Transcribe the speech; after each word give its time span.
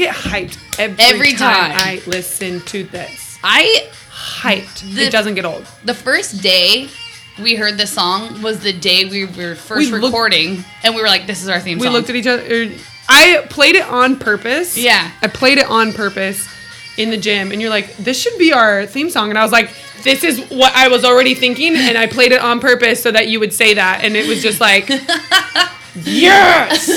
get 0.00 0.14
hyped 0.14 0.58
every, 0.78 1.04
Every 1.04 1.32
time, 1.32 1.70
time. 1.72 1.80
I 1.80 2.02
listen 2.06 2.60
to 2.62 2.84
this. 2.84 3.38
I 3.44 3.88
Hyped. 4.10 4.94
The- 4.94 5.04
it 5.06 5.10
doesn't 5.12 5.34
get 5.34 5.44
old. 5.44 5.64
the 5.84 5.94
first 5.94 6.42
day 6.42 6.88
we 7.40 7.54
heard 7.54 7.78
the 7.78 7.86
song 7.86 8.42
was 8.42 8.60
the 8.60 8.72
day 8.72 9.04
we 9.06 9.24
were 9.24 9.54
first 9.54 9.78
We 9.78 9.86
looked- 9.98 10.04
recording, 10.04 10.62
and 10.82 10.94
we 10.94 11.00
were 11.00 11.08
like, 11.08 11.26
"This 11.26 11.42
is 11.42 11.48
our 11.48 11.58
theme 11.60 11.78
song. 11.78 11.80
We 11.80 11.86
song." 11.86 11.94
looked 11.94 12.10
at 12.10 12.16
each 12.16 12.26
other. 12.26 12.42
er, 12.42 12.68
I 13.08 13.44
played 13.48 13.76
it 13.76 13.84
on 13.86 14.16
purpose. 14.16 14.76
Yeah. 14.76 15.10
I 15.22 15.26
played 15.28 15.56
it 15.58 15.66
on 15.66 15.92
purpose 15.94 16.46
in 16.98 17.08
the 17.10 17.16
gym, 17.16 17.50
and 17.52 17.60
you're 17.62 17.70
like, 17.70 17.96
"This 17.96 18.20
should 18.20 18.36
be 18.38 18.52
our 18.52 18.84
theme 18.84 19.08
song," 19.10 19.30
and 19.30 19.38
I 19.38 19.42
was 19.42 19.52
like, 19.52 19.70
"This 20.02 20.22
is 20.22 20.38
what 20.50 20.74
I 20.74 20.88
was 20.88 21.02
already 21.04 21.34
thinking," 21.34 21.74
and 21.76 21.96
I 21.96 22.06
played 22.06 22.32
it 22.32 22.40
on 22.42 22.60
purpose 22.60 23.02
so 23.02 23.10
that 23.10 23.28
you 23.28 23.40
would 23.40 23.54
say 23.54 23.72
that, 23.74 24.00
and 24.04 24.16
it 24.16 24.26
was 24.28 24.42
just 24.42 24.60
like, 24.60 24.90
"Yes." 25.94 26.88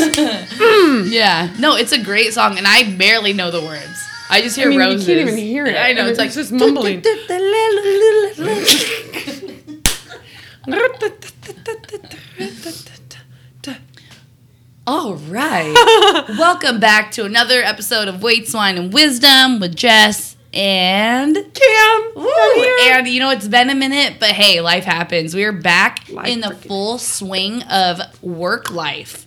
Hmm. 0.55 1.07
yeah, 1.11 1.53
no, 1.59 1.75
it's 1.75 1.91
a 1.91 2.01
great 2.01 2.33
song, 2.33 2.57
and 2.57 2.67
I 2.67 2.95
barely 2.95 3.33
know 3.33 3.51
the 3.51 3.61
words. 3.61 4.03
I 4.29 4.41
just 4.41 4.55
hear 4.55 4.67
I 4.67 4.69
mean, 4.69 4.79
roses. 4.79 5.07
you 5.07 5.15
can't 5.15 5.29
even 5.29 5.39
hear 5.39 5.65
it. 5.65 5.75
I 5.75 5.93
know 5.93 6.01
and 6.01 6.09
it's 6.09 6.19
like 6.19 6.31
just 6.31 6.51
mumbling. 6.51 7.03
All 14.85 15.15
right. 15.15 16.25
Welcome 16.37 16.79
back 16.79 17.11
to 17.11 17.25
another 17.25 17.61
episode 17.61 18.07
of 18.07 18.21
Weights, 18.21 18.53
Wine, 18.53 18.77
and 18.77 18.91
Wisdom 18.91 19.59
with 19.59 19.75
Jess 19.75 20.32
and 20.53 21.35
Cam. 21.35 22.11
Woo! 22.15 22.29
And 22.83 23.07
you 23.07 23.19
know, 23.19 23.31
it's 23.31 23.47
been 23.47 23.69
a 23.69 23.75
minute, 23.75 24.17
but 24.19 24.29
hey, 24.29 24.61
life 24.61 24.85
happens. 24.85 25.35
We 25.35 25.43
are 25.43 25.51
back 25.51 26.07
Life 26.09 26.27
in 26.27 26.41
the 26.41 26.47
freaking- 26.47 26.67
full 26.67 26.97
swing 26.97 27.63
of 27.63 27.99
work 28.21 28.71
life. 28.71 29.25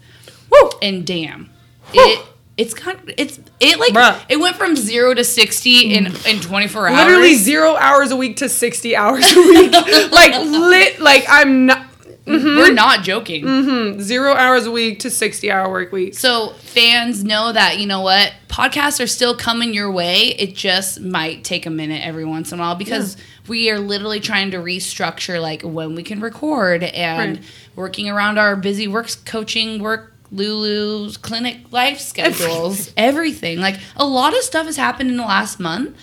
Woo. 0.50 0.70
And 0.80 1.06
damn, 1.06 1.50
Whew. 1.92 2.02
it 2.02 2.26
it's 2.56 2.72
kind 2.72 2.98
of, 2.98 3.10
it's 3.18 3.38
it 3.60 3.78
like 3.78 3.92
Bruh. 3.92 4.18
it 4.28 4.38
went 4.38 4.56
from 4.56 4.76
zero 4.76 5.12
to 5.12 5.24
sixty 5.24 5.94
in 5.94 6.06
mm. 6.06 6.32
in 6.32 6.40
twenty 6.40 6.68
four 6.68 6.88
hours. 6.88 7.04
Literally 7.04 7.34
zero 7.34 7.76
hours 7.76 8.10
a 8.10 8.16
week 8.16 8.38
to 8.38 8.48
sixty 8.48 8.96
hours 8.96 9.30
a 9.30 9.40
week. 9.40 9.72
like 10.12 10.32
lit. 10.34 11.00
Like 11.00 11.24
I'm 11.28 11.66
not. 11.66 11.85
We're 12.26 12.72
not 12.72 13.04
joking. 13.04 13.44
Mm, 13.44 14.00
Zero 14.00 14.34
hours 14.34 14.66
a 14.66 14.70
week 14.70 14.98
to 15.00 15.10
60 15.10 15.50
hour 15.50 15.70
work 15.70 15.92
week. 15.92 16.14
So 16.18 16.50
fans 16.54 17.22
know 17.22 17.52
that 17.52 17.78
you 17.78 17.86
know 17.86 18.00
what 18.00 18.32
podcasts 18.48 19.02
are 19.02 19.06
still 19.06 19.36
coming 19.36 19.72
your 19.72 19.90
way. 19.90 20.28
It 20.38 20.54
just 20.56 21.00
might 21.00 21.44
take 21.44 21.66
a 21.66 21.70
minute 21.70 22.04
every 22.04 22.24
once 22.24 22.50
in 22.52 22.58
a 22.58 22.62
while 22.62 22.74
because 22.74 23.16
we 23.46 23.70
are 23.70 23.78
literally 23.78 24.18
trying 24.20 24.50
to 24.50 24.56
restructure 24.58 25.40
like 25.40 25.62
when 25.62 25.94
we 25.94 26.02
can 26.02 26.20
record 26.20 26.82
and 26.82 27.36
Right. 27.38 27.46
working 27.76 28.08
around 28.08 28.38
our 28.38 28.56
busy 28.56 28.88
works 28.88 29.14
coaching 29.14 29.80
work. 29.82 30.12
Lulu's 30.32 31.16
clinic 31.16 31.58
life 31.70 32.00
schedules, 32.00 32.92
everything. 32.96 33.60
Like 33.60 33.76
a 33.96 34.04
lot 34.04 34.36
of 34.36 34.42
stuff 34.42 34.66
has 34.66 34.76
happened 34.76 35.08
in 35.10 35.16
the 35.16 35.22
last 35.24 35.60
month. 35.60 35.96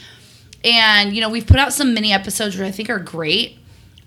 And, 0.63 1.13
you 1.13 1.19
know, 1.19 1.29
we've 1.29 1.45
put 1.45 1.57
out 1.57 1.73
some 1.73 1.94
mini 1.94 2.13
episodes 2.13 2.55
which 2.57 2.66
I 2.66 2.71
think 2.71 2.89
are 2.89 2.99
great. 2.99 3.57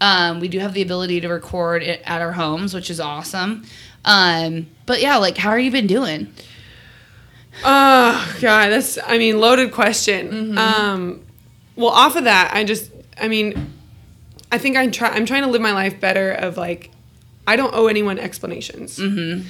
Um, 0.01 0.41
we 0.41 0.49
do 0.49 0.59
have 0.59 0.75
the 0.75 0.83
ability 0.83 1.21
to 1.23 1.29
record 1.29 1.83
it 1.83 2.03
at 2.05 2.21
our 2.21 2.33
homes, 2.33 2.75
which 2.75 2.91
is 2.91 3.01
awesome. 3.01 3.65
Um, 4.05 4.67
but 4.85 5.01
yeah, 5.01 5.17
like, 5.17 5.37
how 5.39 5.51
are 5.51 5.59
you 5.59 5.71
been 5.71 5.87
doing? 5.87 6.33
Oh, 7.65 8.37
God. 8.41 8.69
That's, 8.69 8.99
I 9.07 9.19
mean, 9.19 9.41
loaded 9.41 9.73
question. 9.73 10.59
Um, 10.59 11.25
well, 11.75 11.91
off 11.91 12.17
of 12.17 12.25
that, 12.25 12.53
I 12.53 12.65
just, 12.65 12.91
I 13.21 13.29
mean, 13.29 13.73
I 14.53 14.59
think 14.59 14.77
I'm, 14.77 14.91
try, 14.91 15.09
I'm 15.09 15.27
trying 15.27 15.43
to 15.43 15.49
live 15.49 15.63
my 15.63 15.73
life 15.73 15.99
better 15.99 16.33
of 16.33 16.57
like, 16.57 16.91
I 17.47 17.57
don't 17.57 17.75
owe 17.75 17.87
anyone 17.87 18.19
explanations. 18.19 18.99
Mm-hmm. 18.99 19.49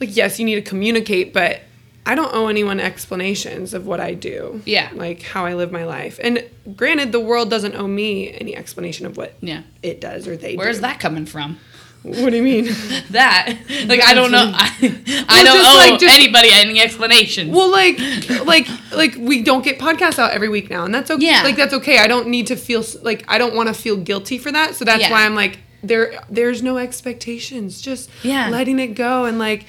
Like, 0.00 0.16
yes, 0.16 0.38
you 0.38 0.46
need 0.46 0.56
to 0.56 0.62
communicate, 0.62 1.32
but 1.32 1.60
I 2.06 2.14
don't 2.14 2.34
owe 2.34 2.48
anyone 2.48 2.80
explanations 2.80 3.72
of 3.72 3.86
what 3.86 3.98
I 4.00 4.12
do. 4.14 4.60
Yeah. 4.66 4.90
Like 4.92 5.22
how 5.22 5.46
I 5.46 5.54
live 5.54 5.72
my 5.72 5.84
life. 5.84 6.20
And 6.22 6.44
granted, 6.76 7.12
the 7.12 7.20
world 7.20 7.48
doesn't 7.50 7.74
owe 7.74 7.86
me 7.88 8.30
any 8.32 8.54
explanation 8.54 9.06
of 9.06 9.16
what 9.16 9.34
Yeah. 9.40 9.62
it 9.82 10.00
does 10.00 10.28
or 10.28 10.36
they 10.36 10.54
Where's 10.56 10.76
do. 10.76 10.82
that 10.82 11.00
coming 11.00 11.24
from? 11.26 11.58
What 12.02 12.28
do 12.30 12.36
you 12.36 12.42
mean? 12.42 12.66
That 13.12 13.56
like 13.86 14.02
I 14.04 14.12
don't 14.12 14.30
know. 14.30 14.50
I, 14.54 15.24
I 15.28 15.42
don't 15.44 15.58
owe 15.58 15.90
like, 15.90 15.98
just- 16.00 16.14
anybody 16.14 16.50
any 16.52 16.78
explanations. 16.78 17.50
Well, 17.54 17.70
like, 17.70 17.98
like, 18.44 18.68
like 18.92 19.14
we 19.18 19.42
don't 19.42 19.64
get 19.64 19.78
podcasts 19.78 20.18
out 20.18 20.32
every 20.32 20.50
week 20.50 20.68
now, 20.68 20.84
and 20.84 20.94
that's 20.94 21.10
okay. 21.10 21.24
Yeah. 21.24 21.42
Like 21.42 21.56
that's 21.56 21.72
okay. 21.72 21.98
I 22.00 22.06
don't 22.06 22.28
need 22.28 22.48
to 22.48 22.56
feel 22.56 22.84
like 23.02 23.24
I 23.28 23.38
don't 23.38 23.54
want 23.54 23.68
to 23.68 23.74
feel 23.74 23.96
guilty 23.96 24.36
for 24.36 24.52
that. 24.52 24.74
So 24.74 24.84
that's 24.84 25.00
Yeah. 25.04 25.10
why 25.10 25.24
I'm 25.24 25.34
like 25.34 25.60
there. 25.82 26.22
There's 26.28 26.62
no 26.62 26.76
expectations. 26.76 27.80
Just 27.80 28.10
Yeah. 28.22 28.50
letting 28.50 28.78
it 28.80 28.88
go 28.88 29.24
and 29.24 29.38
like 29.38 29.64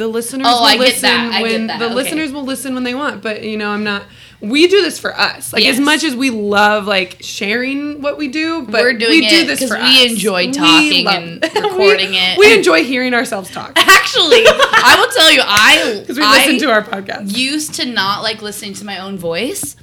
the 0.00 0.08
listeners 0.08 0.46
Oh, 0.48 0.60
will 0.60 0.66
I 0.66 0.76
listen 0.76 1.02
that. 1.02 1.32
I 1.34 1.42
get 1.42 1.52
when 1.52 1.66
the 1.68 1.74
Okay. 1.86 1.94
listeners 1.94 2.32
will 2.32 2.44
listen 2.44 2.74
when 2.74 2.82
they 2.84 2.94
want. 2.94 3.22
But 3.22 3.44
you 3.44 3.56
know, 3.56 3.68
I'm 3.70 3.84
not. 3.84 4.02
We 4.40 4.66
do 4.68 4.80
this 4.80 4.98
for 4.98 5.14
us. 5.18 5.52
Like 5.52 5.62
Yes. 5.62 5.74
as 5.74 5.80
much 5.80 6.02
as 6.02 6.16
we 6.16 6.30
love 6.30 6.86
like 6.86 7.18
sharing 7.20 8.00
what 8.00 8.16
we 8.16 8.26
do, 8.28 8.62
but 8.62 8.80
We're 8.80 8.94
doing 8.94 9.10
we 9.20 9.28
do 9.28 9.36
it 9.40 9.46
this 9.46 9.58
'cause 9.60 9.68
for 9.68 9.76
we 9.76 10.06
us. 10.06 10.10
enjoy 10.12 10.50
talking 10.50 11.04
love- 11.04 11.14
and 11.14 11.42
recording 11.54 12.10
we, 12.12 12.16
it. 12.18 12.38
We 12.38 12.52
enjoy 12.54 12.82
hearing 12.84 13.12
ourselves 13.12 13.50
talk 13.50 13.72
Actually, 13.76 14.42
I 14.46 14.96
will 14.98 15.12
tell 15.14 15.30
you, 15.30 15.42
I 15.44 15.98
because 16.00 16.16
we 16.16 16.24
I 16.24 16.38
listen 16.38 16.58
to 16.60 16.70
our 16.72 16.82
podcast. 16.82 17.36
used 17.36 17.74
to 17.74 17.84
not 17.84 18.22
like 18.22 18.40
listening 18.40 18.72
to 18.74 18.84
my 18.86 18.98
own 18.98 19.18
voice. 19.18 19.76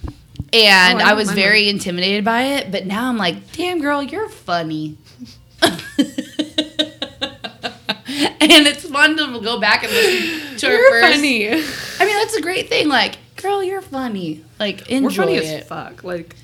And 0.53 1.01
Oh, 1.01 1.05
I 1.05 1.09
I, 1.11 1.13
was 1.13 1.27
mind 1.27 1.35
very 1.39 1.69
intimidated 1.69 2.23
by 2.25 2.43
it, 2.43 2.71
but 2.71 2.85
now 2.87 3.09
I'm 3.09 3.17
like, 3.17 3.51
damn 3.51 3.79
girl, 3.81 4.01
you're 4.01 4.29
funny. 4.29 4.97
and 8.41 8.67
it's 8.67 8.87
fun 8.89 9.15
to 9.17 9.39
go 9.41 9.59
back 9.59 9.83
and 9.83 9.91
listen 9.91 10.57
to 10.57 10.67
our 10.67 10.73
You're 10.73 10.89
first. 11.01 11.15
funny. 11.15 11.47
I 11.49 12.05
mean, 12.05 12.15
that's 12.17 12.35
a 12.35 12.41
great 12.41 12.69
thing. 12.69 12.87
Like, 12.87 13.17
girl, 13.35 13.63
you're 13.63 13.81
funny. 13.81 14.43
Like, 14.59 14.83
We're 14.89 14.97
enjoy 14.97 15.23
funny 15.23 15.35
it. 15.35 15.61
as 15.61 15.67
fuck. 15.67 16.03
Like 16.03 16.35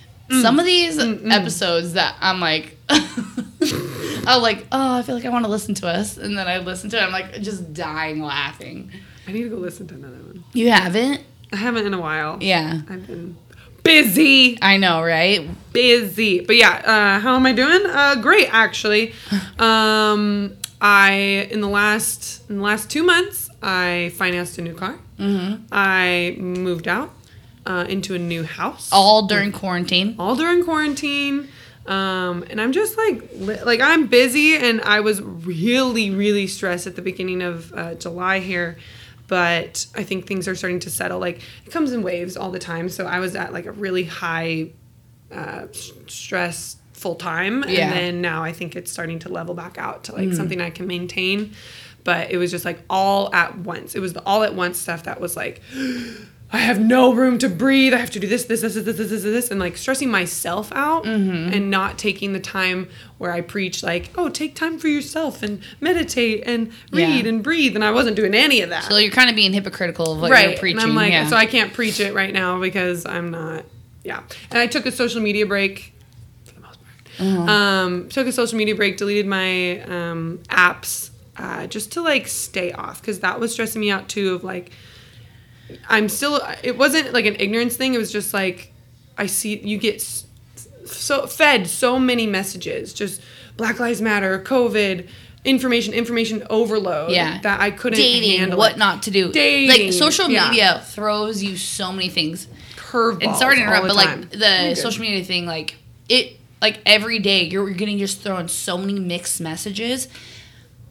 Some 0.42 0.60
of 0.60 0.66
these 0.66 0.98
episodes 1.00 1.94
that 1.94 2.16
I'm 2.22 2.40
like, 2.40 2.78
I'm 2.90 4.42
like, 4.42 4.66
oh, 4.72 4.98
I 4.98 5.02
feel 5.02 5.16
like 5.16 5.26
I 5.26 5.30
want 5.30 5.46
to 5.46 5.52
listen 5.52 5.74
to 5.76 5.88
us, 5.88 6.18
and 6.18 6.38
then 6.38 6.48
I 6.48 6.60
listen 6.60 6.90
to 6.92 6.98
it. 6.98 7.02
I'm 7.04 7.12
like, 7.12 7.42
just 7.42 7.74
dying 7.74 8.22
laughing. 8.22 8.92
I 9.28 9.32
need 9.32 9.44
to 9.44 9.50
go 9.50 9.56
listen 9.58 9.88
to 9.88 9.96
another 9.96 10.16
one. 10.18 10.44
You 10.54 10.70
haven't? 10.72 11.22
I 11.52 11.56
haven't 11.58 11.86
in 11.86 11.94
a 11.94 12.00
while. 12.00 12.38
Yeah, 12.42 12.82
I've 12.90 13.06
been 13.08 13.38
busy, 13.84 14.58
I 14.62 14.78
know, 14.78 15.02
right? 15.04 15.48
busy. 15.74 16.40
But 16.42 16.56
yeah, 16.56 16.82
uh, 16.86 17.20
how 17.20 17.36
am 17.36 17.46
I 17.46 17.54
doing? 17.54 17.86
Uh, 17.86 18.16
great, 18.22 18.48
actually. 18.54 19.14
Um, 19.60 20.58
I 20.84 21.48
in 21.50 21.62
the 21.62 21.70
last 21.70 22.48
in 22.50 22.58
the 22.58 22.62
last 22.62 22.92
two 22.92 23.04
months, 23.04 23.50
I 23.62 24.12
financed 24.16 24.58
a 24.58 24.62
new 24.62 24.76
car. 24.76 25.00
Mm-hmm. 25.18 25.64
I 25.72 26.36
moved 26.38 26.90
out 26.90 27.14
uh, 27.66 27.86
into 27.88 28.14
a 28.16 28.20
new 28.20 28.44
house. 28.44 28.90
All 28.92 29.26
during 29.26 29.54
quarantine. 29.54 30.16
all 30.20 30.36
during 30.36 30.64
quarantine. 30.66 31.48
Um, 31.86 32.46
and 32.50 32.62
I'm 32.62 32.72
just 32.72 32.98
like, 32.98 33.22
li- 33.34 33.62
like 33.64 33.82
I'm 33.82 34.08
busy, 34.08 34.56
and 34.56 34.82
I 34.82 35.02
was 35.02 35.22
really, 35.22 36.10
really 36.12 36.48
stressed 36.48 36.88
at 36.88 36.96
the 36.96 37.02
beginning 37.02 37.42
of 37.42 37.74
uh, 37.74 37.96
July 37.96 38.40
here, 38.40 38.78
but 39.28 39.86
I 39.94 40.04
think 40.04 40.26
things 40.26 40.48
are 40.48 40.56
starting 40.56 40.80
to 40.82 40.90
settle. 40.90 41.20
Like 41.20 41.42
it 41.66 41.72
comes 41.72 41.92
in 41.92 42.02
waves 42.04 42.38
all 42.38 42.52
the 42.52 42.60
time, 42.60 42.88
so 42.90 43.06
I 43.06 43.20
was 43.20 43.36
at 43.36 43.52
like 43.52 43.66
a 43.66 43.72
really 43.72 44.06
high 44.06 44.72
uh, 45.32 45.68
stress 46.08 46.78
full 47.04 47.16
time. 47.16 47.66
Yeah. 47.68 47.90
And 47.90 47.94
then 47.94 48.22
now 48.22 48.44
I 48.44 48.54
think 48.54 48.76
it's 48.76 48.92
starting 48.92 49.20
to 49.20 49.30
level 49.30 49.54
back 49.54 49.78
out 49.78 50.06
to 50.06 50.14
like 50.14 50.30
mm. 50.30 50.36
something 50.36 50.62
I 50.62 50.70
can 50.70 50.88
maintain. 50.88 51.54
But 52.06 52.32
it 52.32 52.38
was 52.38 52.50
just 52.50 52.66
like 52.66 52.80
all 52.90 53.34
at 53.36 53.58
once. 53.60 53.94
It 53.94 54.00
was 54.00 54.14
the 54.14 54.24
all 54.26 54.44
at 54.44 54.56
once 54.56 54.80
stuff 54.80 55.04
that 55.04 55.22
was 55.22 55.36
like, 55.36 55.62
I 56.54 56.58
have 56.58 56.80
no 56.80 57.14
room 57.14 57.40
to 57.40 57.50
breathe. 57.50 57.96
I 57.96 57.98
have 57.98 58.12
to 58.12 58.20
do 58.20 58.28
this, 58.28 58.46
this, 58.46 58.62
this, 58.62 58.76
this, 58.76 58.86
this, 58.86 59.10
this, 59.10 59.24
this, 59.24 59.50
and 59.50 59.60
like 59.60 59.76
stressing 59.76 60.12
myself 60.12 60.72
out 60.72 61.04
mm-hmm. 61.04 61.52
and 61.52 61.72
not 61.72 61.98
taking 61.98 62.34
the 62.34 62.40
time 62.40 62.90
where 63.18 63.32
I 63.32 63.42
preach, 63.42 63.82
like, 63.82 64.12
oh, 64.16 64.30
take 64.30 64.54
time 64.54 64.78
for 64.78 64.88
yourself 64.88 65.42
and 65.42 65.64
meditate 65.82 66.44
and 66.46 66.72
read 66.92 67.24
yeah. 67.24 67.30
and 67.30 67.44
breathe. 67.44 67.76
And 67.76 67.84
I 67.84 67.90
wasn't 67.90 68.16
doing 68.16 68.36
any 68.36 68.62
of 68.62 68.70
that. 68.70 68.84
So 68.84 68.98
you're 68.98 69.12
kind 69.12 69.32
of 69.32 69.36
being 69.36 69.52
hypocritical 69.52 70.14
of 70.14 70.22
what 70.22 70.30
right. 70.30 70.50
you're 70.50 70.60
preaching. 70.60 70.80
And 70.80 70.92
I'm 70.92 70.96
like, 70.96 71.12
yeah. 71.12 71.28
so 71.28 71.36
I 71.36 71.48
can't 71.48 71.74
preach 71.74 72.00
it 72.00 72.14
right 72.14 72.32
now 72.32 72.62
because 72.62 73.08
I'm 73.08 73.32
not, 73.32 73.66
yeah. 74.04 74.22
And 74.52 74.60
I 74.60 74.68
took 74.68 74.86
a 74.86 74.92
social 74.92 75.22
media 75.22 75.48
break 75.48 75.93
uh-huh. 77.20 77.52
Um, 77.52 78.10
took 78.10 78.28
a 78.28 78.32
social 78.32 78.58
media 78.58 78.76
break, 78.76 78.98
deleted 78.98 79.26
my 79.28 79.82
um, 79.82 80.40
apps 80.50 81.12
uh, 81.38 81.68
just 81.68 81.92
to 81.94 82.02
like 82.02 82.28
stay 82.28 82.72
off 82.72 83.02
because 83.02 83.20
that 83.20 83.40
was 83.40 83.52
stressing 83.54 83.80
me 83.82 83.92
out 83.92 84.10
too. 84.10 84.36
Of 84.36 84.44
like, 84.44 84.72
I'm 85.90 86.10
still. 86.10 86.42
It 86.64 86.78
wasn't 86.78 87.14
like 87.14 87.26
an 87.26 87.36
ignorance 87.40 87.76
thing. 87.78 87.94
It 87.94 87.98
was 87.98 88.12
just 88.12 88.34
like 88.34 88.72
I 89.18 89.28
see 89.28 89.58
you 89.60 89.78
get 89.78 90.02
so 90.86 91.28
fed 91.28 91.68
so 91.68 92.00
many 92.00 92.28
messages, 92.28 92.94
just 92.94 93.22
Black 93.58 93.80
Lives 93.80 94.02
Matter, 94.02 94.40
COVID, 94.40 95.08
information, 95.46 95.94
information 95.94 96.46
overload. 96.50 97.12
Yeah. 97.12 97.40
that 97.42 97.62
I 97.62 97.72
couldn't 97.72 98.00
dating, 98.00 98.40
handle. 98.40 98.58
what 98.58 98.78
not 98.78 99.04
to 99.04 99.12
do. 99.12 99.32
Dating, 99.32 99.70
Like 99.70 99.94
social 99.94 100.30
yeah. 100.30 100.50
media 100.50 100.82
throws 100.86 101.44
you 101.44 101.58
so 101.58 101.92
many 101.92 102.10
things. 102.10 102.48
curveballs. 102.76 103.24
And 103.24 103.36
sorry 103.36 103.56
to 103.58 103.62
interrupt, 103.62 103.88
but 103.88 103.96
like 103.96 104.30
the 104.32 104.76
social 104.76 105.02
media 105.02 105.24
thing, 105.24 105.46
like 105.46 105.76
it, 106.10 106.40
like 106.64 106.80
every 106.86 107.20
day 107.20 107.44
you're 107.44 107.70
getting 107.70 108.00
just 108.00 108.22
thrown 108.22 108.48
so 108.48 108.78
many 108.78 109.00
mixed 109.00 109.40
messages. 109.40 110.08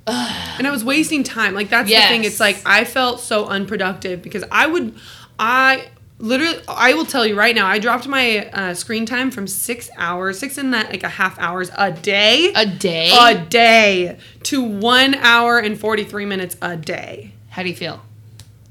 and 0.07 0.67
I 0.67 0.71
was 0.71 0.85
wasting 0.85 1.23
time. 1.25 1.55
Like 1.55 1.69
that's 1.69 1.89
the 1.89 2.09
thing. 2.09 2.25
It's 2.25 2.41
like 2.41 2.59
I 2.67 2.85
felt 2.85 3.19
so 3.21 3.47
unproductive 3.47 4.21
because 4.23 4.45
I 4.51 4.67
would, 4.67 4.95
I 5.39 5.89
literally, 6.19 6.59
I 6.69 6.95
will 6.95 7.05
tell 7.07 7.25
you 7.27 7.37
right 7.39 7.55
now, 7.55 7.67
I 7.67 7.79
dropped 7.79 8.07
my 8.09 8.49
uh, 8.51 8.75
screen 8.75 9.07
time 9.07 9.31
from 9.31 9.47
six 9.47 9.91
hours, 9.97 10.39
six 10.39 10.59
and 10.59 10.75
that 10.75 10.91
like 10.91 11.03
a 11.05 11.09
half 11.09 11.39
hours 11.39 11.71
a 11.79 11.91
day, 11.93 12.53
A 12.55 12.67
day? 12.67 13.11
a 13.19 13.45
day, 13.45 14.19
to 14.45 14.63
one 14.63 15.15
hour 15.15 15.59
and 15.59 15.79
forty 15.79 16.05
three 16.05 16.27
minutes 16.27 16.57
a 16.61 16.77
day. 16.77 17.33
How 17.51 17.63
do 17.63 17.69
you 17.69 17.75
feel? 17.77 18.03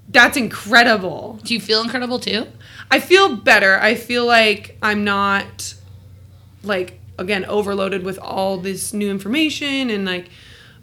That's 0.09 0.35
incredible. 0.35 1.39
Do 1.43 1.53
you 1.53 1.61
feel 1.61 1.81
incredible 1.81 2.19
too? 2.19 2.47
I 2.89 2.99
feel 2.99 3.35
better. 3.37 3.79
I 3.79 3.95
feel 3.95 4.25
like 4.25 4.77
I'm 4.81 5.05
not 5.05 5.75
like 6.63 6.99
again 7.17 7.45
overloaded 7.45 8.03
with 8.03 8.17
all 8.19 8.57
this 8.57 8.93
new 8.93 9.09
information 9.09 9.89
and 9.89 10.05
like 10.05 10.29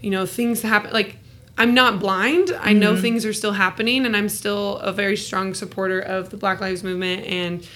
you 0.00 0.10
know 0.10 0.26
things 0.26 0.62
happen 0.62 0.92
like 0.92 1.16
I'm 1.58 1.74
not 1.74 1.98
blind. 1.98 2.56
I 2.60 2.72
know 2.72 2.92
mm-hmm. 2.92 3.02
things 3.02 3.24
are 3.26 3.32
still 3.32 3.52
happening 3.52 4.06
and 4.06 4.16
I'm 4.16 4.28
still 4.28 4.78
a 4.78 4.92
very 4.92 5.16
strong 5.16 5.54
supporter 5.54 5.98
of 5.98 6.30
the 6.30 6.36
Black 6.36 6.60
Lives 6.60 6.84
movement 6.84 7.26
and 7.26 7.66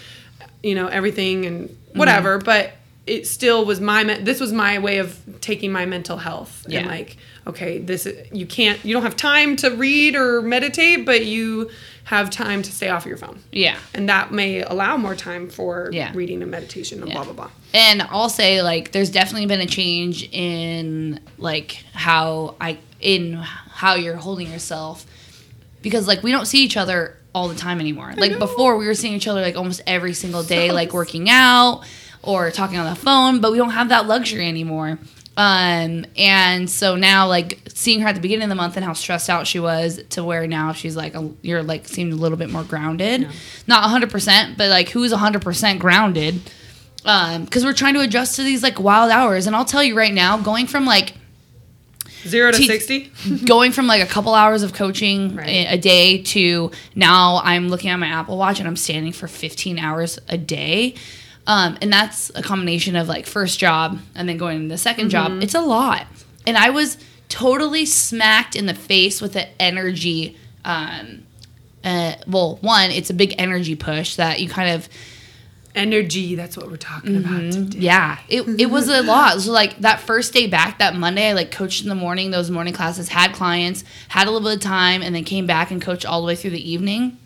you 0.62 0.76
know 0.76 0.86
everything 0.86 1.44
and 1.46 1.68
mm-hmm. 1.68 1.98
whatever, 1.98 2.38
but 2.38 2.74
it 3.06 3.26
still 3.26 3.64
was 3.64 3.80
my 3.80 4.04
me- 4.04 4.20
this 4.20 4.38
was 4.38 4.52
my 4.52 4.78
way 4.78 4.98
of 4.98 5.18
taking 5.40 5.72
my 5.72 5.84
mental 5.84 6.16
health 6.16 6.64
Yeah. 6.68 6.80
and 6.80 6.88
like 6.88 7.16
okay, 7.46 7.78
this 7.78 8.06
you 8.32 8.46
can't 8.46 8.82
you 8.84 8.94
don't 8.94 9.02
have 9.02 9.16
time 9.16 9.56
to 9.56 9.70
read 9.70 10.14
or 10.14 10.42
meditate, 10.42 11.04
but 11.04 11.26
you 11.26 11.70
have 12.04 12.30
time 12.30 12.62
to 12.62 12.72
stay 12.72 12.88
off 12.88 13.06
your 13.06 13.16
phone 13.16 13.38
Yeah. 13.52 13.76
and 13.94 14.08
that 14.08 14.32
may 14.32 14.62
allow 14.62 14.96
more 14.96 15.14
time 15.14 15.48
for 15.48 15.88
Yeah. 15.92 16.10
reading 16.14 16.42
and 16.42 16.50
meditation 16.50 16.98
and 17.00 17.08
Yeah. 17.08 17.14
blah 17.14 17.24
blah 17.24 17.32
blah. 17.32 17.50
And 17.74 18.02
I'll 18.02 18.28
say 18.28 18.60
like 18.62 18.92
there's 18.92 19.10
definitely 19.10 19.46
been 19.46 19.60
a 19.60 19.66
change 19.66 20.28
in 20.32 21.20
like 21.38 21.84
how 21.94 22.56
I 22.60 22.78
in 23.00 23.34
how 23.34 23.94
you're 23.94 24.16
holding 24.16 24.50
yourself 24.50 25.06
because 25.80 26.06
like 26.08 26.22
we 26.22 26.30
don't 26.32 26.46
see 26.46 26.62
each 26.64 26.76
other 26.76 27.16
all 27.34 27.48
the 27.48 27.54
time 27.54 27.80
anymore. 27.80 28.12
Like 28.16 28.38
before 28.38 28.76
we 28.76 28.86
were 28.86 28.94
seeing 28.94 29.14
each 29.14 29.26
other 29.28 29.40
like 29.40 29.56
almost 29.56 29.80
every 29.86 30.12
single 30.12 30.42
day 30.42 30.70
like 30.72 30.92
working 30.92 31.30
out 31.30 31.82
or 32.22 32.50
talking 32.50 32.78
on 32.78 32.88
the 32.88 32.94
phone, 32.94 33.40
but 33.40 33.52
we 33.52 33.58
don't 33.58 33.70
have 33.70 33.88
that 33.88 34.06
luxury 34.06 34.46
anymore. 34.46 34.98
Um 35.36 36.04
and 36.16 36.68
so 36.68 36.94
now 36.96 37.26
like 37.26 37.58
seeing 37.68 38.00
her 38.00 38.08
at 38.08 38.14
the 38.14 38.20
beginning 38.20 38.44
of 38.44 38.48
the 38.50 38.54
month 38.54 38.76
and 38.76 38.84
how 38.84 38.92
stressed 38.92 39.30
out 39.30 39.46
she 39.46 39.58
was 39.58 40.00
to 40.10 40.22
where 40.22 40.46
now 40.46 40.72
she's 40.74 40.94
like 40.94 41.14
a, 41.14 41.30
you're 41.40 41.62
like 41.62 41.88
seemed 41.88 42.12
a 42.12 42.16
little 42.16 42.36
bit 42.36 42.50
more 42.50 42.64
grounded. 42.64 43.26
Not 43.66 43.88
100%, 43.88 44.56
but 44.58 44.68
like 44.68 44.90
who's 44.90 45.12
100% 45.12 45.78
grounded? 45.78 46.40
um 47.04 47.44
because 47.44 47.64
we're 47.64 47.72
trying 47.72 47.94
to 47.94 48.00
adjust 48.00 48.36
to 48.36 48.44
these 48.44 48.62
like 48.62 48.78
wild 48.78 49.10
hours 49.10 49.48
and 49.48 49.56
i'll 49.56 49.64
tell 49.64 49.82
you 49.82 49.96
right 49.98 50.14
now 50.14 50.36
going 50.38 50.68
from 50.68 50.84
like 50.86 51.14
Zero 52.24 52.52
to 52.52 52.56
sixty. 52.62 53.10
going 53.44 53.72
from 53.72 53.88
like 53.88 54.00
a 54.00 54.06
couple 54.06 54.32
hours 54.34 54.62
of 54.62 54.72
coaching 54.72 55.34
Right. 55.34 55.48
a 55.48 55.66
a 55.74 55.78
day 55.78 56.22
to 56.22 56.70
now 56.94 57.40
i'm 57.42 57.68
looking 57.68 57.90
at 57.90 57.96
my 57.96 58.06
apple 58.06 58.38
watch 58.38 58.60
and 58.60 58.68
i'm 58.68 58.76
standing 58.76 59.12
for 59.12 59.26
15 59.26 59.80
hours 59.80 60.20
a 60.28 60.38
day 60.38 60.94
um, 61.46 61.76
and 61.82 61.92
that's 61.92 62.30
a 62.34 62.42
combination 62.42 62.94
of 62.96 63.08
like 63.08 63.26
first 63.26 63.58
job 63.58 63.98
and 64.14 64.28
then 64.28 64.36
going 64.36 64.62
to 64.62 64.68
the 64.68 64.74
2nd 64.74 65.08
job 65.08 65.42
it's 65.42 65.54
a 65.54 65.60
lot 65.60 66.06
and 66.46 66.56
i 66.56 66.70
was 66.70 66.98
totally 67.28 67.84
smacked 67.86 68.54
in 68.54 68.66
the 68.66 68.74
face 68.74 69.20
with 69.20 69.32
the 69.32 69.48
energy 69.62 70.36
um, 70.64 71.22
uh, 71.84 72.14
well 72.26 72.56
one 72.60 72.90
it's 72.90 73.10
a 73.10 73.14
big 73.14 73.34
energy 73.38 73.74
push 73.74 74.16
that 74.16 74.40
you 74.40 74.48
kind 74.48 74.70
of 74.70 74.88
Energy. 75.74 76.34
That's 76.34 76.54
what 76.54 76.68
we're 76.70 76.76
talking 76.76 77.12
Mm-hmm. 77.14 77.34
about 77.34 77.52
today. 77.52 77.78
Yeah, 77.78 78.18
it, 78.28 78.42
it 78.60 78.66
was 78.66 78.88
a 78.90 79.02
lot. 79.02 79.40
So 79.40 79.52
like 79.52 79.78
that 79.78 80.00
first 80.00 80.34
day 80.34 80.46
back, 80.46 80.80
that 80.80 80.94
Monday, 80.94 81.30
I 81.30 81.32
like 81.32 81.50
coached 81.50 81.82
in 81.82 81.88
the 81.88 81.94
morning, 81.94 82.30
those 82.30 82.50
morning 82.50 82.74
classes, 82.74 83.08
had 83.08 83.32
clients, 83.32 83.82
had 84.08 84.26
a 84.28 84.30
little 84.30 84.46
bit 84.46 84.56
of 84.56 84.60
time, 84.62 85.00
and 85.00 85.14
then 85.14 85.24
came 85.24 85.46
back 85.46 85.70
and 85.70 85.80
coached 85.80 86.04
all 86.04 86.20
the 86.20 86.26
way 86.26 86.36
through 86.36 86.50
the 86.50 86.70
evening. 86.70 87.16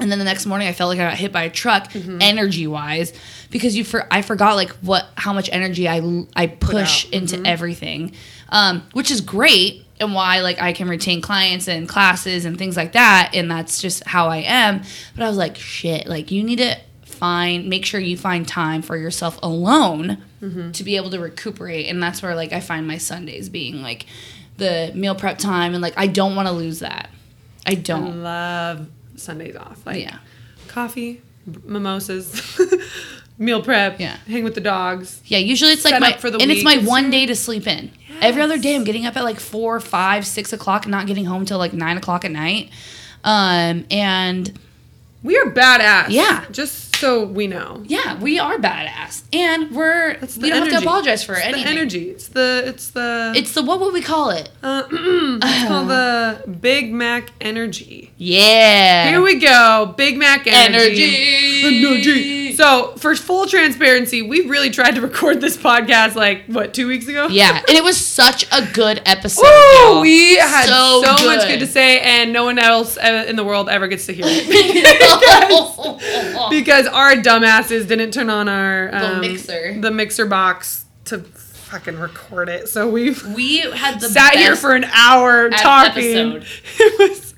And 0.00 0.10
then 0.10 0.18
the 0.18 0.24
next 0.24 0.44
morning, 0.44 0.66
I 0.66 0.72
felt 0.72 0.88
like 0.88 0.98
I 0.98 1.08
got 1.08 1.18
hit 1.18 1.30
by 1.30 1.44
a 1.44 1.50
truck, 1.50 1.92
Mm-hmm. 1.92 2.18
energy 2.20 2.66
wise, 2.66 3.12
because 3.50 3.76
you 3.76 3.84
for 3.84 4.06
I 4.12 4.22
forgot 4.22 4.56
like 4.56 4.70
what 4.82 5.06
how 5.16 5.32
much 5.32 5.48
energy 5.52 5.88
I 5.88 6.24
I 6.36 6.46
push 6.46 7.06
out. 7.06 7.12
Mm-hmm. 7.12 7.34
into 7.34 7.48
everything, 7.48 8.12
um, 8.50 8.82
which 8.92 9.10
is 9.10 9.20
great 9.20 9.84
and 10.00 10.14
why 10.14 10.40
like 10.42 10.60
I 10.60 10.72
can 10.72 10.88
retain 10.88 11.20
clients 11.20 11.66
and 11.68 11.88
classes 11.88 12.44
and 12.44 12.56
things 12.58 12.76
like 12.76 12.92
that, 12.92 13.30
and 13.34 13.50
that's 13.50 13.80
just 13.80 14.06
how 14.06 14.28
I 14.28 14.38
am. 14.38 14.82
But 15.16 15.24
I 15.24 15.28
was 15.28 15.36
like, 15.36 15.56
shit, 15.56 16.06
like 16.06 16.30
you 16.30 16.42
need 16.44 16.58
to 16.58 16.76
find 17.04 17.68
make 17.68 17.84
sure 17.84 17.98
you 17.98 18.16
find 18.16 18.46
time 18.46 18.82
for 18.82 18.96
yourself 18.96 19.38
alone 19.42 20.18
Mm-hmm. 20.40 20.70
to 20.70 20.84
be 20.84 20.94
able 20.94 21.10
to 21.10 21.18
recuperate, 21.18 21.86
and 21.88 22.00
that's 22.00 22.22
where 22.22 22.36
like 22.36 22.52
I 22.52 22.60
find 22.60 22.86
my 22.86 22.96
Sundays 22.98 23.48
being 23.48 23.82
like 23.82 24.06
the 24.56 24.92
meal 24.94 25.16
prep 25.16 25.36
time, 25.38 25.72
and 25.74 25.82
like 25.82 25.94
I 25.96 26.06
don't 26.06 26.36
want 26.36 26.46
to 26.46 26.52
lose 26.54 26.78
that. 26.78 27.10
I 27.66 27.72
I 27.72 27.74
don't. 27.74 28.22
love 28.22 28.86
Sundays 29.16 29.56
off. 29.56 29.84
Like 29.84 30.00
Yeah. 30.00 30.18
coffee, 30.68 31.22
mimosas, 31.64 32.40
meal 33.38 33.62
prep. 33.62 33.98
Yeah. 34.00 34.16
Hang 34.26 34.44
with 34.44 34.54
the 34.54 34.60
dogs. 34.60 35.20
Yeah, 35.26 35.38
usually 35.38 35.72
it's 35.72 35.84
like 35.84 36.00
my 36.00 36.12
up 36.14 36.20
for 36.20 36.30
the 36.30 36.38
and 36.38 36.50
it's 36.50 36.64
my 36.64 36.78
one 36.78 37.10
day 37.10 37.26
to 37.26 37.34
sleep 37.36 37.66
in. 37.66 37.90
Every 38.20 38.42
other 38.42 38.58
day, 38.58 38.74
I'm 38.74 38.82
getting 38.84 39.06
up 39.06 39.16
at 39.16 39.22
like 39.24 39.38
four, 39.38 39.78
five, 39.80 40.26
six 40.26 40.52
o'clock, 40.52 40.84
and 40.84 40.90
not 40.90 41.06
getting 41.06 41.24
home 41.24 41.44
till 41.44 41.58
like 41.58 41.72
nine 41.72 41.96
o'clock 41.96 42.24
at 42.24 42.32
night. 42.32 42.70
Um, 43.22 43.84
and 43.90 44.58
We 45.22 45.38
are 45.38 45.46
badass. 45.50 46.06
Yeah. 46.08 46.44
Just 46.50 46.96
so 46.96 47.24
we 47.24 47.46
know. 47.46 47.84
yeah, 47.86 48.18
we 48.18 48.40
are 48.40 48.56
badass, 48.58 49.22
and 49.32 49.70
we're 49.70 50.10
It's 50.20 50.36
we 50.36 50.50
don't 50.50 50.62
have 50.68 50.80
to 50.80 50.84
apologize 50.84 51.22
for 51.22 51.34
it's 51.34 51.44
anything. 51.44 51.62
The 51.64 51.70
energy. 51.70 52.10
It's 52.10 52.26
the 52.26 52.64
it's 52.66 52.90
the 52.90 53.32
It's 53.36 53.52
the 53.54 53.62
what 53.62 53.78
would 53.78 53.92
we 53.94 54.02
call 54.02 54.30
it? 54.30 54.50
uh, 54.64 54.82
it's 54.90 55.68
called 55.68 55.90
the 55.90 56.42
Big 56.60 56.92
Mac 56.92 57.30
energy. 57.40 58.10
Yeah, 58.16 59.10
Here 59.10 59.20
we 59.22 59.38
go. 59.38 59.94
Big 59.96 60.16
Mac 60.18 60.48
energy. 60.48 61.04
energy. 61.04 61.84
Energy. 61.86 62.47
So, 62.58 62.94
for 62.96 63.14
full 63.14 63.46
transparency, 63.46 64.20
we 64.20 64.40
really 64.40 64.70
tried 64.70 64.96
to 64.96 65.00
record 65.00 65.40
this 65.40 65.56
podcast 65.56 66.16
like 66.16 66.46
what 66.46 66.74
two 66.74 66.88
weeks 66.88 67.06
ago. 67.06 67.28
Yeah, 67.28 67.56
and 67.56 67.76
it 67.76 67.84
was 67.84 67.96
such 67.96 68.46
a 68.50 68.66
good 68.72 69.00
episode. 69.06 69.44
Y'all. 69.44 70.00
We 70.00 70.38
had 70.38 70.66
so, 70.66 71.00
So 71.04 71.24
much 71.24 71.42
good. 71.42 71.50
good 71.50 71.60
to 71.60 71.68
say, 71.68 72.00
and 72.00 72.32
no 72.32 72.42
one 72.42 72.58
else 72.58 72.96
uh, 72.96 73.26
in 73.28 73.36
the 73.36 73.44
world 73.44 73.68
ever 73.68 73.86
gets 73.86 74.06
to 74.06 74.12
hear 74.12 74.24
it 74.26 74.48
because 76.50 76.88
our 76.88 77.12
dumbasses 77.12 77.86
didn't 77.86 78.10
turn 78.10 78.28
on 78.28 78.48
our 78.48 78.92
um, 78.92 79.20
mixer. 79.20 79.80
the 79.80 79.92
mixer 79.92 80.26
box 80.26 80.84
to 81.04 81.20
fucking 81.20 81.96
record 81.96 82.48
it. 82.48 82.68
So 82.68 82.90
we 82.90 83.14
we 83.36 83.58
had 83.60 84.00
the 84.00 84.08
sat 84.08 84.34
here 84.34 84.56
for 84.56 84.74
an 84.74 84.82
hour 84.82 85.48
talking. 85.50 86.38
episode. 86.42 86.46
It 86.80 87.10
was. 87.10 87.34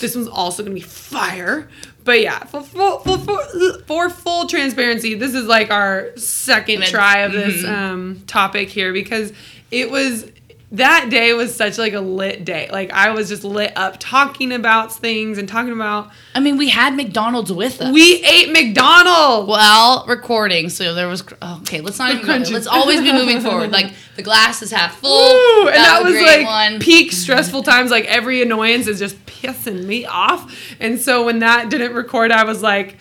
This 0.00 0.14
one's 0.14 0.28
also 0.28 0.62
gonna 0.62 0.74
be 0.74 0.82
fire. 0.82 1.66
But 2.06 2.22
yeah, 2.22 2.38
for 2.44 2.62
full, 2.62 3.00
for, 3.00 3.18
for, 3.18 3.78
for 3.80 4.08
full 4.08 4.46
transparency, 4.46 5.14
this 5.14 5.34
is 5.34 5.46
like 5.46 5.72
our 5.72 6.16
second 6.16 6.84
try 6.84 7.18
of 7.18 7.32
this 7.32 7.64
mhm. 7.64 7.68
um, 7.68 8.22
topic 8.28 8.68
here 8.68 8.92
because 8.92 9.32
it 9.72 9.90
was 9.90 10.30
that 10.76 11.08
day 11.10 11.32
was 11.32 11.54
such 11.54 11.78
like 11.78 11.92
a 11.92 12.00
lit 12.00 12.44
day. 12.44 12.68
Like 12.70 12.92
I 12.92 13.10
was 13.10 13.28
just 13.28 13.44
lit 13.44 13.72
up 13.76 13.96
talking 13.98 14.52
about 14.52 14.92
things 14.92 15.38
and 15.38 15.48
talking 15.48 15.72
about 15.72 16.10
I 16.34 16.40
mean, 16.40 16.56
we 16.56 16.68
had 16.68 16.94
McDonald's 16.94 17.52
with 17.52 17.80
us. 17.80 17.92
we 17.92 18.22
ate 18.24 18.50
McDonald's. 18.52 19.48
Well, 19.48 20.04
recording, 20.06 20.68
so 20.68 20.94
there 20.94 21.08
was. 21.08 21.24
okay, 21.60 21.80
let's 21.80 21.98
not 21.98 22.14
even. 22.14 22.42
Let's 22.52 22.66
always 22.66 23.00
be 23.00 23.12
moving 23.12 23.40
forward. 23.40 23.72
Like 23.72 23.92
the 24.16 24.22
glass 24.22 24.62
is 24.62 24.70
half 24.70 24.98
full. 24.98 25.10
Woo! 25.10 25.68
And 25.68 25.76
that, 25.76 26.02
was, 26.02 26.14
was 26.14 26.22
like 26.22 26.46
one. 26.46 26.80
peak 26.80 27.12
stressful 27.12 27.62
times. 27.62 27.90
Like 27.90 28.04
every 28.06 28.42
annoyance 28.42 28.86
is 28.86 28.98
just 28.98 29.24
pissing 29.26 29.84
me 29.84 30.04
off. 30.04 30.54
And 30.78 31.00
so 31.00 31.24
when 31.24 31.40
that 31.40 31.70
didn't 31.70 31.94
record, 31.94 32.30
I 32.30 32.44
was 32.44 32.62
like, 32.62 32.96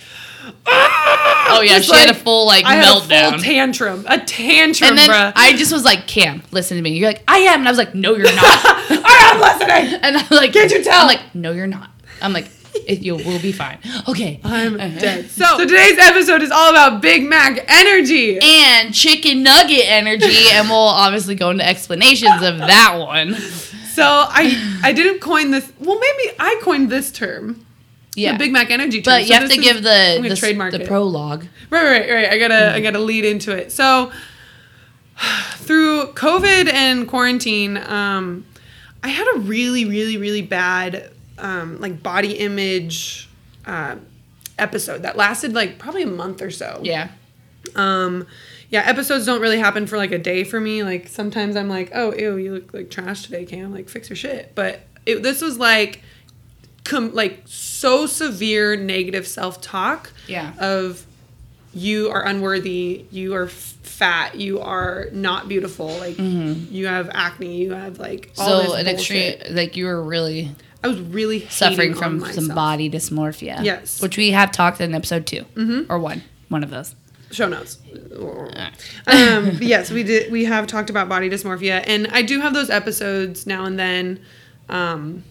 ah! 0.65 1.14
Oh 1.57 1.62
yeah, 1.62 1.79
she 1.79 1.95
had 1.95 2.09
a 2.09 2.13
full 2.13 2.45
like 2.45 2.65
I 2.65 2.77
meltdown. 2.83 3.31
full 3.31 3.39
tantrum, 3.39 4.05
a 4.07 4.17
tantrum, 4.19 4.89
and 4.91 4.97
then 5.00 5.09
bruh. 5.09 5.33
I 5.35 5.53
just 5.55 5.71
was 5.74 5.83
like, 5.83 6.07
Cam, 6.07 6.41
listen 6.51 6.77
to 6.77 6.83
me. 6.83 6.91
You're 6.97 7.09
like, 7.09 7.24
I 7.27 7.39
am, 7.39 7.59
and 7.59 7.67
I 7.67 7.71
was 7.71 7.77
like, 7.77 7.93
No, 7.95 8.15
you're 8.15 8.25
not. 8.25 8.35
I 8.35 9.31
am 9.33 9.41
listening. 9.41 10.00
and 10.03 10.17
I'm 10.17 10.27
like, 10.29 10.53
Can't 10.53 10.71
you 10.71 10.83
tell? 10.83 11.01
I'm 11.01 11.07
like, 11.07 11.35
No, 11.35 11.51
you're 11.51 11.67
not. 11.67 11.89
I'm 12.21 12.33
like, 12.33 12.47
it, 12.75 13.00
you 13.00 13.15
will 13.15 13.39
be 13.39 13.51
fine. 13.51 13.77
Okay. 14.07 14.39
I'm 14.43 14.75
Uh-huh. 14.79 15.00
dead. 15.00 15.29
So, 15.29 15.45
so 15.45 15.57
today's 15.59 15.97
episode 15.97 16.41
is 16.41 16.51
all 16.51 16.69
about 16.71 17.01
Big 17.01 17.24
Mac 17.24 17.63
energy. 17.69 18.38
And 18.41 18.93
chicken 18.93 19.43
nugget 19.43 19.85
energy, 19.85 20.50
and 20.51 20.67
we'll 20.69 20.77
obviously 20.79 21.35
go 21.35 21.50
into 21.51 21.65
explanations 21.67 22.41
of 22.43 22.57
that 22.59 22.95
one. 23.00 23.33
So 23.35 24.03
I 24.03 24.79
I 24.83 24.91
didn't 24.91 25.19
coin 25.21 25.51
this. 25.51 25.71
Well, 25.79 25.97
maybe 26.00 26.35
I 26.38 26.59
coined 26.62 26.89
this 26.89 27.12
term. 27.13 27.64
Yeah. 28.15 28.34
The 28.34 28.39
Big 28.39 28.51
Mac 28.53 28.72
energy 28.72 29.01
term. 29.01 29.13
but 29.13 29.22
So 29.24 29.27
you 29.27 29.39
have 29.39 29.50
to 29.50 29.55
is- 29.60 29.63
give 29.63 29.84
the 29.84 30.25
the, 30.29 30.36
trademark 30.36 30.72
the 30.72 30.81
it. 30.81 30.88
prologue. 30.88 31.45
Right, 31.69 31.84
right, 31.84 32.10
right. 32.10 32.29
I 32.29 32.38
gotta, 32.38 32.74
I 32.74 32.79
gotta 32.81 33.00
lead 33.00 33.25
into 33.25 33.51
it. 33.55 33.72
So, 33.72 34.12
through 35.57 36.07
COVID 36.13 36.72
and 36.72 37.07
quarantine, 37.07 37.77
um, 37.77 38.45
I 39.03 39.10
had 39.10 39.27
a 39.36 39.39
really, 39.39 39.86
really, 39.86 40.17
really 40.17 40.41
bad, 40.41 41.12
um, 41.38 41.79
like 41.79 42.01
body 42.03 42.34
image, 42.34 43.29
uh, 43.65 43.95
episode 44.57 45.01
that 45.03 45.17
lasted 45.17 45.53
like 45.53 45.77
probably 45.79 46.03
a 46.03 46.07
month 46.07 46.41
or 46.41 46.51
so. 46.51 46.79
Yeah. 46.84 47.10
Um, 47.75 48.27
yeah, 48.69 48.81
episodes 48.86 49.25
don't 49.25 49.41
really 49.41 49.60
happen 49.60 49.86
for 49.88 49.98
like 49.98 50.12
a 50.12 50.17
day 50.17 50.43
for 50.43 50.60
me. 50.60 50.84
Like 50.84 51.07
sometimes 51.07 51.55
I'm 51.55 51.69
like, 51.69 51.91
oh, 51.93 52.13
ew, 52.13 52.38
you 52.38 52.53
look 52.53 52.74
like 52.74 52.89
trash 52.89 53.24
today, 53.24 53.45
Cam. 53.45 53.74
Like 53.74 53.89
fix 53.89 54.10
your 54.10 54.15
shit. 54.17 54.53
But 54.55 54.81
it, 55.05 55.24
this 55.24 55.41
was 55.41 55.57
like 55.57 56.01
com- 56.84 57.13
like 57.13 57.41
so 57.75 58.05
severe 58.05 58.75
negative 58.75 59.27
self-talk 59.27 60.12
Yeah. 60.27 60.53
of 60.60 61.05
you 61.74 62.10
are 62.10 62.25
unworthy, 62.25 63.05
you 63.12 63.36
are 63.36 63.48
fat, 63.48 64.36
you 64.36 64.62
are 64.62 65.08
not 65.12 65.50
beautiful, 65.50 65.88
like 65.88 66.17
you 66.17 66.88
have 66.88 67.10
acne, 67.13 67.58
you 67.58 67.74
have 67.74 68.00
like 68.00 68.32
all 68.38 68.62
Mm-hmm. 68.62 68.67
So 68.70 68.74
an 68.75 68.88
extreme, 68.88 69.36
like 69.51 69.75
you 69.75 69.86
were 69.86 70.01
really 70.01 70.55
I 70.84 70.88
was 70.88 71.00
really 71.00 71.48
suffering 71.48 71.96
from 71.96 72.24
some 72.32 72.50
body 72.50 72.89
dysmorphia. 72.89 73.63
Yes. 73.63 74.01
which 74.01 74.17
we 74.17 74.32
have 74.32 74.51
talked 74.51 74.79
in 74.79 74.94
episode 74.94 75.25
2 75.25 75.41
mm-hmm. 75.55 75.91
or 75.91 75.98
one, 76.00 76.22
one 76.50 76.63
of 76.63 76.70
those. 76.70 76.96
show 77.32 77.48
notes. 77.48 77.79
um, 79.08 79.58
yes, 79.62 79.91
we 79.91 80.03
did. 80.03 80.32
We 80.32 80.46
have 80.46 80.67
talked 80.67 80.89
about 80.89 81.10
body 81.10 81.29
dysmorphia, 81.29 81.84
and 81.86 82.08
I 82.12 82.22
do 82.22 82.39
have 82.39 82.53
those 82.53 82.70
episodes 82.70 83.46
now 83.46 83.65
and 83.65 83.77
then. 83.77 84.20
Um, 84.70 85.24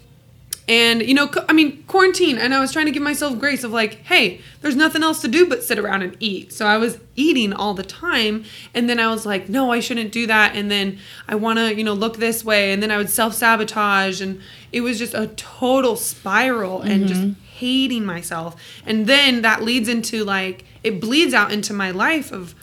and 0.67 1.03
you 1.03 1.13
know, 1.13 1.31
I 1.49 1.53
mean, 1.53 1.83
quarantine, 1.85 2.39
and 2.39 2.55
I 2.55 2.61
was 2.61 2.73
trying 2.73 2.87
to 2.87 2.93
give 2.93 3.03
myself 3.03 3.39
grace 3.39 3.65
of 3.65 3.73
like, 3.73 3.95
hey, 4.05 4.41
there's 4.63 4.77
nothing 4.77 5.03
else 5.03 5.21
to 5.21 5.29
do 5.29 5.47
but 5.47 5.63
sit 5.63 5.79
around 5.79 6.03
and 6.03 6.17
eat. 6.21 6.53
So 6.53 6.67
I 6.67 6.79
was 6.79 6.99
eating 7.17 7.53
all 7.53 7.75
the 7.75 7.83
time, 7.83 8.45
and 8.73 8.89
then 8.89 8.99
I 8.99 9.09
was 9.09 9.27
like, 9.27 9.49
no, 9.49 9.71
I 9.71 9.81
shouldn't 9.81 10.11
do 10.11 10.27
that. 10.27 10.57
And 10.57 10.71
then 10.71 10.99
I 11.29 11.35
want 11.35 11.59
to, 11.59 11.75
you 11.75 11.85
know, 11.85 11.93
look 11.93 12.17
this 12.17 12.45
way, 12.45 12.73
and 12.73 12.83
then 12.83 12.91
I 12.91 12.97
would 12.97 13.11
self 13.11 13.35
sabotage, 13.35 14.23
and 14.23 14.41
it 14.73 14.81
was 14.81 14.99
just 14.99 15.13
a 15.13 15.27
total 15.29 15.97
spiral, 15.97 16.81
and 16.81 17.07
just 17.07 17.21
mm-hmm. 17.21 17.41
hating 17.43 18.07
myself. 18.07 18.57
And 18.87 19.07
then 19.07 19.43
that 19.43 19.63
leads 19.63 19.89
into 19.89 20.25
like 20.25 20.65
it 20.83 21.01
bleeds 21.01 21.35
out 21.35 21.53
into 21.53 21.75
my 21.75 21.91
life 21.91 22.33
of 22.33 22.55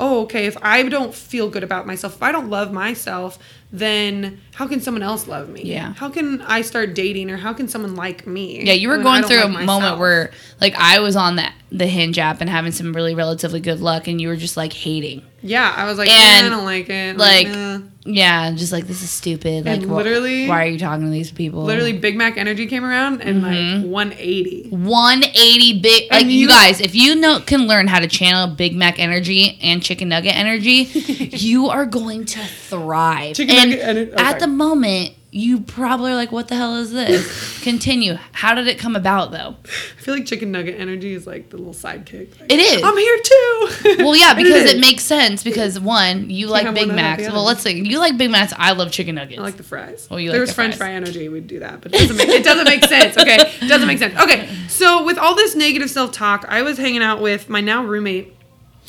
oh, 0.00 0.22
okay, 0.22 0.46
if 0.46 0.56
I 0.62 0.84
don't 0.84 1.14
feel 1.14 1.50
good 1.50 1.64
about 1.64 1.86
myself, 1.86 2.14
if 2.14 2.22
I 2.22 2.30
don't 2.30 2.48
love 2.48 2.72
myself, 2.72 3.36
then 3.70 4.40
how 4.54 4.66
can 4.66 4.80
someone 4.80 5.02
else 5.02 5.28
love 5.28 5.48
me? 5.48 5.62
Yeah. 5.64 5.92
How 5.94 6.08
can 6.08 6.40
I 6.42 6.62
start 6.62 6.94
dating 6.94 7.30
or 7.30 7.36
how 7.36 7.52
can 7.52 7.68
someone 7.68 7.94
like 7.96 8.26
me? 8.26 8.64
Yeah, 8.64 8.72
you 8.72 8.88
were 8.88 8.98
going 8.98 9.22
through 9.24 9.44
a 9.44 9.48
like 9.48 9.66
moment 9.66 9.98
where 9.98 10.30
like 10.60 10.74
I 10.76 11.00
was 11.00 11.16
on 11.16 11.36
that 11.36 11.54
the 11.70 11.86
Hinge 11.86 12.18
app 12.18 12.40
and 12.40 12.48
having 12.48 12.72
some 12.72 12.94
really 12.94 13.14
relatively 13.14 13.60
good 13.60 13.80
luck, 13.80 14.08
and 14.08 14.18
you 14.20 14.28
were 14.28 14.36
just 14.36 14.56
like 14.56 14.72
hating. 14.72 15.22
Yeah, 15.42 15.70
I 15.76 15.84
was 15.84 15.98
like, 15.98 16.08
And, 16.08 16.44
"Eh, 16.44 16.46
I 16.46 16.50
don't 16.50 16.64
like 16.64 16.88
it. 16.88 17.16
like, 17.18 17.46
"Nah." 17.46 17.80
Yeah, 18.06 18.50
just 18.52 18.72
like 18.72 18.86
this 18.86 19.02
is 19.02 19.10
stupid. 19.10 19.66
Like 19.66 19.82
And 19.82 19.84
wh- 19.84 19.96
literally- 19.96 20.48
why 20.48 20.64
are 20.64 20.66
you 20.68 20.78
talking 20.78 21.04
to 21.04 21.10
these 21.10 21.30
people? 21.30 21.64
literally 21.64 21.92
Big 21.92 22.16
Mac 22.16 22.38
energy 22.38 22.66
came 22.66 22.84
around 22.86 23.20
and 23.20 23.42
Mm-hmm. 23.42 23.82
like 23.82 23.92
180. 23.92 24.70
180 24.70 25.80
big 25.80 26.10
like 26.10 26.24
you, 26.24 26.30
you- 26.32 26.48
guys 26.48 26.80
if 26.80 26.94
you 26.94 27.14
know 27.16 27.38
can 27.40 27.66
learn 27.66 27.86
how 27.86 27.98
to 28.00 28.06
channel 28.08 28.46
big 28.46 28.74
mac 28.74 28.98
energy 28.98 29.58
and 29.62 29.82
chicken 29.82 30.08
nugget 30.08 30.34
energy 30.34 30.82
you 31.36 31.68
are 31.68 31.84
going 31.86 32.24
to 32.24 32.38
thrive 32.40 33.36
Chicken 33.36 33.56
and 33.58 33.72
ener- 33.72 34.12
at 34.18 34.36
okay. 34.36 34.38
the 34.40 34.46
moment 34.46 35.14
you 35.30 35.60
probably 35.60 36.10
are 36.10 36.14
like 36.14 36.32
what 36.32 36.48
the 36.48 36.54
hell 36.54 36.76
is 36.76 36.90
this 36.90 37.62
continue 37.62 38.14
how 38.32 38.54
did 38.54 38.66
it 38.66 38.78
come 38.78 38.96
about 38.96 39.30
though 39.30 39.54
I 39.64 40.00
feel 40.00 40.14
like 40.14 40.24
chicken 40.24 40.50
nugget 40.50 40.80
energy 40.80 41.12
is 41.12 41.26
like 41.26 41.50
the 41.50 41.58
little 41.58 41.74
sidekick. 41.74 42.40
Like, 42.40 42.50
It 42.50 42.58
is. 42.58 42.82
I'm 42.82 42.96
here 42.96 43.18
too. 43.22 43.96
well 44.04 44.16
yeah 44.16 44.32
because 44.32 44.64
is. 44.64 44.72
it 44.72 44.80
makes 44.80 45.04
sense 45.04 45.44
because 45.44 45.78
one 45.78 46.30
you 46.30 46.46
like 46.46 46.74
big 46.74 46.88
macs 46.88 47.24
well 47.24 47.44
let's 47.44 47.60
say 47.60 47.72
you 47.74 47.98
like 47.98 48.16
big 48.16 48.30
macs 48.30 48.54
i 48.56 48.72
love 48.72 48.90
chicken 48.90 49.16
nuggets 49.16 49.38
I 49.38 49.42
like 49.42 49.58
the 49.58 49.62
fries. 49.62 50.08
Oh, 50.10 50.16
you 50.16 50.30
like 50.30 50.32
there 50.32 50.40
like 50.40 50.46
was 50.46 50.50
the 50.50 50.54
French 50.54 50.76
fries. 50.76 50.88
fry 50.88 50.92
energy. 50.94 51.28
We'd 51.28 51.46
do 51.46 51.58
that, 51.58 51.82
but 51.82 51.94
it 51.94 51.98
doesn't 51.98 52.16
make 52.16 52.28
it 52.30 52.42
doesn't 52.44 52.64
make 52.64 52.84
sense. 52.96 53.18
Okay, 53.18 53.36
it 53.36 53.68
doesn't 53.68 53.86
make 53.86 53.98
sense. 53.98 54.18
Okay, 54.18 54.48
so 54.68 55.04
with 55.04 55.18
all 55.18 55.34
this 55.34 55.54
negative 55.54 55.90
self 55.90 56.10
talk, 56.12 56.46
I 56.48 56.62
was 56.62 56.78
hanging 56.78 57.02
out 57.02 57.20
with 57.20 57.50
my 57.50 57.60
now 57.60 57.84
roommate, 57.84 58.34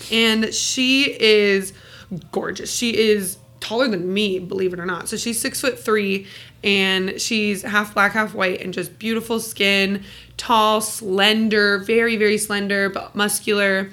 and 0.10 0.54
she 0.54 1.18
is 1.20 1.74
gorgeous. 2.32 2.74
She 2.74 2.98
is 2.98 3.38
taller 3.60 3.88
than 3.88 4.14
me, 4.14 4.40
believe 4.40 4.74
it 4.74 4.80
or 4.80 4.86
not. 4.86 5.10
So 5.10 5.18
she's 5.18 5.40
six 5.40 5.62
foot 5.62 5.80
three, 5.80 6.28
and 6.64 7.20
she's 7.20 7.62
half 7.62 7.94
black, 7.94 8.14
half 8.14 8.34
white, 8.34 8.62
and 8.62 8.74
just 8.74 9.00
beautiful 9.00 9.40
skin, 9.40 10.04
tall, 10.38 10.82
slender, 10.82 11.80
very 11.80 12.18
very 12.18 12.38
slender, 12.38 12.90
but 12.90 13.16
muscular, 13.16 13.90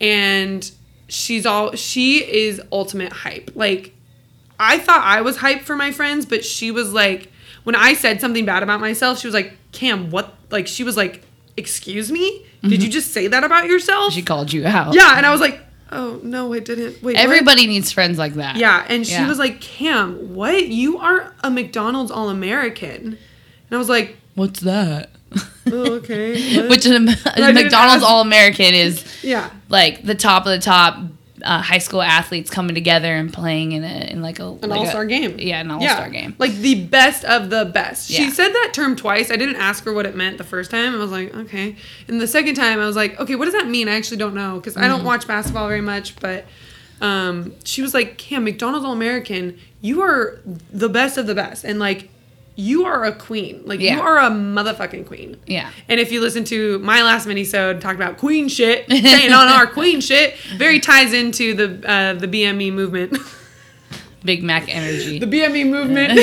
and 0.00 0.70
she's 1.08 1.46
all 1.46 1.74
she 1.74 2.18
is 2.18 2.60
ultimate 2.72 3.12
hype. 3.12 3.50
Like 3.54 3.94
I 4.58 4.78
thought 4.78 5.02
I 5.04 5.20
was 5.20 5.38
hyped 5.38 5.62
for 5.62 5.76
my 5.76 5.92
friends, 5.92 6.26
but 6.26 6.44
she 6.44 6.70
was 6.70 6.92
like, 6.92 7.30
when 7.64 7.74
I 7.74 7.94
said 7.94 8.20
something 8.20 8.44
bad 8.44 8.62
about 8.62 8.80
myself, 8.80 9.18
she 9.18 9.26
was 9.26 9.34
like, 9.34 9.52
Cam, 9.72 10.10
what? 10.10 10.34
Like, 10.50 10.66
she 10.66 10.84
was 10.84 10.96
like, 10.96 11.22
excuse 11.56 12.10
me? 12.10 12.46
Did 12.62 12.72
mm-hmm. 12.72 12.82
you 12.82 12.88
just 12.88 13.12
say 13.12 13.28
that 13.28 13.44
about 13.44 13.66
yourself? 13.66 14.12
she 14.12 14.22
called 14.22 14.52
you 14.52 14.66
out 14.66 14.94
yeah. 14.94 15.16
And 15.16 15.24
I 15.24 15.30
was 15.30 15.40
like, 15.40 15.60
oh, 15.90 16.20
no, 16.22 16.52
I 16.52 16.60
didn't. 16.60 17.02
Wait, 17.02 17.14
what?" 17.14 17.16
everybody 17.16 17.66
needs 17.66 17.92
friends 17.92 18.18
like 18.18 18.34
that 18.34 18.56
Yeah. 18.56 18.84
And 18.88 19.06
she 19.06 19.12
Yeah. 19.14 19.28
was 19.28 19.38
like, 19.38 19.60
Cam, 19.60 20.34
what? 20.34 20.68
You 20.68 20.98
are 20.98 21.32
a 21.42 21.50
McDonald's 21.50 22.10
All 22.10 22.28
American. 22.28 23.18
And 23.70 23.72
I 23.72 23.76
was 23.76 23.88
like, 23.88 24.16
what's 24.34 24.60
that 24.60 25.10
oh, 25.66 25.94
okay. 25.94 26.56
what?" 26.60 26.70
which 26.70 26.86
a, 26.86 26.96
a 26.96 27.52
mcdonald's 27.52 28.04
all-american 28.04 28.74
is 28.74 29.04
yeah. 29.22 29.50
like 29.68 30.02
the 30.02 30.14
top 30.14 30.46
of 30.46 30.50
the 30.52 30.58
top 30.58 30.98
uh, 31.44 31.62
high 31.62 31.78
school 31.78 32.02
athletes 32.02 32.50
coming 32.50 32.74
together 32.74 33.14
and 33.14 33.32
playing 33.32 33.72
in 33.72 33.84
a 33.84 34.10
in 34.10 34.22
like 34.22 34.38
a 34.38 34.44
An 34.46 34.68
like 34.68 34.80
all 34.80 34.86
star 34.86 35.04
game. 35.06 35.36
Yeah, 35.38 35.60
an 35.60 35.70
all-star 35.70 36.10
game. 36.10 36.34
Like 36.38 36.52
the 36.52 36.84
best 36.86 37.24
of 37.24 37.50
the 37.50 37.64
best. 37.64 38.10
She 38.10 38.30
said 38.30 38.48
that 38.52 38.70
term 38.72 38.96
twice. 38.96 39.30
I 39.30 39.36
didn't 39.36 39.56
ask 39.56 39.84
her 39.84 39.92
what 39.92 40.06
it 40.06 40.16
meant 40.16 40.38
the 40.38 40.44
first 40.44 40.70
time. 40.70 40.94
I 40.94 40.98
was 40.98 41.10
like, 41.10 41.34
okay. 41.34 41.76
And 42.08 42.20
the 42.20 42.26
second 42.26 42.54
time, 42.54 42.80
I 42.80 42.86
was 42.86 42.96
like, 42.96 43.18
okay, 43.20 43.34
what 43.36 43.44
does 43.44 43.54
that 43.54 43.68
mean? 43.68 43.88
I 43.88 43.94
actually 43.96 44.16
don't 44.18 44.34
know 44.34 44.56
because 44.56 44.76
I 44.76 44.80
Mm-hmm. 44.82 44.90
don't 44.90 45.04
watch 45.04 45.26
basketball 45.26 45.68
very 45.68 45.80
much. 45.80 46.16
But 46.16 46.46
um, 47.00 47.54
she 47.64 47.82
was 47.82 47.94
like, 47.94 48.18
Cam, 48.18 48.44
McDonald's 48.44 48.84
All 48.84 48.92
American, 48.92 49.58
you 49.80 50.02
are 50.02 50.40
the 50.72 50.88
best 50.88 51.16
of 51.18 51.26
the 51.26 51.34
best. 51.34 51.64
And 51.64 51.78
like, 51.78 52.10
you 52.60 52.84
are 52.86 53.04
a 53.04 53.12
queen. 53.12 53.62
Like, 53.66 53.78
Yeah. 53.78 53.94
you 53.94 54.02
are 54.02 54.18
a 54.18 54.30
motherfucking 54.30 55.06
queen. 55.06 55.36
Yeah. 55.46 55.70
And 55.88 56.00
if 56.00 56.10
you 56.10 56.20
listen 56.20 56.42
to 56.46 56.80
my 56.80 57.04
last 57.04 57.28
minisode, 57.28 57.80
talked 57.80 57.94
about 57.94 58.18
queen 58.18 58.48
shit, 58.48 58.88
saying 58.90 59.32
on 59.32 59.46
our 59.46 59.66
queen 59.78 60.00
shit, 60.00 60.36
very 60.56 60.80
ties 60.80 61.12
into 61.12 61.54
the 61.54 61.88
uh, 61.88 62.14
the 62.14 62.26
BME 62.26 62.72
movement. 62.72 63.16
Big 64.24 64.42
Mac 64.42 64.68
energy. 64.68 65.20
the 65.20 65.26
BME 65.26 65.68
movement. 65.70 66.18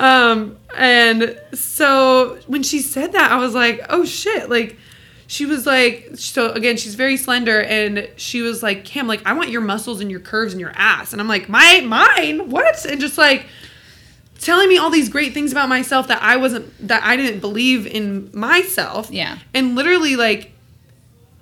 um, 0.00 0.58
and 0.76 1.40
so 1.54 2.38
when 2.48 2.64
she 2.64 2.80
said 2.80 3.12
that, 3.12 3.30
I 3.30 3.36
was 3.36 3.54
like, 3.54 3.86
oh 3.90 4.04
shit. 4.04 4.50
Like, 4.50 4.76
she 5.28 5.46
was 5.46 5.64
like, 5.66 6.10
so 6.14 6.50
again, 6.52 6.76
she's 6.76 6.96
very 6.96 7.16
slender, 7.16 7.62
and 7.62 8.08
she 8.16 8.42
was 8.42 8.62
like, 8.64 8.84
Cam, 8.84 9.06
like, 9.06 9.24
I 9.24 9.34
want 9.34 9.50
your 9.50 9.60
muscles 9.60 10.00
and 10.00 10.10
your 10.10 10.20
curves 10.20 10.52
and 10.52 10.60
your 10.60 10.72
ass. 10.74 11.12
And 11.12 11.20
I'm 11.22 11.28
like, 11.28 11.48
my, 11.48 11.80
mine? 11.82 12.50
What? 12.50 12.84
And 12.84 13.00
just 13.00 13.16
like, 13.18 13.46
telling 14.38 14.68
me 14.68 14.78
all 14.78 14.90
these 14.90 15.08
great 15.08 15.34
things 15.34 15.52
about 15.52 15.68
myself 15.68 16.08
that 16.08 16.22
I 16.22 16.36
wasn't, 16.36 16.86
that 16.88 17.02
I 17.04 17.16
didn't 17.16 17.40
believe 17.40 17.86
in 17.86 18.30
myself. 18.32 19.10
Yeah. 19.10 19.38
And 19.54 19.74
literally, 19.74 20.16
like, 20.16 20.52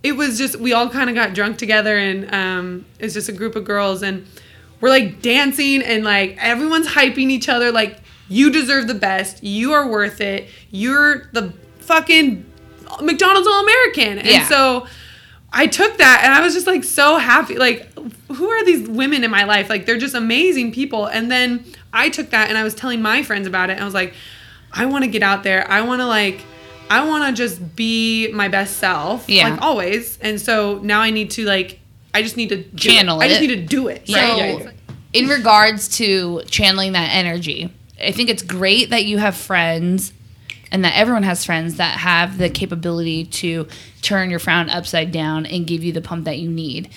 it 0.02 0.12
was 0.12 0.38
just 0.38 0.56
we 0.56 0.72
all 0.72 0.88
kind 0.88 1.08
of 1.10 1.16
got 1.16 1.34
drunk 1.34 1.58
together 1.58 1.96
and 1.98 2.32
um 2.32 2.84
it's 3.00 3.12
just 3.14 3.28
a 3.28 3.32
group 3.32 3.56
of 3.56 3.64
girls 3.64 4.02
and 4.04 4.24
we're 4.80 4.90
like 4.90 5.20
dancing 5.20 5.82
and 5.82 6.04
like 6.04 6.36
everyone's 6.40 6.86
hyping 6.86 7.28
each 7.30 7.48
other 7.48 7.72
like 7.72 7.98
you 8.28 8.50
deserve 8.52 8.86
the 8.86 8.94
best 8.94 9.42
you 9.42 9.72
are 9.72 9.88
worth 9.88 10.20
it 10.20 10.48
you're 10.70 11.24
the 11.32 11.52
fucking 11.80 12.44
mcdonald's 13.02 13.48
all-american 13.48 14.18
and 14.18 14.28
Yeah. 14.28 14.46
so 14.46 14.86
i 15.52 15.66
took 15.66 15.96
that 15.98 16.22
and 16.24 16.32
i 16.34 16.40
was 16.40 16.54
just 16.54 16.66
like 16.66 16.84
so 16.84 17.16
happy 17.16 17.56
like 17.56 17.92
who 18.28 18.48
are 18.48 18.64
these 18.64 18.88
women 18.88 19.24
in 19.24 19.30
my 19.30 19.44
life 19.44 19.68
like 19.70 19.86
they're 19.86 19.98
just 19.98 20.14
amazing 20.14 20.72
people 20.72 21.06
and 21.06 21.30
then 21.30 21.64
i 21.92 22.08
took 22.08 22.30
that 22.30 22.48
and 22.48 22.58
i 22.58 22.64
was 22.64 22.74
telling 22.74 23.00
my 23.00 23.22
friends 23.22 23.46
about 23.46 23.70
it 23.70 23.74
and 23.74 23.82
i 23.82 23.84
was 23.84 23.94
like 23.94 24.12
i 24.72 24.84
want 24.84 25.04
to 25.04 25.10
get 25.10 25.22
out 25.22 25.42
there 25.42 25.68
i 25.70 25.80
want 25.80 26.00
to 26.00 26.06
like 26.06 26.40
I 26.88 27.04
want 27.04 27.28
to 27.28 27.32
just 27.42 27.74
be 27.74 28.30
my 28.30 28.46
best 28.46 28.76
self, 28.76 29.28
Yeah. 29.28 29.48
like 29.48 29.60
always. 29.60 30.18
And 30.20 30.40
so 30.40 30.78
now 30.84 31.00
I 31.00 31.10
need 31.10 31.32
to 31.32 31.44
like, 31.44 31.80
I 32.14 32.22
just 32.22 32.36
need 32.36 32.50
to 32.50 32.62
Channel 32.76 33.20
I 33.20 33.26
just 33.26 33.40
need 33.40 33.48
to 33.48 33.56
do 33.56 33.88
it. 33.88 34.06
So, 34.06 34.14
right? 34.14 34.36
Yeah, 34.36 34.46
yeah. 34.58 34.70
in 35.12 35.26
regards 35.28 35.88
to 35.96 36.42
channeling 36.48 36.92
that 36.92 37.12
energy, 37.12 37.72
I 38.00 38.12
think 38.12 38.28
it's 38.30 38.44
great 38.44 38.90
that 38.90 39.04
you 39.04 39.18
have 39.18 39.36
friends 39.36 40.12
and 40.72 40.84
that 40.84 40.96
everyone 40.96 41.22
has 41.22 41.44
friends 41.44 41.76
that 41.76 41.98
have 41.98 42.38
the 42.38 42.48
capability 42.50 43.24
to 43.24 43.66
turn 44.02 44.30
your 44.30 44.38
frown 44.38 44.68
upside 44.70 45.12
down 45.12 45.46
and 45.46 45.66
give 45.66 45.84
you 45.84 45.92
the 45.92 46.00
pump 46.00 46.24
that 46.24 46.38
you 46.38 46.48
need. 46.50 46.88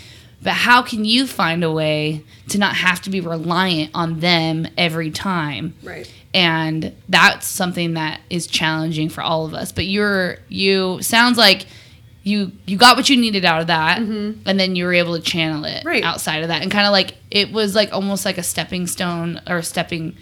But 0.42 0.54
how 0.54 0.82
can 0.82 1.04
you 1.06 1.28
find 1.28 1.64
a 1.64 1.72
way 1.72 2.24
to 2.48 2.58
not 2.58 2.76
have 2.78 3.02
to 3.02 3.10
be 3.10 3.20
reliant 3.20 3.92
on 3.94 4.22
them 4.22 4.68
every 4.78 5.12
time? 5.12 5.74
Right. 5.84 6.12
and 6.34 6.96
that's 7.10 7.46
something 7.48 7.96
that 7.96 8.22
is 8.30 8.46
challenging 8.48 9.10
for 9.10 9.22
all 9.22 9.46
of 9.48 9.54
us 9.56 9.72
but 9.72 9.86
you're 9.88 10.38
you 10.48 11.02
sounds 11.02 11.40
like 11.40 11.66
you 12.24 12.52
you 12.68 12.78
got 12.78 12.96
what 12.96 13.10
you 13.10 13.18
needed 13.18 13.44
out 13.46 13.62
of 13.62 13.68
that 13.68 13.98
and 14.00 14.44
then 14.60 14.76
you 14.76 14.86
were 14.86 14.94
able 14.94 15.16
to 15.18 15.22
channel 15.24 15.66
it 15.66 15.78
Mm-hmm. 15.80 15.88
Right. 15.88 16.04
outside 16.04 16.44
of 16.44 16.50
that 16.50 16.62
and 16.62 16.70
kind 16.72 16.86
of 16.86 16.92
like 16.92 17.16
it 17.32 17.52
was 17.52 17.74
like 17.74 17.92
almost 17.92 18.26
like 18.26 18.38
a 18.38 18.44
stepping 18.44 18.86
stone 18.86 19.42
or 19.48 19.64
stepping 19.64 20.16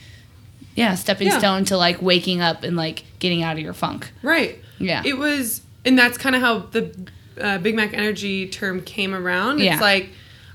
yeah 0.77 0.95
stepping 0.95 1.27
Yeah. 1.27 1.37
stone 1.39 1.65
to 1.65 1.75
like 1.77 2.01
waking 2.01 2.39
up 2.39 2.63
and 2.63 2.77
like 2.77 3.03
getting 3.19 3.43
out 3.43 3.57
of 3.57 3.63
your 3.63 3.73
funk 3.73 4.11
Right. 4.23 4.59
Yeah. 4.79 5.01
It 5.05 5.17
was, 5.17 5.61
and 5.85 5.97
that's 5.99 6.17
kind 6.17 6.35
of 6.35 6.41
how 6.41 6.59
the 6.59 6.95
uh, 7.41 7.57
Big 7.57 7.75
Mac 7.75 7.93
energy 7.93 8.47
term 8.47 8.81
came 8.81 9.13
around. 9.15 9.59
yeah. 9.59 9.73
It's 9.73 9.81
like, 9.81 10.09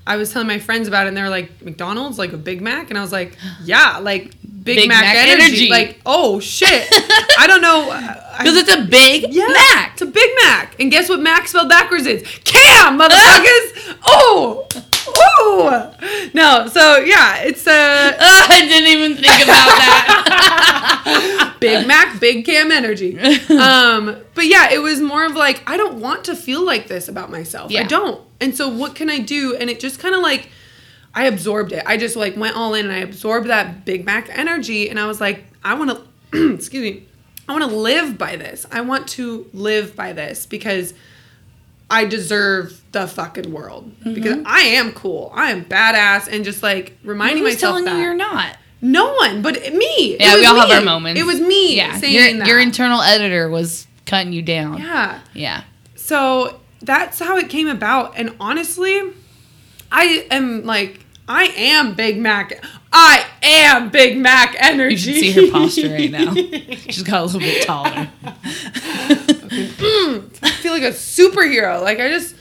I 0.06 0.16
was 0.16 0.32
telling 0.32 0.46
my 0.48 0.58
friends 0.60 0.86
about 0.88 1.06
it 1.06 1.08
and 1.08 1.16
they 1.16 1.22
were 1.22 1.28
like, 1.28 1.60
McDonald's, 1.62 2.18
like 2.18 2.32
a 2.32 2.36
Big 2.36 2.60
Mac? 2.60 2.90
And 2.90 2.98
I 2.98 3.02
was 3.02 3.10
like, 3.12 3.36
yeah, 3.64 3.98
like 3.98 4.32
Big, 4.64 4.76
Big 4.76 4.88
Mac, 4.88 5.02
Mac 5.04 5.16
energy. 5.16 5.44
energy. 5.44 5.68
Like, 5.70 6.00
oh 6.06 6.38
shit. 6.40 6.86
I 7.38 7.46
don't 7.48 7.62
know. 7.62 7.86
Because 8.38 8.56
it's 8.56 8.72
a 8.74 8.82
big 8.84 9.32
yeah, 9.32 9.46
Mac. 9.48 9.92
It's 9.94 10.02
a 10.02 10.06
Big 10.06 10.30
Mac. 10.44 10.78
And 10.80 10.90
guess 10.90 11.08
what 11.08 11.20
Mac 11.20 11.48
spelled 11.48 11.68
backwards 11.68 12.06
is? 12.06 12.22
Cam, 12.44 12.98
motherfuckers. 12.98 13.98
oh. 14.06 14.68
Oh. 15.08 15.94
No, 16.34 16.66
so 16.66 16.98
yeah, 16.98 17.38
it's 17.42 17.66
uh, 17.66 17.70
I 18.20 18.66
didn't 18.66 18.88
even 18.88 19.14
think 19.14 19.42
about 19.42 19.66
that. 21.04 21.56
Big 21.60 21.86
Mac, 21.86 22.18
Big 22.20 22.44
Cam 22.44 22.70
energy. 22.70 23.18
Um, 23.52 24.16
but 24.34 24.46
yeah, 24.46 24.72
it 24.72 24.78
was 24.78 25.00
more 25.00 25.24
of 25.24 25.34
like 25.36 25.62
I 25.68 25.76
don't 25.76 26.00
want 26.00 26.24
to 26.24 26.34
feel 26.34 26.64
like 26.64 26.88
this 26.88 27.08
about 27.08 27.30
myself. 27.30 27.72
I 27.74 27.84
don't. 27.84 28.20
And 28.40 28.56
so 28.56 28.68
what 28.68 28.94
can 28.94 29.08
I 29.10 29.18
do? 29.18 29.56
And 29.56 29.70
it 29.70 29.78
just 29.78 29.98
kind 30.00 30.14
of 30.14 30.22
like 30.22 30.48
I 31.14 31.26
absorbed 31.26 31.72
it. 31.72 31.84
I 31.86 31.96
just 31.96 32.16
like 32.16 32.36
went 32.36 32.56
all 32.56 32.74
in 32.74 32.86
and 32.86 32.94
I 32.94 32.98
absorbed 32.98 33.48
that 33.48 33.84
Big 33.84 34.04
Mac 34.04 34.28
energy 34.30 34.88
and 34.88 34.98
I 34.98 35.06
was 35.06 35.20
like, 35.20 35.44
I 35.62 35.74
want 35.74 36.00
to 36.32 36.54
excuse 36.54 36.82
me. 36.82 37.06
I 37.48 37.52
want 37.52 37.70
to 37.70 37.76
live 37.76 38.16
by 38.16 38.36
this. 38.36 38.66
I 38.70 38.80
want 38.80 39.08
to 39.10 39.48
live 39.52 39.94
by 39.94 40.12
this 40.12 40.46
because 40.46 40.94
I 41.92 42.04
deserve 42.06 42.80
the 42.92 43.06
fucking 43.06 43.52
world. 43.52 43.90
Mm-hmm. 44.00 44.14
Because 44.14 44.38
I 44.46 44.60
am 44.60 44.92
cool. 44.92 45.30
I 45.34 45.50
am 45.52 45.64
badass 45.64 46.26
and 46.28 46.44
just 46.44 46.62
like 46.62 46.96
reminding 47.04 47.44
Who's 47.44 47.54
myself 47.54 47.72
telling 47.74 47.84
that. 47.84 47.96
you 47.96 48.02
you're 48.02 48.14
not? 48.14 48.56
No 48.80 49.12
one, 49.14 49.42
but 49.42 49.54
me. 49.72 50.16
Yeah, 50.18 50.34
we 50.34 50.44
all 50.46 50.56
have 50.58 50.70
our 50.70 50.80
moments. 50.84 51.20
It 51.20 51.24
was 51.24 51.40
me 51.40 51.76
Yeah, 51.76 51.96
saying 51.98 52.14
your, 52.14 52.38
that. 52.40 52.48
your 52.48 52.58
internal 52.60 53.00
editor 53.00 53.48
was 53.48 53.86
cutting 54.06 54.32
you 54.32 54.42
down. 54.42 54.78
yeah. 54.78 55.20
Yeah. 55.34 55.64
So 55.94 56.58
that's 56.80 57.20
how 57.20 57.36
it 57.38 57.48
came 57.48 57.68
about. 57.68 58.14
And 58.16 58.34
honestly, 58.40 59.00
I 59.92 60.26
am 60.32 60.64
like, 60.66 61.04
I 61.28 61.44
am 61.44 61.94
Big 61.94 62.18
Mac. 62.18 62.64
I 62.92 63.24
am 63.42 63.90
Big 63.90 64.18
Mac 64.18 64.56
energy. 64.58 64.94
You 65.12 65.22
should 65.22 65.34
see 65.34 65.46
her 65.46 65.52
posture 65.52 65.90
right 65.92 66.10
now. 66.10 66.34
She's 66.90 67.04
got 67.04 67.20
a 67.20 67.24
little 67.26 67.40
bit 67.40 67.64
taller. 67.64 68.08
Mm. 69.52 70.31
I 70.42 70.50
feel 70.50 70.72
like 70.72 70.82
a 70.82 70.90
superhero. 70.90 71.80
Like 71.82 72.00
I 72.00 72.08
just, 72.08 72.34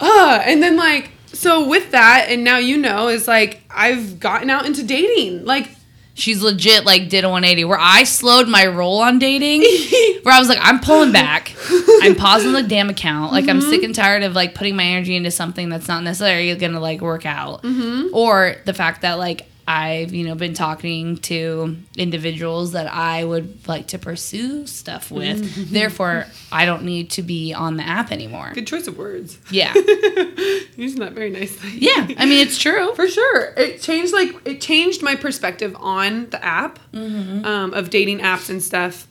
uh, 0.00 0.42
and 0.44 0.62
then 0.62 0.76
like, 0.76 1.10
so 1.26 1.68
with 1.68 1.92
that, 1.92 2.26
and 2.28 2.44
now 2.44 2.58
you 2.58 2.76
know, 2.76 3.08
is 3.08 3.26
like 3.28 3.62
I've 3.70 4.20
gotten 4.20 4.50
out 4.50 4.66
into 4.66 4.82
dating. 4.82 5.44
Like, 5.44 5.70
She's 6.14 6.42
legit 6.42 6.84
like 6.84 7.08
did 7.08 7.24
a 7.24 7.28
180 7.28 7.64
where 7.64 7.78
I 7.80 8.04
slowed 8.04 8.46
my 8.46 8.66
roll 8.66 8.98
on 8.98 9.18
dating. 9.18 9.62
Where 10.22 10.34
I 10.34 10.38
was 10.38 10.50
like, 10.50 10.58
I'm 10.60 10.78
pulling 10.80 11.12
back. 11.12 11.54
I'm 12.02 12.14
pausing 12.14 12.52
the 12.52 12.62
damn 12.62 12.90
account. 12.90 13.32
Like 13.32 13.48
I'm 13.48 13.62
sick 13.62 13.82
and 13.82 13.94
tired 13.94 14.22
of 14.22 14.34
like 14.34 14.54
putting 14.54 14.76
my 14.76 14.84
energy 14.84 15.16
into 15.16 15.30
something 15.30 15.70
that's 15.70 15.88
not 15.88 16.02
necessarily 16.02 16.54
gonna 16.56 16.80
like 16.80 17.00
work 17.00 17.24
out. 17.24 17.64
Or 18.12 18.56
the 18.66 18.74
fact 18.74 19.00
that 19.00 19.14
like 19.14 19.49
I've, 19.70 20.12
you 20.12 20.26
know, 20.26 20.34
been 20.34 20.52
talking 20.54 21.18
to 21.18 21.76
individuals 21.96 22.72
that 22.72 22.92
I 22.92 23.22
would 23.22 23.68
like 23.68 23.86
to 23.88 24.00
pursue 24.00 24.66
stuff 24.66 25.12
with. 25.12 25.70
Therefore, 25.70 26.26
I 26.50 26.66
don't 26.66 26.82
need 26.82 27.10
to 27.12 27.22
be 27.22 27.54
on 27.54 27.76
the 27.76 27.84
app 27.84 28.10
anymore. 28.10 28.50
good 28.52 28.66
choice 28.66 28.88
of 28.88 28.98
words. 28.98 29.38
Yeah. 29.48 29.72
Using 30.74 30.98
that 30.98 31.12
very 31.12 31.30
nicely. 31.30 31.70
Yeah. 31.76 32.08
I 32.18 32.26
mean 32.26 32.44
it's 32.44 32.58
true. 32.58 32.92
For 32.96 33.06
sure. 33.06 33.54
It 33.56 33.80
changed 33.80 34.12
like 34.12 34.34
it 34.44 34.60
changed 34.60 35.04
my 35.04 35.14
perspective 35.14 35.76
on 35.78 36.30
the 36.30 36.44
app 36.44 36.80
um, 36.92 37.72
of 37.72 37.90
dating 37.90 38.18
apps 38.18 38.50
and 38.50 38.60
stuff. 38.60 39.06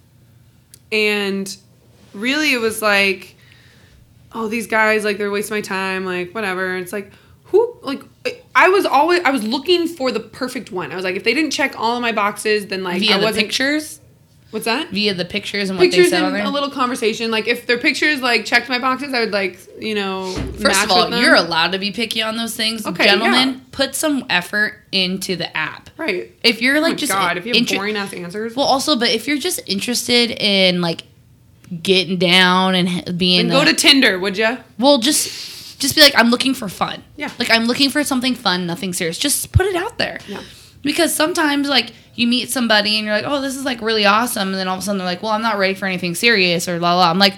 And 0.91 1.55
really 2.13 2.51
it 2.53 2.59
was 2.59 2.81
like, 2.81 3.37
oh, 4.33 4.49
these 4.49 4.67
guys 4.67 5.05
like 5.05 5.17
they're 5.17 5.31
wasting 5.31 5.55
my 5.55 5.61
time, 5.61 6.03
like 6.03 6.35
whatever. 6.35 6.75
It's 6.75 6.91
like 6.91 7.13
who 7.45 7.77
like 7.81 8.01
I 8.55 8.69
was 8.69 8.85
always 8.85 9.21
I 9.23 9.31
was 9.31 9.43
looking 9.43 9.87
for 9.87 10.11
the 10.11 10.19
perfect 10.19 10.71
one. 10.71 10.91
I 10.91 10.95
was 10.95 11.03
like, 11.03 11.15
if 11.15 11.23
they 11.23 11.33
didn't 11.33 11.51
check 11.51 11.73
all 11.79 11.95
of 11.95 12.01
my 12.01 12.11
boxes, 12.11 12.67
then 12.67 12.83
like 12.83 12.99
Via 12.99 13.15
I 13.15 13.19
the 13.19 13.23
wasn't 13.25 13.45
pictures. 13.45 13.99
what's 14.51 14.65
that? 14.65 14.89
Via 14.89 15.13
the 15.13 15.25
pictures 15.25 15.69
and 15.69 15.77
what 15.77 15.83
they 15.83 15.89
Pictures 15.89 16.09
said 16.09 16.23
on 16.23 16.33
there. 16.33 16.43
a 16.45 16.49
little 16.49 16.69
conversation. 16.71 17.29
Like 17.31 17.47
if 17.47 17.65
their 17.67 17.77
pictures 17.77 18.21
like 18.21 18.45
checked 18.45 18.67
my 18.69 18.79
boxes, 18.79 19.13
I 19.13 19.19
would 19.21 19.31
like 19.31 19.59
you 19.79 19.95
know. 19.95 20.31
First 20.33 20.63
match 20.63 20.85
of 20.85 20.91
all, 20.91 21.01
with 21.03 21.11
them. 21.11 21.23
you're 21.23 21.35
allowed 21.35 21.71
to 21.71 21.79
be 21.79 21.91
picky 21.91 22.21
on 22.21 22.35
those 22.37 22.55
things. 22.55 22.85
Okay, 22.85 23.05
Gentlemen, 23.05 23.49
yeah. 23.49 23.59
put 23.71 23.95
some 23.95 24.25
effort 24.29 24.73
into 24.91 25.35
the 25.35 25.55
app. 25.55 25.89
right. 25.97 26.31
If 26.43 26.61
you're 26.61 26.77
Oh 26.77 26.81
like 26.81 26.91
my 26.93 26.97
just 26.97 27.11
God, 27.11 27.37
if 27.37 27.45
you 27.45 27.53
have 27.53 27.57
inter- 27.61 27.75
boring 27.75 27.95
ass 27.95 28.13
answers, 28.13 28.55
well, 28.55 28.65
also, 28.65 28.97
but 28.97 29.09
if 29.09 29.27
you're 29.27 29.37
just 29.37 29.61
interested 29.67 30.31
in 30.31 30.81
like 30.81 31.03
getting 31.83 32.17
down 32.17 32.73
and 32.75 32.89
h- 32.89 33.17
being 33.17 33.47
then 33.47 33.55
go 33.57 33.61
a- 33.61 33.65
to 33.65 33.73
Tinder, 33.75 34.17
would 34.19 34.37
you? 34.37 34.57
well, 34.79 34.97
just 34.97 35.27
just 35.79 35.95
be 35.95 36.01
like, 36.01 36.13
I'm 36.15 36.29
looking 36.29 36.53
for 36.53 36.69
fun. 36.69 37.03
Yeah. 37.17 37.31
like 37.39 37.49
I'm 37.49 37.65
looking 37.65 37.89
for 37.89 38.03
something 38.03 38.35
fun, 38.35 38.67
nothing 38.67 38.93
serious. 38.93 39.17
Just 39.17 39.51
put 39.51 39.65
it 39.65 39.75
out 39.75 39.97
there. 39.97 40.19
Yeah. 40.27 40.41
Because 40.83 41.13
sometimes 41.15 41.67
like 41.67 41.91
you 42.15 42.27
meet 42.27 42.49
somebody 42.49 42.97
and 42.97 43.05
you're 43.05 43.15
like, 43.15 43.25
oh, 43.27 43.41
this 43.41 43.55
is 43.55 43.65
like 43.65 43.81
really 43.81 44.05
awesome, 44.05 44.49
and 44.49 44.57
then 44.57 44.67
all 44.67 44.75
of 44.75 44.81
a 44.81 44.83
sudden 44.83 44.97
they're 44.99 45.07
like, 45.07 45.23
well, 45.23 45.31
I'm 45.31 45.41
not 45.41 45.57
ready 45.57 45.73
for 45.73 45.85
anything 45.87 46.15
serious 46.15 46.67
or 46.69 46.79
la 46.79 46.95
la. 46.95 47.09
I'm 47.09 47.17
like. 47.19 47.33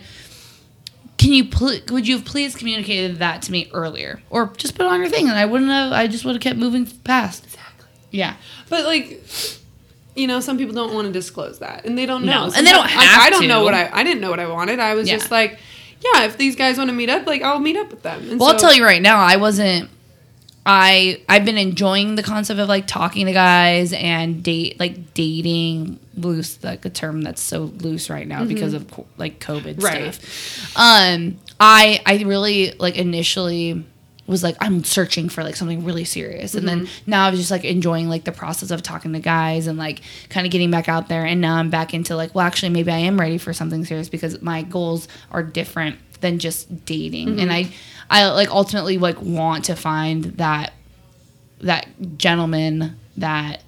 Can 1.17 1.33
you 1.33 1.45
pl- 1.45 1.77
would 1.91 2.07
you 2.07 2.15
have 2.15 2.25
please 2.25 2.55
communicated 2.55 3.17
that 3.17 3.43
to 3.43 3.51
me 3.51 3.69
earlier, 3.75 4.23
or 4.31 4.47
just 4.57 4.73
put 4.75 4.87
on 4.87 4.99
your 5.01 5.09
thing, 5.09 5.29
and 5.29 5.37
I 5.37 5.45
wouldn't 5.45 5.69
have. 5.69 5.91
I 5.91 6.07
just 6.07 6.25
would 6.25 6.33
have 6.33 6.41
kept 6.41 6.57
moving 6.57 6.87
past. 6.87 7.43
Exactly. 7.43 7.85
Yeah, 8.09 8.37
But 8.69 8.85
like, 8.85 9.21
you 10.15 10.25
know, 10.25 10.39
some 10.39 10.57
people 10.57 10.73
don't 10.73 10.95
want 10.95 11.05
to 11.05 11.13
disclose 11.13 11.59
that, 11.59 11.85
and 11.85 11.95
they 11.95 12.07
don't 12.07 12.25
No, 12.25 12.47
know. 12.47 12.53
and 12.55 12.65
they 12.65 12.71
don't 12.71 12.81
like, 12.87 12.91
I 12.97 13.29
don't 13.29 13.47
know 13.47 13.63
what 13.63 13.75
I. 13.75 13.87
I 13.93 14.03
didn't 14.03 14.21
know 14.21 14.31
what 14.31 14.39
I 14.39 14.47
wanted. 14.47 14.79
I 14.79 14.95
was 14.95 15.07
Yeah. 15.07 15.17
just 15.17 15.29
like, 15.29 15.59
yeah, 16.01 16.25
if 16.25 16.37
these 16.37 16.55
guys 16.55 16.77
want 16.77 16.89
to 16.89 16.95
meet 16.95 17.09
up, 17.09 17.25
like 17.27 17.41
I'll 17.41 17.59
meet 17.59 17.77
up 17.77 17.89
with 17.91 18.01
them. 18.03 18.29
And 18.29 18.39
Well, 18.39 18.49
I'll 18.49 18.59
tell 18.59 18.73
you 18.73 18.83
right 18.83 19.01
now, 19.01 19.19
I 19.19 19.35
wasn't. 19.37 19.89
I 20.63 21.21
I've 21.27 21.43
been 21.43 21.57
enjoying 21.57 22.13
the 22.15 22.21
concept 22.21 22.59
of 22.59 22.69
like 22.69 22.85
talking 22.85 23.25
to 23.25 23.31
guys 23.33 23.93
and 23.93 24.43
date 24.43 24.79
like 24.79 25.15
dating 25.15 25.99
loose 26.15 26.63
like 26.63 26.85
a 26.85 26.89
term 26.91 27.23
that's 27.23 27.41
so 27.41 27.63
loose 27.79 28.11
right 28.11 28.27
now 28.27 28.45
because 28.45 28.75
of 28.75 28.85
like 29.17 29.39
COVID 29.39 29.77
Mm-hmm. 29.77 29.85
Right. 29.85 30.13
stuff. 30.13 30.77
Um, 30.77 31.39
I 31.59 31.99
I 32.05 32.21
really 32.23 32.73
like 32.73 32.95
initially 32.95 33.83
was 34.31 34.41
like 34.41 34.55
I'm 34.59 34.83
searching 34.83 35.29
for 35.29 35.43
like 35.43 35.55
something 35.55 35.83
really 35.85 36.05
serious, 36.05 36.55
and 36.55 36.67
then 36.67 36.87
Mm-hmm. 36.87 37.11
now 37.11 37.27
I 37.27 37.29
was 37.29 37.39
just 37.39 37.51
like 37.51 37.63
enjoying 37.63 38.09
like 38.09 38.23
the 38.23 38.31
process 38.31 38.71
of 38.71 38.81
talking 38.81 39.13
to 39.13 39.19
guys 39.19 39.67
and 39.67 39.77
like 39.77 40.01
kind 40.29 40.47
of 40.47 40.51
getting 40.51 40.71
back 40.71 40.89
out 40.89 41.07
there, 41.09 41.25
and 41.25 41.39
now 41.41 41.57
I'm 41.57 41.69
back 41.69 41.93
into 41.93 42.15
like 42.15 42.33
well 42.33 42.45
actually 42.47 42.69
maybe 42.69 42.91
I 42.91 42.97
am 42.99 43.19
ready 43.19 43.37
for 43.37 43.53
something 43.53 43.85
serious 43.85 44.09
because 44.09 44.41
my 44.41 44.63
goals 44.63 45.07
are 45.31 45.43
different 45.43 45.97
than 46.21 46.39
just 46.39 46.85
dating, 46.85 47.27
Mm-hmm. 47.29 47.39
and 47.39 47.53
I 47.53 47.71
I 48.09 48.27
like 48.31 48.49
ultimately 48.49 48.97
like 48.97 49.21
want 49.21 49.65
to 49.65 49.75
find 49.75 50.23
that 50.37 50.73
that 51.59 51.85
gentleman 52.17 52.97
that 53.17 53.61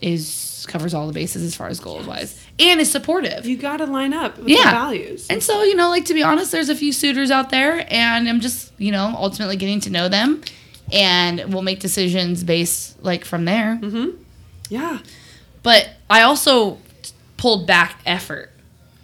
is 0.00 0.64
covers 0.68 0.94
all 0.94 1.06
the 1.06 1.12
bases 1.12 1.42
as 1.42 1.54
far 1.56 1.66
as 1.68 1.80
goals 1.80 2.06
wise 2.06 2.38
and 2.60 2.80
is 2.80 2.90
supportive. 2.90 3.46
you 3.46 3.56
got 3.56 3.76
to 3.78 3.86
line 3.86 4.12
up 4.12 4.38
with 4.38 4.48
Yeah. 4.48 4.56
your 4.56 4.70
values. 4.70 5.26
And 5.30 5.42
so, 5.42 5.62
you 5.62 5.74
know, 5.76 5.88
like 5.90 6.04
to 6.06 6.14
be 6.14 6.22
honest, 6.22 6.50
there's 6.52 6.68
a 6.68 6.74
few 6.74 6.92
suitors 6.92 7.30
out 7.30 7.50
there, 7.50 7.86
and 7.92 8.28
I'm 8.28 8.40
just, 8.40 8.72
you 8.78 8.90
know, 8.92 9.14
ultimately 9.16 9.56
getting 9.56 9.80
to 9.80 9.90
know 9.90 10.08
them, 10.08 10.42
and 10.92 11.52
we'll 11.52 11.62
make 11.62 11.80
decisions 11.80 12.42
based 12.44 13.02
like 13.02 13.24
from 13.24 13.44
there. 13.44 13.78
Mm-hmm. 13.80 14.10
yeah, 14.70 14.98
But 15.62 15.90
I 16.10 16.22
also 16.22 16.78
pulled 17.36 17.66
back 17.66 18.00
effort, 18.06 18.50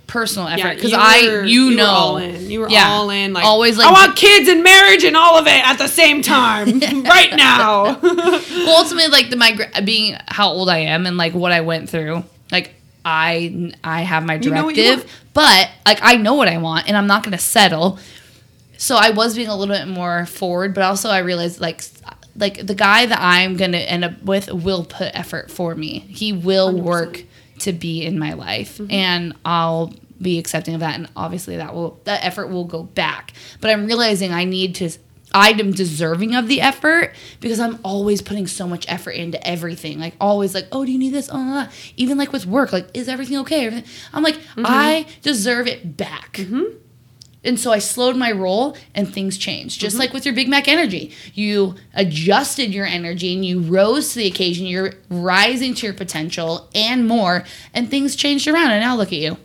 personal 0.07 0.49
effort, 0.49 0.75
because 0.77 0.91
you 0.93 0.97
I, 0.99 1.23
were- 1.29 1.45
you, 1.45 1.67
were 1.71 1.75
know, 1.77 1.87
all 1.87 2.17
in. 2.17 2.51
You 2.51 2.61
were 2.61 2.69
Yeah. 2.71 2.89
all 2.89 3.11
in. 3.11 3.33
Like 3.33 3.45
Always, 3.45 3.77
like, 3.79 3.87
I 3.87 3.93
want 3.93 4.17
kids 4.17 4.49
and 4.49 4.63
marriage 4.65 5.05
and 5.05 5.17
all 5.17 5.39
of 5.39 5.47
it 5.47 5.65
at 5.65 5.79
the 5.79 5.87
same 5.89 6.23
time, 6.37 6.81
right 7.05 7.35
now. 7.37 7.99
well, 8.03 8.79
ultimately, 8.79 9.11
like 9.13 9.31
the 9.31 9.37
my 9.37 9.57
being 9.85 10.17
how 10.29 10.49
old 10.49 10.69
I 10.69 10.79
am 10.79 11.07
and 11.07 11.17
like 11.17 11.35
what 11.35 11.53
I 11.53 11.61
went 11.61 11.89
through, 11.91 12.25
like 12.51 12.75
I 13.05 13.73
I 13.85 14.03
have 14.03 14.25
my 14.25 14.35
You 14.35 14.51
know 14.51 14.71
directive, 14.71 15.11
but 15.35 15.71
like 15.87 15.99
I 16.03 16.17
know 16.17 16.35
what 16.35 16.49
I 16.49 16.59
want 16.59 16.89
and 16.89 16.97
I'm 16.97 17.07
not 17.07 17.23
gonna 17.25 17.39
settle. 17.39 17.99
So 18.77 18.97
I 18.97 19.11
was 19.11 19.37
being 19.37 19.49
a 19.49 19.57
little 19.57 19.75
bit 19.75 19.87
more 19.89 20.27
forward, 20.27 20.75
but 20.75 20.83
also 20.83 21.09
I 21.11 21.19
realized 21.19 21.61
like 21.61 21.83
like 22.37 22.67
the 22.67 22.75
guy 22.75 23.07
that 23.07 23.19
I'm 23.21 23.57
gonna 23.57 23.79
end 23.79 24.05
up 24.05 24.23
with 24.23 24.51
will 24.53 24.85
put 24.85 25.11
effort 25.15 25.51
for 25.51 25.75
me. 25.75 26.01
He 26.01 26.33
will 26.33 26.73
100%. 26.73 26.83
work 26.83 27.25
to 27.61 27.73
be 27.73 28.05
in 28.05 28.19
my 28.19 28.33
life, 28.33 28.79
Mm-hmm. 28.79 28.91
and 28.91 29.35
I'll 29.45 29.93
be 30.21 30.39
accepting 30.39 30.75
of 30.75 30.81
that. 30.81 30.97
And 30.97 31.09
obviously, 31.17 31.57
that 31.57 31.75
will 31.75 32.01
that 32.05 32.25
effort 32.25 32.49
will 32.49 32.65
go 32.65 32.83
back. 32.83 33.33
But 33.61 33.71
I'm 33.71 33.87
realizing 33.87 34.33
I 34.33 34.45
need 34.45 34.75
to. 34.77 34.91
I 35.35 35.51
am 35.51 35.73
deserving 35.73 36.35
of 36.35 36.49
the 36.49 36.61
effort 36.61 37.13
because 37.41 37.61
I'm 37.61 37.79
always 37.85 38.23
putting 38.23 38.47
so 38.47 38.67
much 38.67 38.87
effort 38.89 39.11
into 39.11 39.45
everything. 39.47 39.99
Like 39.99 40.15
always, 40.21 40.55
like, 40.55 40.69
oh, 40.73 40.85
do 40.85 40.93
you 40.93 40.99
need 40.99 41.13
this? 41.13 41.29
Oh, 41.29 41.33
blah, 41.35 41.65
blah. 41.65 41.69
even 41.97 42.17
like 42.17 42.33
with 42.33 42.47
work, 42.47 42.73
like, 42.73 42.89
is 42.95 43.09
everything 43.09 43.39
okay? 43.39 43.67
Everything- 43.67 43.91
I'm 44.13 44.23
like, 44.23 44.37
Mm-hmm. 44.55 44.67
I 44.67 45.07
deserve 45.23 45.67
it 45.67 45.97
back. 45.97 46.35
Mm-hmm. 46.35 46.77
And 47.43 47.59
so 47.61 47.73
I 47.73 47.79
slowed 47.79 48.17
my 48.17 48.31
roll 48.33 48.77
and 48.95 49.13
things 49.13 49.37
changed. 49.37 49.81
Just 49.81 49.95
mm-hmm. 49.95 50.01
like 50.01 50.13
with 50.15 50.25
your 50.25 50.35
Big 50.35 50.49
Mac 50.49 50.69
energy. 50.69 51.13
You 51.35 51.75
adjusted 51.93 52.73
your 52.73 52.87
energy 52.87 53.35
and 53.35 53.45
you 53.45 53.61
rose 53.61 54.13
to 54.13 54.21
the 54.21 54.27
occasion. 54.27 54.67
You're 54.67 54.95
rising 55.11 55.75
to 55.75 55.87
your 55.87 55.95
potential 55.95 56.71
and 56.75 57.07
more. 57.07 57.45
And 57.75 57.91
things 57.91 58.17
changed 58.17 58.49
around. 58.49 58.71
And 58.71 58.81
now 58.81 58.97
look 58.97 59.09
at 59.09 59.19
you. 59.19 59.37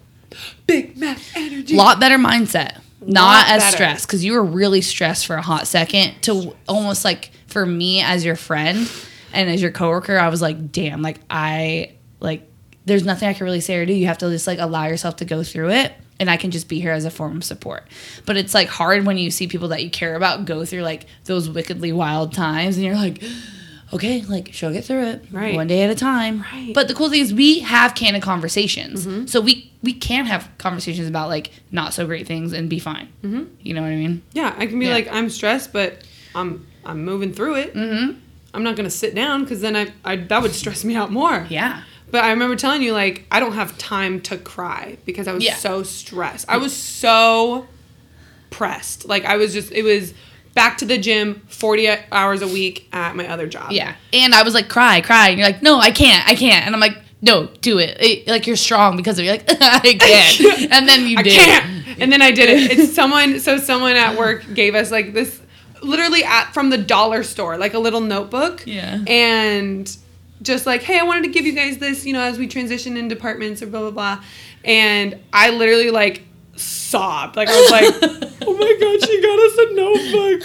Big 0.68 0.96
Mac 0.96 1.18
energy. 1.36 1.76
Lot 1.76 2.00
better 2.00 2.18
mindset. 2.18 2.80
Not 3.02 3.48
as 3.48 3.64
better. 3.64 3.76
stressed 3.76 4.08
because 4.08 4.26
you 4.26 4.34
were 4.34 4.44
really 4.44 4.82
stressed 4.82 5.26
for 5.26 5.36
a 5.36 5.42
hot 5.42 5.68
second 5.68 6.22
to 6.24 6.56
almost 6.68 7.06
like 7.06 7.32
for 7.48 7.66
me 7.66 8.02
as 8.02 8.26
your 8.26 8.36
friend 8.36 8.90
And 9.34 9.50
as 9.50 9.62
your 9.62 9.72
coworker, 9.72 10.18
I 10.18 10.30
was 10.30 10.42
like, 10.42 10.72
damn, 10.72 11.02
like 11.02 11.20
I 11.30 11.94
like 12.20 12.50
there's 12.86 13.06
nothing 13.06 13.30
I 13.30 13.34
can 13.34 13.46
really 13.46 13.62
say 13.62 13.76
or 13.76 13.86
do. 13.86 13.94
You 13.94 14.08
have 14.08 14.18
to 14.20 14.30
just 14.30 14.48
like 14.48 14.60
allow 14.60 14.86
yourself 14.88 15.18
to 15.18 15.26
go 15.26 15.44
through 15.44 15.70
it. 15.72 15.94
And 16.20 16.30
I 16.30 16.36
can 16.36 16.52
just 16.52 16.68
be 16.68 16.82
here 16.82 16.92
as 16.92 17.06
a 17.06 17.12
form 17.12 17.38
of 17.38 17.44
support. 17.46 17.88
But 18.26 18.36
it's 18.36 18.54
like 18.54 18.68
hard 18.68 19.06
when 19.06 19.18
you 19.18 19.32
see 19.32 19.48
people 19.48 19.70
that 19.70 19.84
you 19.84 19.90
care 19.90 20.16
about 20.16 20.46
go 20.46 20.66
through 20.66 20.82
like 20.82 21.06
those 21.26 21.50
wickedly 21.50 21.94
wild 21.94 22.34
times 22.34 22.76
and 22.76 22.86
you're 22.86 22.96
like, 22.96 23.24
okay, 23.94 24.22
like 24.24 24.50
she'll 24.54 24.72
get 24.72 24.86
through 24.86 25.04
it. 25.06 25.26
Right. 25.32 25.56
One 25.56 25.68
day 25.68 25.82
at 25.84 25.90
a 25.90 25.96
time. 25.96 26.42
Right. 26.54 26.74
But 26.74 26.88
the 26.88 26.94
cool 26.94 27.10
thing 27.10 27.22
is 27.22 27.34
we 27.34 27.60
have 27.60 27.96
candid 27.96 28.22
conversations. 28.22 29.32
So 29.32 29.42
we 29.42 29.72
we 29.82 29.94
can 29.94 30.26
have 30.26 30.50
conversations 30.58 31.08
about 31.08 31.30
like 31.30 31.52
not 31.72 31.94
so 31.94 32.06
great 32.06 32.28
things 32.28 32.54
and 32.54 32.70
be 32.70 32.80
fine. 32.80 33.08
Mm-hmm. 33.24 33.44
You 33.62 33.74
know 33.74 33.82
what 33.82 33.92
I 33.92 33.96
mean? 33.96 34.22
Yeah, 34.34 34.54
I 34.58 34.66
can 34.68 34.78
be 34.80 34.88
Yeah. 34.88 34.94
like, 34.94 35.08
I'm 35.12 35.30
stressed, 35.30 35.72
but 35.74 36.04
I'm 36.36 36.68
I'm 36.86 37.04
moving 37.06 37.34
through 37.34 37.56
it. 37.56 37.74
Mm-hmm. 37.74 38.20
I'm 38.54 38.64
not 38.64 38.76
gonna 38.76 38.90
sit 38.90 39.14
down 39.16 39.44
because 39.44 39.62
then 39.62 39.76
I, 39.76 39.92
I 40.04 40.16
that 40.18 40.42
would 40.42 40.54
stress 40.54 40.84
me 40.84 40.96
out 40.96 41.12
more. 41.12 41.46
Yeah. 41.50 41.84
But 42.12 42.24
I 42.24 42.32
remember 42.32 42.56
telling 42.56 42.82
you 42.82 42.94
like 42.94 43.26
I 43.32 43.40
don't 43.40 43.54
have 43.54 43.78
time 43.78 44.22
to 44.22 44.38
cry 44.38 44.98
because 45.06 45.28
I 45.28 45.34
was 45.34 45.44
Yeah. 45.44 45.56
so 45.56 45.84
stressed. 45.84 46.46
I 46.50 46.58
was 46.58 46.76
so 46.76 47.68
pressed. 48.50 49.08
Like 49.08 49.26
I 49.26 49.38
was 49.38 49.54
just 49.54 49.72
it 49.72 49.84
was 49.84 50.14
back 50.60 50.78
to 50.78 50.86
the 50.86 50.98
gym 50.98 51.42
40 51.48 51.88
hours 52.12 52.42
a 52.42 52.48
week 52.48 52.86
at 52.92 53.16
my 53.16 53.26
other 53.30 53.48
job. 53.48 53.72
Yeah. 53.72 53.96
And 54.12 54.36
I 54.36 54.44
was 54.44 54.54
like, 54.54 54.68
cry, 54.68 55.00
cry. 55.00 55.30
And 55.30 55.40
you're 55.40 55.48
like, 55.48 55.62
no, 55.64 55.80
I 55.80 55.90
can't, 55.90 56.28
I 56.28 56.36
can't. 56.36 56.66
And 56.66 56.76
I'm 56.76 56.82
like, 56.82 56.98
no, 57.22 57.46
do 57.62 57.80
it. 57.80 57.96
It- 58.02 58.28
like 58.28 58.46
you're 58.46 58.58
strong 58.58 58.98
because 58.98 59.18
of 59.18 59.24
it. 59.24 59.28
You're 59.28 59.36
like, 59.38 59.46
I 59.62 59.94
can't. 59.98 60.72
And 60.74 60.86
then 60.86 61.08
you 61.08 61.18
I 61.18 61.22
did. 61.24 61.34
can't. 61.40 62.02
And 62.02 62.12
then 62.12 62.22
I 62.22 62.32
did 62.32 62.50
it. 62.50 62.78
It's 62.78 62.94
someone. 62.94 63.40
So 63.40 63.58
someone 63.58 63.96
at 63.96 64.18
work 64.18 64.54
gave 64.54 64.76
us 64.76 64.92
like 64.92 65.14
this, 65.14 65.40
literally 65.82 66.26
at 66.26 66.54
from 66.54 66.70
the 66.72 66.78
dollar 66.78 67.24
store, 67.24 67.58
like 67.58 67.74
a 67.74 67.80
little 67.80 68.02
notebook. 68.02 68.64
Yeah. 68.68 69.00
And 69.08 69.90
just 70.42 70.66
like, 70.66 70.84
hey, 70.84 71.00
I 71.00 71.04
wanted 71.04 71.24
to 71.24 71.30
give 71.30 71.46
you 71.46 71.54
guys 71.54 71.78
this, 71.78 72.06
you 72.06 72.12
know, 72.12 72.22
as 72.22 72.38
we 72.38 72.48
transition 72.48 72.98
in 72.98 73.08
departments 73.08 73.62
or 73.62 73.68
blah 73.68 73.80
blah 73.80 73.92
blah. 73.92 74.24
And 74.66 75.18
I 75.32 75.52
literally 75.52 75.90
like 75.90 76.24
sobbed. 76.60 77.36
Like 77.36 77.50
I 77.50 77.60
was 77.60 77.72
like, 77.72 77.84
oh 78.42 78.58
my 78.58 78.78
god, 78.80 79.08
she 79.08 79.22
got 79.22 79.40
us 79.40 79.58
a 79.58 79.74
notebook. 79.76 80.44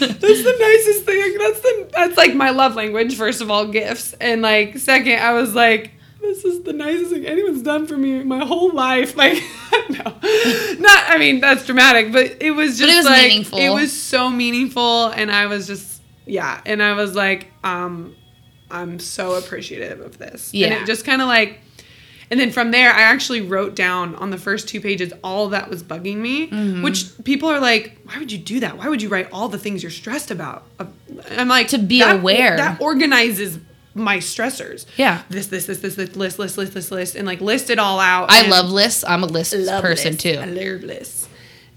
Like 0.00 0.20
that's 0.20 0.42
the 0.42 0.56
nicest 0.60 1.04
thing. 1.04 1.38
That's 1.38 1.60
the 1.60 1.88
that's 1.92 2.16
like 2.16 2.34
my 2.34 2.50
love 2.50 2.74
language. 2.74 3.16
First 3.16 3.40
of 3.40 3.50
all, 3.50 3.66
gifts, 3.66 4.12
and 4.14 4.42
like 4.42 4.78
second, 4.78 5.18
I 5.20 5.32
was 5.32 5.54
like. 5.54 5.92
This 6.20 6.44
is 6.44 6.62
the 6.62 6.72
nicest 6.72 7.10
thing 7.10 7.26
anyone's 7.26 7.62
done 7.62 7.88
for 7.88 7.96
me 7.96 8.22
my 8.22 8.44
whole 8.44 8.72
life. 8.72 9.16
Like, 9.22 9.42
no, 9.90 10.04
not. 10.78 11.04
I 11.08 11.16
mean, 11.18 11.40
that's 11.40 11.66
dramatic, 11.66 12.12
but 12.12 12.40
it 12.40 12.52
was 12.52 12.78
just 12.78 12.82
But 12.82 12.90
it 12.90 12.96
was 12.96 13.06
like 13.06 13.22
meaningful. 13.28 13.58
it 13.58 13.70
was 13.70 13.92
so 13.92 14.30
meaningful, 14.30 15.08
and 15.08 15.32
I 15.32 15.46
was 15.46 15.66
just 15.66 16.00
yeah, 16.24 16.60
and 16.64 16.80
I 16.80 16.92
was 16.92 17.16
like, 17.16 17.48
um, 17.64 18.14
I'm 18.70 19.00
so 19.00 19.34
appreciative 19.34 20.00
of 20.00 20.16
this. 20.18 20.52
and 20.52 20.60
Yeah. 20.60 20.82
it 20.82 20.86
just 20.86 21.04
kind 21.04 21.20
of 21.22 21.26
like, 21.26 21.60
and 22.32 22.40
then 22.40 22.50
from 22.50 22.70
there, 22.72 22.90
I 22.92 23.02
actually 23.02 23.42
wrote 23.42 23.76
down 23.76 24.14
on 24.16 24.30
the 24.30 24.38
first 24.38 24.66
two 24.66 24.80
pages 24.80 25.12
all 25.22 25.50
that 25.50 25.68
was 25.68 25.82
bugging 25.84 26.16
me, 26.16 26.48
Mm-hmm. 26.48 26.82
which 26.82 27.04
people 27.24 27.48
are 27.48 27.60
like, 27.60 27.98
why 28.04 28.18
would 28.18 28.32
you 28.32 28.38
do 28.38 28.58
that? 28.60 28.76
Why 28.78 28.88
would 28.88 29.02
you 29.02 29.08
write 29.10 29.28
all 29.32 29.48
the 29.48 29.58
things 29.58 29.82
you're 29.82 29.90
stressed 29.92 30.30
about? 30.30 30.64
Uh, 30.80 30.86
I'm 31.36 31.48
like, 31.48 31.68
To 31.68 31.78
be 31.78 32.00
that- 32.00 32.16
aware. 32.16 32.56
That 32.56 32.80
organizes 32.80 33.58
my 33.94 34.16
stressors. 34.16 34.86
Yeah. 34.96 35.20
This, 35.28 35.48
this, 35.48 35.66
this, 35.66 35.80
this, 35.80 35.94
this, 35.96 36.16
list, 36.16 36.38
list, 36.38 36.56
list, 36.56 36.74
list, 36.74 36.90
list, 36.90 37.14
and 37.14 37.26
like 37.26 37.42
list 37.42 37.68
it 37.68 37.78
all 37.78 38.00
out. 38.00 38.30
I 38.32 38.48
love 38.48 38.70
lists. 38.70 39.04
I'm 39.06 39.22
a 39.22 39.26
list 39.26 39.52
person 39.52 40.12
lists. 40.12 40.22
too. 40.22 40.38
I 40.40 40.46
love 40.46 40.82
lists. 40.82 41.28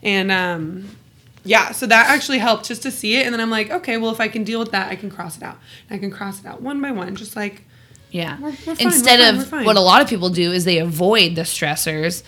And 0.01 0.31
um, 0.31 0.95
yeah, 1.43 1.71
so 1.73 1.85
that 1.87 2.09
actually 2.09 2.37
helped 2.37 2.65
just 2.67 2.83
to 2.83 2.91
see 2.91 3.17
it. 3.17 3.25
And 3.25 3.33
then 3.33 3.41
I'm 3.41 3.49
like, 3.49 3.69
okay, 3.69 3.97
well, 3.97 4.11
if 4.11 4.21
I 4.21 4.29
can 4.29 4.45
deal 4.45 4.59
with 4.59 4.71
that, 4.71 4.89
I 4.89 4.95
can 4.95 5.09
cross 5.11 5.35
it 5.35 5.43
out. 5.43 5.57
And 5.89 5.97
I 5.97 5.99
can 5.99 6.09
cross 6.09 6.39
it 6.39 6.45
out 6.45 6.61
one 6.61 6.81
by 6.81 6.91
one, 6.91 7.15
just 7.17 7.35
like, 7.35 7.63
Yeah. 8.11 8.37
We're- 8.39 8.55
we're 8.65 8.75
Instead 8.79 9.19
fine, 9.19 9.41
of 9.41 9.47
fine. 9.49 9.65
what 9.65 9.75
a 9.75 9.81
lot 9.81 10.01
of 10.01 10.07
people 10.07 10.29
do 10.29 10.51
is 10.51 10.63
they 10.65 10.77
avoid 10.79 11.35
the 11.35 11.41
stressors. 11.41 12.23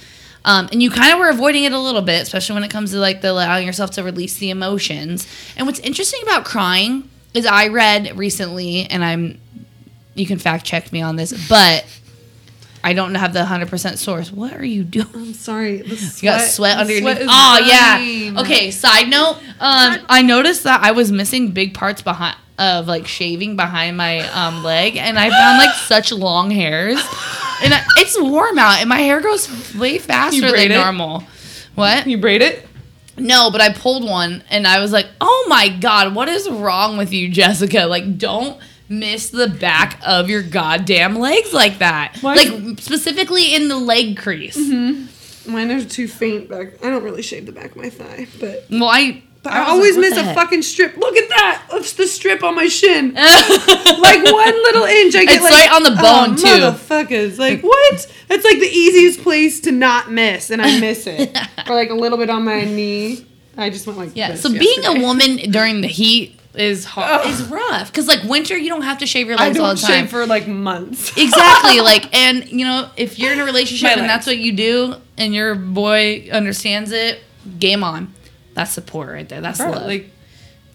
Um, 0.46 0.70
and 0.72 0.82
you 0.82 0.90
kind 0.90 1.12
of 1.14 1.20
were 1.20 1.30
avoiding 1.30 1.64
it 1.66 1.74
a 1.74 1.80
little 1.80 2.02
bit, 2.02 2.22
especially 2.22 2.54
when 2.56 2.64
it 2.64 2.72
comes 2.72 2.92
to 2.92 2.98
like 2.98 3.22
the 3.22 3.32
allowing 3.32 3.66
yourself 3.66 3.92
to 3.92 4.04
release 4.04 4.38
the 4.38 4.50
emotions. 4.50 5.28
And 5.58 5.68
what's 5.68 5.80
interesting 5.80 6.22
about 6.24 6.46
crying 6.46 7.10
is 7.34 7.46
I 7.46 7.68
read 7.68 8.18
recently, 8.18 8.84
and 8.90 9.04
I'm, 9.04 9.40
you 10.16 10.26
can 10.26 10.40
fact 10.40 10.66
check 10.66 10.92
me 10.94 11.02
on 11.02 11.18
this, 11.18 11.34
but 11.50 11.86
I 12.84 12.94
don't 12.94 13.16
have 13.16 13.34
the 13.34 13.42
100% 13.44 13.98
source. 13.98 14.32
What 14.32 14.54
are 14.54 14.64
you 14.66 14.84
doing? 14.84 15.08
I'm 15.14 15.34
sorry. 15.34 15.78
The 15.80 15.96
You 15.96 16.24
got 16.24 16.42
sweat 16.48 16.78
underneath. 16.78 17.04
your 17.04 17.16
sweat 17.16 17.28
Oh 17.30 17.66
yeah. 17.66 18.40
Okay. 18.42 18.72
Side 18.72 19.10
note. 19.10 19.38
Um, 19.60 19.98
I 20.08 20.22
noticed 20.22 20.64
that 20.64 20.82
I 20.82 20.92
was 20.92 21.12
missing 21.12 21.52
big 21.52 21.74
parts 21.74 22.02
behind 22.02 22.38
of 22.60 22.88
like 22.88 23.08
shaving 23.08 23.56
behind 23.56 23.98
my 23.98 24.20
um 24.30 24.64
leg, 24.64 24.98
and 24.98 25.18
I 25.20 25.30
found 25.30 25.58
like 25.60 25.76
such 25.76 26.12
long 26.12 26.52
hairs. 26.52 27.00
And 27.64 27.74
I, 27.74 27.84
it's 27.98 28.20
warm 28.22 28.60
out, 28.60 28.80
and 28.82 28.88
my 28.90 29.00
hair 29.00 29.20
grows 29.22 29.74
way 29.76 29.98
faster 29.98 30.52
than 30.52 30.72
it? 30.72 30.76
normal. 30.76 31.24
What? 31.76 32.06
You 32.06 32.18
braid 32.20 32.42
it? 32.44 32.68
No, 33.18 33.50
but 33.52 33.62
I 33.62 33.74
pulled 33.74 34.04
one, 34.04 34.44
and 34.52 34.68
I 34.68 34.80
was 34.80 34.92
like, 34.92 35.08
"Oh 35.20 35.46
my 35.50 35.70
god, 35.70 36.14
what 36.14 36.30
is 36.30 36.48
wrong 36.50 36.98
with 36.98 37.12
you, 37.14 37.30
Jessica? 37.30 37.86
Like, 37.86 38.18
don't." 38.18 38.60
Miss 38.90 39.32
the 39.32 39.50
back 39.50 40.00
of 40.08 40.30
your 40.30 40.42
goddamn 40.42 41.20
legs 41.20 41.52
like 41.52 41.80
that. 41.80 42.16
Why- 42.22 42.36
Like 42.36 42.80
specifically 42.80 43.54
in 43.54 43.68
the 43.68 43.76
leg 43.76 44.16
crease. 44.18 44.56
Mine 44.56 45.72
are 45.72 45.84
too 45.84 46.08
faint 46.08 46.48
back. 46.50 46.82
I 46.82 46.90
don't 46.90 47.04
really 47.04 47.22
shave 47.22 47.46
the 47.48 47.52
back 47.52 47.72
of 47.72 47.76
my 47.76 47.90
thigh, 47.90 48.28
but. 48.40 48.66
Well, 48.70 48.86
I 48.86 49.24
But 49.48 49.54
I 49.56 49.64
I, 49.64 49.70
always 49.70 49.96
like, 49.96 50.10
miss 50.10 50.18
a 50.18 50.24
heck? 50.24 50.36
fucking 50.36 50.62
strip. 50.62 50.98
Look 50.98 51.16
at 51.18 51.30
that! 51.30 51.64
That's 51.72 51.94
the 51.94 52.08
strip 52.08 52.44
on 52.44 52.56
my 52.56 52.68
shin. 52.68 53.14
like 53.14 54.24
one 54.24 54.54
little 54.64 54.84
inch. 54.86 55.16
I 55.16 55.26
get 55.26 55.36
It's 55.36 55.44
like 55.44 55.52
right 55.52 55.72
on 55.74 55.84
the 55.84 55.96
oh, 55.98 56.02
bone, 56.02 56.34
oh, 56.34 56.36
too. 56.36 56.46
Motherfuckers, 56.46 57.38
like 57.38 57.62
what? 57.62 58.14
That's 58.28 58.44
like 58.44 58.60
the 58.60 58.68
easiest 58.70 59.22
place 59.22 59.60
to 59.62 59.72
not 59.72 60.12
miss, 60.12 60.50
and 60.50 60.62
I 60.62 60.80
miss 60.80 61.08
it. 61.08 61.36
or 61.70 61.76
like 61.76 61.90
a 61.90 61.96
little 61.96 62.18
bit 62.18 62.30
on 62.30 62.44
my 62.46 62.64
knee. 62.64 63.26
I 63.58 63.70
just 63.70 63.88
went 63.88 63.98
like 64.00 64.12
Yeah. 64.16 64.32
this 64.32 64.42
So 64.42 64.50
being 64.52 64.86
a 64.86 65.02
woman 65.02 65.38
during 65.52 65.82
the 65.82 65.88
heat 65.88 66.40
is 66.54 66.86
hard. 66.94 67.22
Ugh. 67.22 67.28
is 67.28 67.44
rough 67.46 67.92
because 67.92 68.08
like 68.08 68.24
winter 68.24 68.56
you 68.58 68.70
don't 68.70 68.84
have 68.84 69.00
to 69.00 69.06
shave 69.08 69.28
your 69.28 69.38
legs 69.38 69.58
all 69.58 69.68
don't 69.68 69.76
the 69.80 69.82
time. 69.88 70.02
shave 70.04 70.10
for 70.12 70.26
like 70.28 70.48
months. 70.48 71.16
exactly. 71.18 71.82
Like 71.82 72.14
and 72.16 72.48
you 72.52 72.66
know 72.66 72.90
if 72.98 73.18
you're 73.18 73.32
in 73.34 73.40
a 73.40 73.46
relationship 73.46 73.86
My 73.86 73.92
and 73.94 74.02
legs. 74.02 74.12
that's 74.14 74.28
what 74.28 74.38
you 74.38 74.52
do 74.54 74.96
and 75.18 75.34
your 75.34 75.56
boy 75.56 76.28
understands 76.32 76.92
it, 76.92 77.20
game 77.60 77.84
on. 77.84 78.14
That's 78.58 78.72
support 78.72 79.10
right 79.10 79.28
there. 79.30 79.40
That's 79.42 79.60
Bro, 79.60 79.72
love. 79.72 79.84
like 79.86 80.10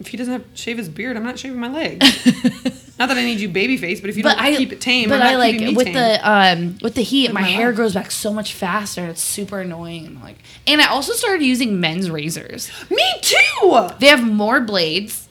if 0.01 0.09
he 0.09 0.17
doesn't 0.17 0.33
have 0.33 0.45
shave 0.55 0.79
his 0.79 0.89
beard, 0.89 1.17
I'm 1.17 1.25
not 1.25 1.39
shaving 1.39 1.61
my 1.61 1.69
leg. 1.69 2.01
not 2.99 3.09
that 3.09 3.17
I 3.17 3.23
need 3.25 3.41
you 3.41 3.49
baby 3.49 3.77
face, 3.77 4.01
but 4.01 4.09
if 4.11 4.17
you 4.17 4.23
but 4.23 4.37
don't 4.37 4.41
I 4.45 4.57
keep 4.57 4.73
it 4.73 4.81
tame, 4.81 5.09
But 5.09 5.21
I'm 5.21 5.27
I 5.27 5.31
not 5.33 5.39
like 5.39 5.77
with 5.77 5.87
tame. 5.87 5.95
the 5.95 6.31
um 6.31 6.79
with 6.83 6.95
the 6.95 7.03
heat, 7.03 7.33
my, 7.33 7.43
my 7.43 7.49
hair 7.49 7.73
grows 7.73 7.95
back 7.95 8.11
so 8.11 8.33
much 8.33 8.55
faster. 8.55 9.05
It's 9.07 9.21
super 9.21 9.61
annoying 9.61 10.07
and 10.07 10.21
like. 10.23 10.39
And 10.67 10.81
I 10.81 10.87
also 10.87 11.13
started 11.13 11.45
using 11.45 11.79
men's 11.81 12.11
razors. 12.11 12.71
me 12.91 13.05
too. 13.21 13.89
They 14.01 14.07
have 14.09 14.23
more 14.25 14.61
blades, 14.61 15.29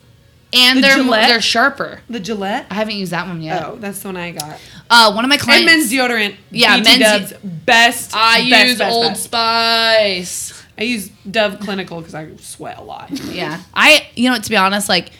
and 0.52 0.78
The 0.78 0.82
they're 0.82 0.96
Gillette? 0.96 1.28
they're 1.28 1.40
sharper. 1.40 2.00
The 2.08 2.20
Gillette. 2.20 2.66
I 2.70 2.74
haven't 2.74 2.94
used 2.96 3.12
that 3.12 3.26
one 3.26 3.42
yet. 3.42 3.62
Oh, 3.64 3.76
that's 3.76 4.00
the 4.00 4.08
one 4.08 4.16
I 4.16 4.30
got. 4.32 4.60
Uh, 4.90 5.12
one 5.12 5.24
of 5.24 5.28
my 5.30 5.36
And 5.36 5.42
clients. 5.42 5.66
men's 5.66 5.92
deodorant. 5.92 6.36
Yeah, 6.50 6.76
BT 6.78 6.98
men's- 6.98 7.30
Dove's 7.30 7.42
best. 7.42 8.10
I 8.14 8.48
best, 8.50 8.68
use 8.68 8.78
best, 8.78 8.92
Old 8.94 9.06
best. 9.12 9.24
Spice. 9.24 10.61
I 10.78 10.84
use 10.84 11.08
Dove 11.30 11.60
Clinical 11.60 11.98
because 12.00 12.14
I 12.14 12.34
sweat 12.36 12.78
a 12.78 12.82
lot. 12.82 13.10
Yeah, 13.32 13.60
I 13.74 14.08
you 14.16 14.30
know 14.30 14.38
to 14.38 14.50
be 14.50 14.56
honest, 14.56 14.88
like 14.88 15.12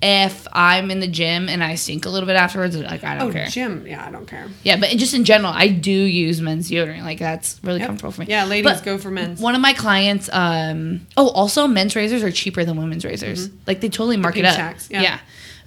if 0.00 0.46
I'm 0.52 0.92
in 0.92 1.00
the 1.00 1.08
gym 1.08 1.48
and 1.48 1.62
I 1.64 1.74
stink 1.74 2.06
a 2.06 2.08
little 2.08 2.26
bit 2.28 2.36
afterwards, 2.36 2.76
like 2.76 3.02
I 3.02 3.18
don't 3.18 3.30
Oh, 3.30 3.32
care. 3.32 3.46
gym. 3.48 3.84
Yeah, 3.84 4.06
I 4.06 4.12
don't 4.12 4.26
care. 4.28 4.46
Yeah, 4.62 4.76
but 4.76 4.90
just 4.90 5.12
in 5.12 5.24
general, 5.24 5.52
I 5.52 5.66
do 5.68 5.90
use 5.90 6.40
men's 6.40 6.70
deodorant. 6.70 7.02
Like 7.02 7.18
that's 7.18 7.58
really 7.64 7.80
Yep. 7.80 7.86
comfortable 7.88 8.12
for 8.12 8.20
me. 8.20 8.28
Yeah, 8.28 8.44
ladies 8.44 8.70
But 8.72 8.84
go 8.84 8.96
for 8.98 9.10
men's. 9.10 9.40
One 9.40 9.56
of 9.56 9.60
my 9.60 9.72
clients, 9.72 10.30
um, 10.32 11.04
oh, 11.16 11.30
also 11.30 11.66
men's 11.66 11.96
razors 11.96 12.22
are 12.22 12.30
cheaper 12.30 12.64
than 12.64 12.76
women's 12.76 13.04
razors. 13.04 13.50
Like 13.66 13.80
they 13.80 13.88
totally 13.88 14.16
mark 14.16 14.36
it 14.36 14.42
pink 14.44 14.46
up. 14.52 14.56
tax, 14.56 14.88
yeah. 14.88 15.02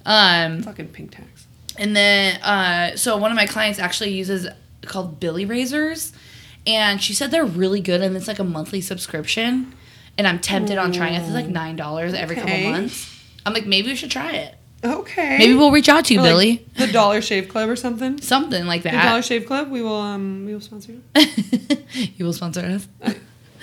yeah. 0.06 0.46
Um, 0.46 0.62
Fucking 0.62 0.88
pink 0.88 1.10
tax. 1.14 1.46
and 1.78 1.94
then, 1.94 2.40
uh, 2.40 2.96
so 2.96 3.18
one 3.18 3.30
of 3.32 3.36
my 3.36 3.46
clients 3.46 3.78
actually 3.78 4.12
uses 4.14 4.48
called 4.86 5.20
Billie 5.20 5.44
razors, 5.44 6.12
and 6.66 7.02
she 7.02 7.14
said 7.14 7.30
they're 7.30 7.44
really 7.44 7.80
good, 7.80 8.00
and 8.02 8.16
it's 8.16 8.28
like 8.28 8.38
a 8.38 8.44
monthly 8.44 8.80
subscription. 8.80 9.74
And 10.18 10.26
I'm 10.26 10.38
tempted 10.40 10.76
on 10.78 10.92
trying 10.92 11.14
it. 11.14 11.22
It's 11.22 11.30
like 11.30 11.46
nine 11.48 11.76
dollars 11.76 12.12
every 12.14 12.36
couple 12.36 12.58
months. 12.70 13.08
I'm 13.46 13.52
like, 13.54 13.66
maybe 13.66 13.88
we 13.88 13.96
should 13.96 14.10
try 14.10 14.32
it. 14.32 14.54
Okay. 14.84 15.38
Maybe 15.38 15.54
we'll 15.54 15.70
reach 15.70 15.88
out 15.88 16.04
to 16.06 16.14
you, 16.14 16.20
Or, 16.20 16.22
like, 16.24 16.32
Billie. 16.32 16.66
the 16.76 16.88
Dollar 16.88 17.22
Shave 17.22 17.48
Club 17.48 17.68
or 17.68 17.76
something. 17.76 18.20
Something 18.20 18.66
like 18.66 18.82
that 18.82 18.92
The 18.92 19.08
Dollar. 19.08 19.22
Shave 19.22 19.46
Club. 19.46 19.70
We 19.70 19.80
will 19.80 19.94
um 19.96 20.44
we 20.44 20.52
will 20.52 20.60
sponsor 20.60 20.92
you. 20.92 21.02
you 22.16 22.24
will 22.24 22.32
sponsor 22.32 22.60
us. 22.60 22.88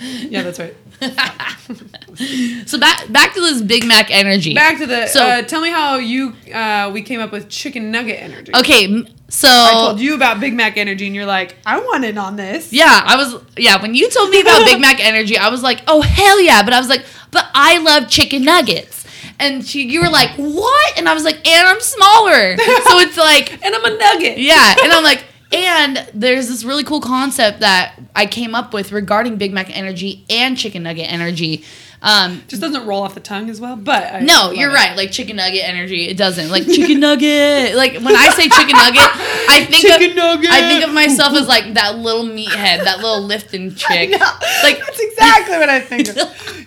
Yeah, 0.30 0.42
that's 0.42 0.58
right. 0.58 0.74
So 2.66 2.78
back 2.78 3.10
back 3.10 3.34
to 3.34 3.40
this 3.40 3.62
Big 3.62 3.86
Mac 3.86 4.10
energy. 4.10 4.54
Back 4.54 4.78
to 4.78 4.86
the. 4.86 5.06
So- 5.06 5.22
uh, 5.22 5.42
tell 5.42 5.60
me 5.60 5.70
how 5.70 5.96
you 5.96 6.34
uh, 6.52 6.90
we 6.92 7.02
came 7.02 7.20
up 7.20 7.32
with 7.32 7.48
chicken 7.48 7.90
nugget 7.90 8.20
energy. 8.20 8.52
Okay, 8.54 9.04
so 9.28 9.48
I 9.48 9.70
told 9.72 10.00
you 10.00 10.14
about 10.14 10.40
Big 10.40 10.52
Mac 10.54 10.76
energy, 10.76 11.06
and 11.06 11.14
you're 11.14 11.26
like, 11.26 11.56
I 11.64 11.78
want 11.80 12.04
in 12.04 12.18
on 12.18 12.36
this. 12.36 12.72
yeah, 12.72 13.02
I 13.04 13.16
was 13.16 13.42
yeah. 13.56 13.80
When 13.80 13.94
you 13.94 14.10
told 14.10 14.30
me 14.30 14.40
about 14.40 14.64
Big 14.64 14.80
Mac 14.80 15.00
energy, 15.00 15.36
I 15.38 15.48
was 15.48 15.62
like, 15.62 15.82
oh 15.88 16.02
hell 16.02 16.40
yeah! 16.40 16.62
But 16.62 16.72
I 16.74 16.78
was 16.80 16.88
like, 16.88 17.04
but 17.30 17.46
I 17.54 17.78
love 17.78 18.08
chicken 18.08 18.42
nuggets, 18.44 19.06
And 19.38 19.64
she, 19.66 19.86
you 19.88 20.00
were 20.02 20.10
like, 20.10 20.30
what? 20.36 20.98
And 20.98 21.08
I 21.08 21.14
was 21.14 21.24
like, 21.24 21.46
and 21.46 21.66
I'm 21.68 21.80
smaller. 21.80 22.56
so 22.88 22.98
it's 23.00 23.16
like, 23.16 23.64
and 23.64 23.74
I'm 23.74 23.84
a 23.84 23.96
nugget. 23.96 24.38
yeah. 24.38 24.74
And 24.82 24.92
I'm 24.92 25.04
like, 25.04 25.24
and 25.52 26.06
there's 26.14 26.48
this 26.48 26.64
really 26.64 26.84
cool 26.84 27.00
concept 27.00 27.60
that 27.60 27.98
I 28.14 28.26
came 28.26 28.54
up 28.54 28.72
with 28.72 28.92
regarding 28.92 29.36
Big 29.36 29.52
Mac 29.52 29.76
energy 29.76 30.24
and 30.30 30.56
chicken 30.56 30.82
nugget 30.84 31.10
energy. 31.12 31.64
Um, 32.02 32.42
Just 32.48 32.62
doesn't 32.62 32.86
roll 32.86 33.02
off 33.02 33.12
the 33.14 33.20
tongue 33.20 33.50
as 33.50 33.60
well. 33.60 33.76
But 33.76 34.04
I 34.14 34.20
no, 34.20 34.52
you're 34.52 34.70
it. 34.70 34.74
right. 34.74 34.96
Like 34.96 35.10
chicken 35.12 35.36
nugget 35.36 35.68
energy, 35.68 36.08
it 36.08 36.16
doesn't. 36.16 36.48
Like 36.50 36.64
chicken 36.64 36.98
nugget. 37.00 37.74
Like 37.76 37.92
when 37.94 38.16
I 38.16 38.30
say 38.30 38.48
chicken 38.48 38.74
nugget, 38.74 39.02
I 39.02 39.66
think 39.68 39.82
Chicken 39.82 40.10
of, 40.12 40.16
nugget. 40.16 40.50
I 40.50 40.62
think 40.66 40.82
of 40.86 40.94
myself 40.94 41.34
as 41.34 41.46
like 41.46 41.74
that 41.74 41.98
little 41.98 42.24
meathead, 42.24 42.84
that 42.84 42.98
little 43.02 43.20
lifting 43.22 43.74
chick. 43.74 44.12
Like 44.12 44.78
That's 44.78 44.98
exactly 45.00 45.58
what 45.58 45.68
I 45.68 45.80
think 45.82 46.08
of. 46.08 46.16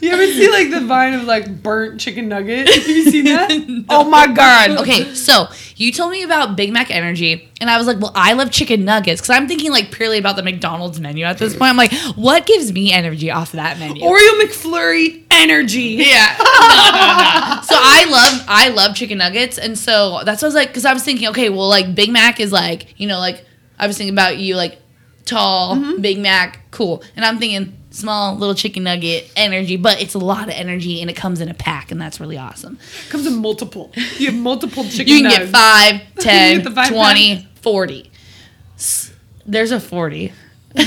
You 0.04 0.12
ever 0.12 0.26
see 0.28 0.52
like 0.52 0.70
the 0.70 0.82
vine 0.82 1.14
of 1.16 1.24
like 1.24 1.64
burnt 1.64 2.00
chicken 2.00 2.28
nugget? 2.28 2.68
Have 2.68 2.88
you 2.88 3.10
seen 3.10 3.26
that? 3.26 3.86
Oh 3.90 4.08
my 4.08 4.28
god. 4.28 4.72
Okay, 4.82 5.16
so 5.16 5.48
you 5.76 5.92
told 5.92 6.12
me 6.12 6.24
about 6.24 6.56
Big 6.56 6.72
Mac 6.72 6.92
energy, 6.92 7.50
and 7.60 7.70
I 7.70 7.78
was 7.78 7.88
like, 7.88 8.00
well, 8.00 8.12
I 8.16 8.34
love 8.34 8.52
chicken 8.52 8.86
nuggets 8.86 9.22
because 9.22 9.32
I'm 9.32 9.48
thinking 9.48 9.72
like 9.72 9.92
purely 9.92 10.18
about 10.18 10.36
the 10.36 10.44
McDonald's 10.44 11.00
menu 11.00 11.26
at 11.26 11.38
this 11.38 11.54
mm. 11.54 11.60
point. 11.60 11.70
I'm 11.70 11.78
like, 11.78 11.94
what 12.16 12.46
gives 12.46 12.72
me 12.72 12.92
energy 12.92 13.32
off 13.32 13.54
of 13.54 13.58
that 13.58 13.80
menu? 13.80 14.04
Oreo 14.04 14.42
McFlurry 14.42 15.24
energy. 15.32 16.04
yeah, 16.06 16.36
no, 16.40 16.44
no, 16.44 17.56
no. 17.56 17.62
So 17.64 17.76
I 17.78 18.06
love 18.10 18.46
I 18.48 18.70
love 18.70 18.96
chicken 18.96 19.18
nuggets, 19.18 19.58
and 19.58 19.78
so 19.78 20.22
that's 20.24 20.42
what 20.42 20.48
I 20.48 20.50
was 20.50 20.56
like 20.56 20.68
because 20.70 20.86
I 20.86 20.94
was 20.94 21.04
thinking, 21.04 21.28
okay, 21.30 21.50
well, 21.50 21.68
like 21.70 21.96
Big 21.96 22.12
Mac 22.12 22.40
is 22.40 22.52
like 22.52 23.00
you 23.00 23.08
know 23.08 23.20
like 23.20 23.46
I 23.80 23.88
was 23.88 23.98
thinking 23.98 24.14
about 24.14 24.38
you 24.38 24.56
like 24.56 24.80
tall 25.26 25.76
mm-hmm. 25.76 26.02
Big 26.02 26.20
Mac, 26.20 26.72
cool, 26.72 27.04
and 27.16 27.26
I'm 27.26 27.40
thinking 27.40 27.78
small 27.94 28.36
little 28.36 28.56
chicken 28.56 28.84
nugget 28.84 29.32
energy, 29.38 29.78
but 29.78 30.02
it's 30.02 30.14
a 30.16 30.20
lot 30.20 30.44
of 30.50 30.54
energy 30.56 31.00
and 31.02 31.10
it 31.10 31.16
comes 31.16 31.40
in 31.40 31.48
a 31.48 31.54
pack, 31.54 31.92
and 31.92 32.02
that's 32.02 32.20
really 32.20 32.38
awesome. 32.38 32.78
Comes 33.10 33.26
in 33.26 33.38
multiple. 33.38 33.92
You 34.18 34.32
have 34.32 34.36
multiple 34.36 34.84
chicken 34.84 35.24
nuggets. 35.24 35.46
You 35.46 35.48
can 35.48 35.48
nugs. 35.48 35.52
get 35.52 36.16
5, 36.16 36.24
10, 36.24 36.62
get 36.64 36.74
five 36.74 36.90
20, 36.90 37.48
40. 37.62 38.12
There's 39.46 39.72
a 39.72 39.80
40. 39.80 40.34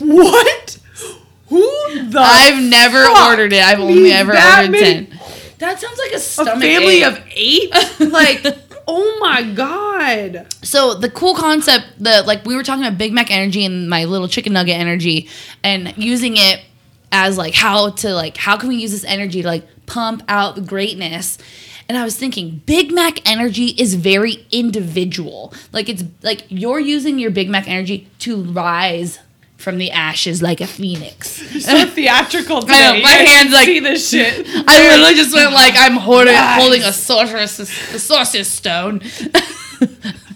What? 0.00 0.78
Who 1.48 1.60
the 2.10 2.18
I've 2.20 2.62
never 2.62 3.04
ordered 3.28 3.52
it. 3.52 3.62
I've 3.62 3.78
only 3.80 4.10
ever 4.12 4.32
ordered 4.32 4.70
many- 4.70 5.06
10. 5.06 5.20
That 5.58 5.78
sounds 5.80 5.98
like 5.98 6.12
a 6.12 6.16
a 6.16 6.60
family 6.60 7.02
ache. 7.02 7.04
of 7.04 7.20
eight? 7.30 7.70
Like, 8.10 8.42
oh 8.86 9.18
my 9.20 9.42
god. 9.42 10.46
So 10.62 10.94
the 10.94 11.10
cool 11.10 11.34
concept 11.34 11.86
that 12.00 12.26
like 12.26 12.44
we 12.44 12.56
were 12.56 12.62
talking 12.62 12.84
about 12.84 12.98
Big 12.98 13.12
Mac 13.12 13.30
energy 13.30 13.64
and 13.64 13.88
my 13.88 14.04
little 14.04 14.28
chicken 14.28 14.52
nugget 14.52 14.76
energy 14.76 15.28
and 15.62 15.96
using 15.96 16.36
it 16.36 16.60
as 17.12 17.38
like 17.38 17.54
how 17.54 17.90
to 17.90 18.12
like 18.12 18.36
how 18.36 18.56
can 18.56 18.68
we 18.68 18.76
use 18.76 18.90
this 18.90 19.04
energy 19.04 19.42
to 19.42 19.48
like 19.48 19.66
pump 19.86 20.22
out 20.28 20.54
the 20.54 20.60
greatness. 20.60 21.38
And 21.88 21.98
I 21.98 22.04
was 22.04 22.16
thinking 22.16 22.62
Big 22.64 22.92
Mac 22.92 23.28
energy 23.28 23.66
is 23.66 23.94
very 23.94 24.46
individual. 24.50 25.52
Like 25.72 25.88
it's 25.88 26.04
like 26.22 26.46
you're 26.48 26.80
using 26.80 27.18
your 27.18 27.30
Big 27.30 27.48
Mac 27.48 27.68
energy 27.68 28.08
to 28.20 28.42
rise 28.42 29.18
from 29.64 29.78
the 29.78 29.90
ashes 29.90 30.40
like 30.42 30.60
a 30.60 30.66
phoenix. 30.66 31.28
So 31.64 31.86
theatrical 31.86 32.60
today. 32.60 32.74
I 32.78 32.96
know, 32.96 33.02
my 33.02 33.10
hand's 33.10 33.52
like- 33.52 33.64
see 33.64 33.80
this 33.80 34.08
shit. 34.10 34.46
I 34.68 34.88
literally 34.90 35.14
just 35.14 35.34
went 35.34 35.52
like 35.52 35.74
I'm 35.76 35.96
holding 35.96 36.34
Rise. 36.34 36.60
holding 36.60 36.82
a 36.82 36.92
sorceress 36.92 37.58
a 37.58 37.66
sorceress 37.98 38.48
stone. 38.48 39.00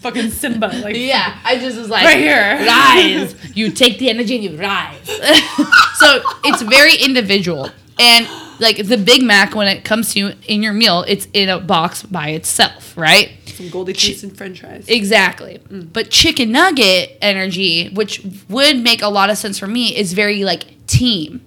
Fucking 0.00 0.30
Simba. 0.30 0.68
Like, 0.82 0.96
Yeah, 0.96 1.38
I 1.44 1.58
just 1.58 1.76
was 1.76 1.88
like, 1.90 2.04
Right 2.04 2.18
here. 2.18 2.64
rise. 2.66 3.34
You 3.56 3.70
take 3.70 3.98
the 3.98 4.08
energy 4.10 4.34
and 4.36 4.44
you 4.44 4.56
rise. 4.58 4.96
so 5.06 6.20
it's 6.44 6.62
very 6.62 6.94
individual. 6.96 7.70
And 7.98 8.28
like 8.60 8.86
the 8.86 8.96
Big 8.96 9.22
Mac, 9.22 9.54
when 9.54 9.68
it 9.68 9.84
comes 9.84 10.14
to 10.14 10.18
you 10.18 10.32
in 10.46 10.62
your 10.62 10.72
meal, 10.72 11.04
it's 11.06 11.26
in 11.32 11.48
a 11.48 11.58
box 11.58 12.02
by 12.02 12.30
itself, 12.30 12.96
right? 12.96 13.30
some 13.58 13.68
Goldie 13.68 13.92
Cheese 13.92 14.24
and 14.24 14.36
French 14.36 14.60
fries. 14.60 14.88
Exactly. 14.88 15.58
Mm. 15.68 15.92
But 15.92 16.10
chicken 16.10 16.52
nugget 16.52 17.18
energy, 17.20 17.90
which 17.90 18.24
would 18.48 18.82
make 18.82 19.02
a 19.02 19.08
lot 19.08 19.30
of 19.30 19.36
sense 19.36 19.58
for 19.58 19.66
me, 19.66 19.94
is 19.96 20.14
very 20.14 20.44
like 20.44 20.86
team. 20.86 21.42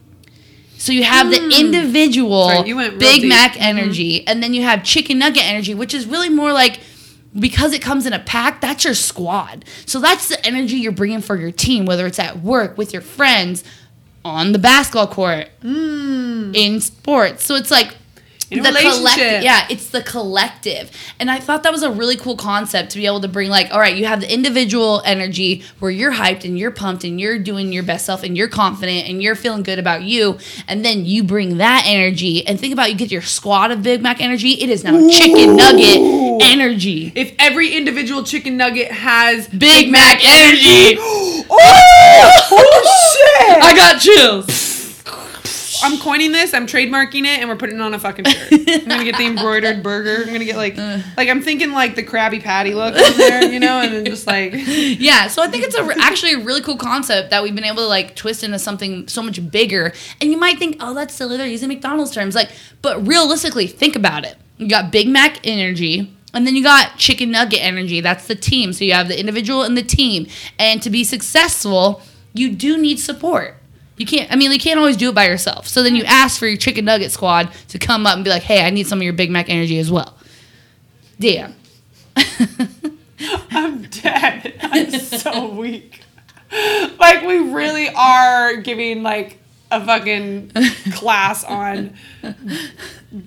So 0.78 0.92
you 0.92 1.04
have 1.04 1.30
the 1.30 1.38
mm. 1.38 1.60
individual 1.60 2.50
Sorry, 2.50 2.68
you 2.68 2.76
went 2.76 3.00
Big 3.00 3.22
deep. 3.22 3.30
Mac 3.30 3.54
mm-hmm. 3.54 3.64
energy, 3.64 4.28
and 4.28 4.44
then 4.44 4.54
you 4.54 4.64
have 4.64 4.84
chicken 4.84 5.20
nugget 5.20 5.44
energy, 5.44 5.74
which 5.74 5.94
is 5.94 6.06
really 6.06 6.30
more 6.30 6.52
like 6.54 6.80
because 7.38 7.72
it 7.72 7.82
comes 7.82 8.06
in 8.06 8.12
a 8.12 8.20
pack, 8.20 8.60
that's 8.60 8.84
your 8.84 8.94
squad. 8.94 9.64
So 9.86 10.00
that's 10.00 10.28
the 10.28 10.46
energy 10.46 10.76
you're 10.76 10.92
bringing 10.92 11.22
for 11.22 11.38
your 11.38 11.52
team, 11.52 11.86
whether 11.86 12.06
it's 12.06 12.20
at 12.20 12.42
work, 12.42 12.78
with 12.78 12.92
your 12.92 13.02
friends, 13.02 13.64
on 14.24 14.52
the 14.52 14.60
basketball 14.60 15.08
court, 15.08 15.50
mm. 15.64 16.56
in 16.56 16.80
sports. 16.82 17.46
So 17.46 17.56
it's 17.56 17.72
like 17.72 17.96
In 18.52 18.66
a 18.66 18.70
relationship. 18.70 19.44
yeah, 19.44 19.66
it's 19.70 19.90
the 19.90 20.04
collective. 20.04 20.92
And 21.20 21.32
I 21.32 21.40
thought 21.40 21.64
that 21.64 21.72
was 21.72 21.84
a 21.84 21.92
really 21.92 22.18
cool 22.18 22.36
concept 22.36 22.92
to 22.92 22.98
be 22.98 23.06
able 23.06 23.22
to 23.22 23.30
bring 23.30 23.50
like, 23.50 23.72
all 23.72 23.80
right, 23.80 23.96
you 23.96 24.06
have 24.06 24.20
the 24.20 24.32
individual 24.32 25.02
energy 25.06 25.64
where 25.80 25.90
you're 25.90 26.12
hyped 26.12 26.44
and 26.44 26.60
you're 26.60 26.72
pumped 26.72 27.04
and 27.06 27.20
you're 27.20 27.40
doing 27.40 27.72
your 27.72 27.84
best 27.84 28.06
self 28.06 28.24
and 28.24 28.36
you're 28.36 28.50
confident 28.50 29.08
and 29.08 29.24
you're 29.24 29.36
feeling 29.36 29.64
good 29.64 29.80
about 29.80 30.04
you. 30.04 30.38
And 30.68 30.84
then 30.84 31.06
you 31.06 31.24
bring 31.24 31.58
that 31.58 31.86
energy 31.88 32.46
and 32.46 32.60
think 32.60 32.74
about 32.74 32.92
you 32.92 32.98
get 32.98 33.10
your 33.12 33.22
squad 33.22 33.72
of 33.72 33.84
Big 33.84 34.02
Mac 34.02 34.20
energy. 34.20 34.52
It 34.62 34.70
is 34.70 34.84
now 34.84 35.10
chicken 35.10 35.56
nugget 35.56 36.42
energy. 36.42 37.14
If 37.16 37.34
every 37.40 37.74
individual 37.76 38.24
chicken 38.24 38.58
nugget 38.58 38.92
has 38.92 39.48
Big 39.48 39.90
Mac 39.92 40.20
energy. 40.26 40.98
oh, 41.00 41.46
oh 41.50 43.46
shit! 43.48 43.64
I 43.64 43.74
got 43.76 44.02
chills. 44.02 44.71
I'm 45.84 46.00
coining 46.00 46.32
this. 46.32 46.54
I'm 46.54 46.68
trademarking 46.68 47.22
it, 47.22 47.40
and 47.40 47.50
we're 47.50 47.56
putting 47.56 47.76
it 47.76 47.82
on 47.82 47.94
a 47.94 48.00
fucking 48.00 48.26
shirt. 48.26 48.52
I'm 48.52 48.88
gonna 48.88 49.04
get 49.04 49.18
the 49.18 49.26
embroidered 49.26 49.84
burger. 49.84 50.24
I'm 50.24 50.32
gonna 50.32 50.46
get 50.46 50.58
like, 50.58 50.78
uh. 50.78 51.00
like 51.18 51.30
I'm 51.30 51.42
thinking 51.42 51.72
like 51.72 51.96
the 51.96 52.04
Krabby 52.04 52.42
Patty 52.42 52.74
look 52.74 52.96
on 52.96 53.18
there, 53.18 53.52
you 53.52 53.60
know, 53.60 53.82
and 53.82 53.94
then 53.94 54.06
just 54.06 54.28
like, 54.28 54.54
Yeah, 54.56 55.28
so 55.28 55.42
I 55.42 55.48
think 55.48 55.64
it's 55.64 55.76
a, 55.76 55.88
actually 56.00 56.34
a 56.34 56.40
really 56.40 56.62
cool 56.62 56.78
concept 56.78 57.30
that 57.30 57.44
we've 57.44 57.56
been 57.56 57.64
able 57.64 57.78
to 57.78 57.88
like 57.88 58.16
twist 58.16 58.44
into 58.44 58.60
something 58.60 59.08
so 59.08 59.22
much 59.22 59.52
bigger. 59.52 59.94
And 60.20 60.32
you 60.32 60.38
might 60.38 60.60
think, 60.60 60.78
oh, 60.80 60.94
that's 60.94 61.14
silly. 61.14 61.38
They're 61.38 61.48
using 61.48 61.70
McDonald's 61.70 62.12
terms. 62.12 62.36
Like, 62.36 62.52
but 62.82 63.06
realistically, 63.08 63.68
think 63.68 63.96
about 63.96 64.26
it. 64.26 64.38
You 64.58 64.68
got 64.68 64.92
Big 64.92 65.08
Mac 65.08 65.46
energy, 65.46 66.16
and 66.34 66.46
then 66.46 66.56
you 66.56 66.64
got 66.64 66.98
chicken 66.98 67.32
nugget 67.32 67.62
energy. 67.62 68.02
That's 68.02 68.28
the 68.28 68.36
team. 68.36 68.74
So 68.74 68.84
you 68.84 68.94
have 68.94 69.08
the 69.08 69.20
individual 69.20 69.64
and 69.64 69.78
the 69.78 69.84
team. 69.84 70.28
And 70.60 70.82
to 70.84 70.90
be 70.90 71.04
successful, 71.04 72.02
you 72.34 72.52
do 72.52 72.78
need 72.78 73.00
support. 73.00 73.58
You 74.02 74.08
can't. 74.08 74.32
I 74.32 74.36
mean, 74.36 74.52
you 74.52 74.60
can't 74.60 74.80
always 74.80 74.98
do 74.98 75.10
it 75.10 75.16
by 75.16 75.28
yourself. 75.28 75.68
So 75.68 75.84
then 75.84 75.96
you 75.96 76.04
ask 76.06 76.40
for 76.40 76.48
your 76.48 76.58
chicken 76.58 76.86
nugget 76.86 77.12
squad 77.12 77.52
to 77.68 77.78
come 77.78 78.08
up 78.08 78.16
and 78.16 78.24
be 78.24 78.32
like, 78.32 78.42
"Hey, 78.42 78.66
I 78.66 78.72
need 78.72 78.88
some 78.88 78.98
of 78.98 79.04
your 79.04 79.14
Big 79.14 79.30
Mac 79.30 79.48
energy 79.48 79.78
as 79.78 79.92
well." 79.92 80.18
Damn. 81.20 81.54
I'm 83.52 83.84
dead. 83.84 84.56
I'm 84.64 84.90
so 84.90 85.50
weak. 85.50 86.02
Like 87.00 87.22
we 87.22 87.38
really 87.52 87.90
are 87.90 88.58
giving 88.58 89.04
like 89.04 89.38
a 89.70 89.86
fucking 89.86 90.52
class 90.94 91.44
on 91.44 91.94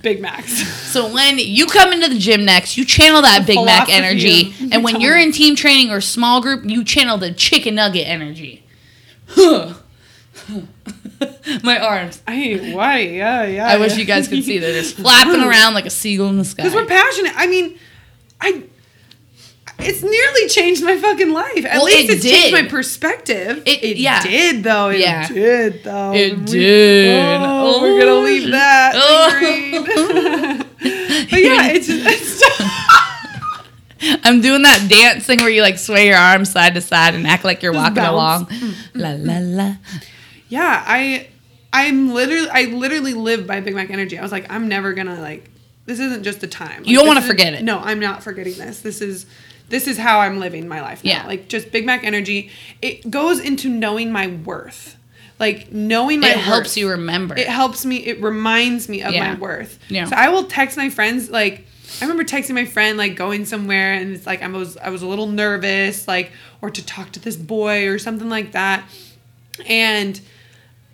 Big 0.03 0.21
Macs. 0.21 0.53
So 0.91 1.13
when 1.13 1.39
you 1.39 1.67
come 1.67 1.93
into 1.93 2.09
the 2.09 2.19
gym 2.19 2.45
next, 2.45 2.77
you 2.77 2.85
channel 2.85 3.23
that 3.23 3.47
Big 3.47 3.65
Mac 3.65 3.89
energy, 3.89 4.55
and 4.73 4.83
when 4.83 5.01
you're 5.01 5.17
in 5.17 5.31
team 5.31 5.55
training 5.55 5.91
or 5.93 6.01
small 6.01 6.43
group, 6.43 6.65
you 6.65 6.83
channel 6.83 7.17
the 7.17 7.33
chicken 7.33 7.77
nugget 7.77 8.09
energy. 8.09 8.65
My 11.63 11.79
arms. 11.79 12.23
I 12.27 12.71
why 12.75 12.99
yeah 13.01 13.45
yeah. 13.45 13.67
I 13.69 13.79
wish 13.79 13.97
you 13.97 14.05
guys 14.05 14.29
could 14.29 14.45
see. 14.45 14.59
They're 14.59 14.73
just 14.73 14.97
flapping 14.97 15.41
around 15.49 15.75
like 15.75 15.87
a 15.87 15.91
seagull 15.91 16.29
in 16.29 16.39
the 16.39 16.45
sky. 16.45 16.63
Because 16.65 16.75
we're 16.75 16.87
passionate. 16.87 17.33
I 17.37 17.47
mean, 17.47 17.79
I. 18.41 18.63
It's 19.77 20.03
nearly 20.05 20.49
changed 20.49 20.85
my 20.85 20.97
fucking 20.99 21.33
life. 21.33 21.65
At 21.67 21.75
Well, 21.79 21.85
least 21.87 22.09
it 22.09 22.15
it's 22.19 22.25
changed 22.25 22.53
my 22.53 22.63
perspective. 22.69 23.63
It- 23.67 23.97
yeah. 23.97 24.23
did 24.23 24.63
though. 24.63 24.91
It 24.91 25.01
Yeah. 25.01 25.27
did 25.27 25.83
though. 25.83 26.13
It 26.13 26.39
We- 26.39 26.45
did. 26.45 27.41
Oh, 27.43 27.81
we're 27.83 27.99
gonna 27.99 28.13
oh, 28.13 28.21
leave 28.23 28.51
that. 28.53 28.93
Oh. 28.97 30.61
But 31.31 31.41
yeah, 31.43 31.69
it's 31.73 31.89
it's. 31.89 32.43
I'm 34.23 34.41
doing 34.43 34.63
that 34.63 34.87
dance 34.89 35.25
thing 35.27 35.39
where 35.41 35.49
you 35.49 35.63
like 35.63 35.79
sway 35.79 36.07
your 36.09 36.17
arms 36.19 36.51
side 36.51 36.75
to 36.75 36.81
side 36.81 37.15
and 37.15 37.27
act 37.27 37.45
like 37.45 37.63
you're 37.63 37.73
walking 37.73 37.95
bounce. 37.95 38.13
along. 38.13 38.47
Mm. 38.47 38.75
La 38.95 39.11
la 39.19 39.39
la. 39.41 39.75
Yeah, 40.49 40.83
I 40.87 41.29
I'm 41.73 42.13
literally 42.13 42.49
I 42.51 42.65
literally 42.67 43.15
live 43.15 43.47
by 43.47 43.61
Big 43.61 43.75
Mac 43.75 43.91
energy. 43.91 44.19
I 44.19 44.23
was 44.23 44.33
like, 44.33 44.51
I'm 44.51 44.69
never 44.69 44.93
gonna 44.93 45.21
like 45.21 45.51
this 45.87 46.01
isn't 46.01 46.23
just 46.23 46.41
the 46.41 46.47
time. 46.47 46.83
You 46.85 46.97
don't 46.99 47.07
wanna 47.07 47.23
forget 47.23 47.55
it. 47.55 47.63
No, 47.63 47.79
I'm 47.79 48.01
not 48.01 48.23
forgetting 48.23 48.55
this. 48.57 48.81
This 48.81 49.01
is 49.01 49.27
this 49.69 49.87
is 49.89 49.97
how 49.99 50.21
I'm 50.21 50.39
living 50.39 50.69
my 50.69 50.81
life 50.83 51.03
now. 51.05 51.11
Yeah. 51.11 51.27
Like 51.27 51.49
just 51.49 51.73
Big 51.73 51.85
Mac 51.87 52.05
energy. 52.05 52.51
It 52.83 53.11
goes 53.11 53.41
into 53.41 53.69
knowing 53.69 54.13
my 54.13 54.27
worth. 54.29 54.97
Like 55.41 55.73
knowing 55.73 56.21
my 56.21 56.29
It 56.31 56.37
helps 56.37 56.69
worth. 56.71 56.77
you 56.77 56.91
remember. 56.91 57.37
It 57.37 57.49
helps 57.49 57.85
me. 57.85 57.97
It 57.97 58.23
reminds 58.23 58.89
me 58.89 59.03
of 59.03 59.13
Yeah. 59.13 59.33
my 59.33 59.39
worth. 59.41 59.79
Yeah. 59.89 60.05
So 60.05 60.15
I 60.17 60.29
will 60.29 60.45
text 60.45 60.77
my 60.77 60.91
friends. 60.91 61.29
Like 61.31 61.67
I 62.01 62.05
remember 62.05 62.25
texting 62.25 62.55
my 62.55 62.65
friend 62.67 62.97
like 62.97 63.17
going 63.17 63.45
somewhere, 63.47 63.95
and 63.95 64.15
it's 64.15 64.27
like 64.27 64.43
I 64.43 64.49
was 64.49 64.77
I 64.77 64.91
was 64.91 65.03
a 65.03 65.07
little 65.07 65.27
nervous, 65.27 66.07
like 66.07 66.31
or 66.63 66.71
to 66.71 66.85
talk 66.87 67.11
to 67.13 67.21
this 67.21 67.37
boy 67.37 67.89
or 67.89 67.99
something 67.99 68.29
like 68.29 68.53
that, 68.53 68.85
and 69.67 70.21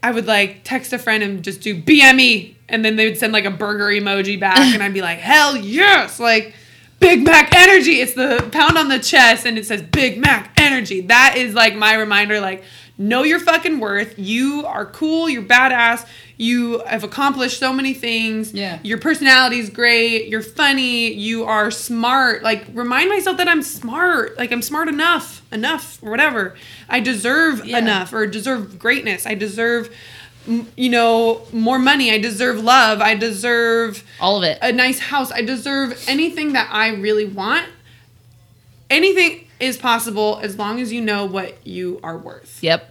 I 0.03 0.11
would 0.11 0.27
like 0.27 0.63
text 0.65 0.93
a 0.93 0.99
friend 0.99 1.23
and 1.23 1.43
just 1.43 1.61
do 1.61 1.81
BME, 1.81 2.55
and 2.69 2.85
then 2.85 2.97
they 2.97 3.07
would 3.07 3.19
send 3.19 3.33
like 3.33 3.45
a 3.45 3.51
burger 3.51 3.87
emoji 3.87 4.41
back, 4.41 4.59
and 4.59 4.83
I'd 4.83 4.95
be 4.95 5.03
like, 5.03 5.19
hell 5.19 5.57
yes, 5.57 6.19
like 6.19 6.55
Big 7.01 7.23
Mac 7.25 7.55
energy. 7.55 8.01
It's 8.01 8.15
the 8.15 8.49
pound 8.53 8.79
on 8.79 8.89
the 8.89 8.99
chest, 8.99 9.47
and 9.47 9.59
it 9.59 9.67
says 9.67 9.83
Big 9.83 10.19
Mac 10.19 10.53
energy. 10.59 11.03
That 11.03 11.35
is 11.37 11.55
like 11.55 11.75
my 11.75 11.95
reminder, 11.95 12.41
like 12.41 12.63
know 13.01 13.23
your 13.25 13.41
fucking 13.41 13.81
worth. 13.81 14.19
You 14.19 14.65
are 14.67 14.85
cool. 14.85 15.29
You're 15.29 15.43
badass. 15.43 16.07
You 16.37 16.81
have 16.81 17.03
accomplished 17.03 17.59
so 17.59 17.73
many 17.73 17.95
things. 17.95 18.53
Yeah. 18.53 18.79
Your 18.83 18.99
personality's 18.99 19.71
great. 19.71 20.29
You're 20.29 20.43
funny. 20.43 21.13
You 21.13 21.45
are 21.45 21.71
smart. 21.71 22.43
Like 22.43 22.67
remind 22.73 23.09
myself 23.09 23.39
that 23.39 23.49
I'm 23.49 23.63
smart. 23.63 24.39
Like 24.39 24.53
I'm 24.53 24.63
smart 24.63 24.89
enough, 24.89 25.43
enough 25.51 25.99
or 26.03 26.11
whatever. 26.11 26.55
I 26.89 27.01
deserve 27.01 27.65
Yeah. 27.67 27.79
enough 27.79 28.13
or 28.13 28.27
deserve 28.27 28.79
greatness. 28.79 29.27
I 29.27 29.35
deserve 29.35 29.95
you 30.77 30.89
know 30.89 31.43
more 31.53 31.79
money. 31.79 32.11
I 32.13 32.19
deserve 32.19 32.63
love. 32.63 33.01
I 33.01 33.15
deserve 33.15 34.03
All 34.21 34.39
of 34.39 34.45
it. 34.45 34.59
a 34.63 34.73
nice 34.73 34.99
house. 34.99 35.31
I 35.31 35.43
deserve 35.43 36.03
anything 36.09 36.53
that 36.55 36.69
I 36.73 36.89
really 36.89 37.27
want. 37.27 37.67
Anything 38.89 39.47
is 39.61 39.77
possible 39.77 40.41
as 40.43 40.59
long 40.59 40.81
as 40.81 40.93
you 40.93 41.01
know 41.03 41.25
what 41.27 41.65
you 41.67 42.01
are 42.03 42.17
worth. 42.17 42.59
Yep. 42.63 42.90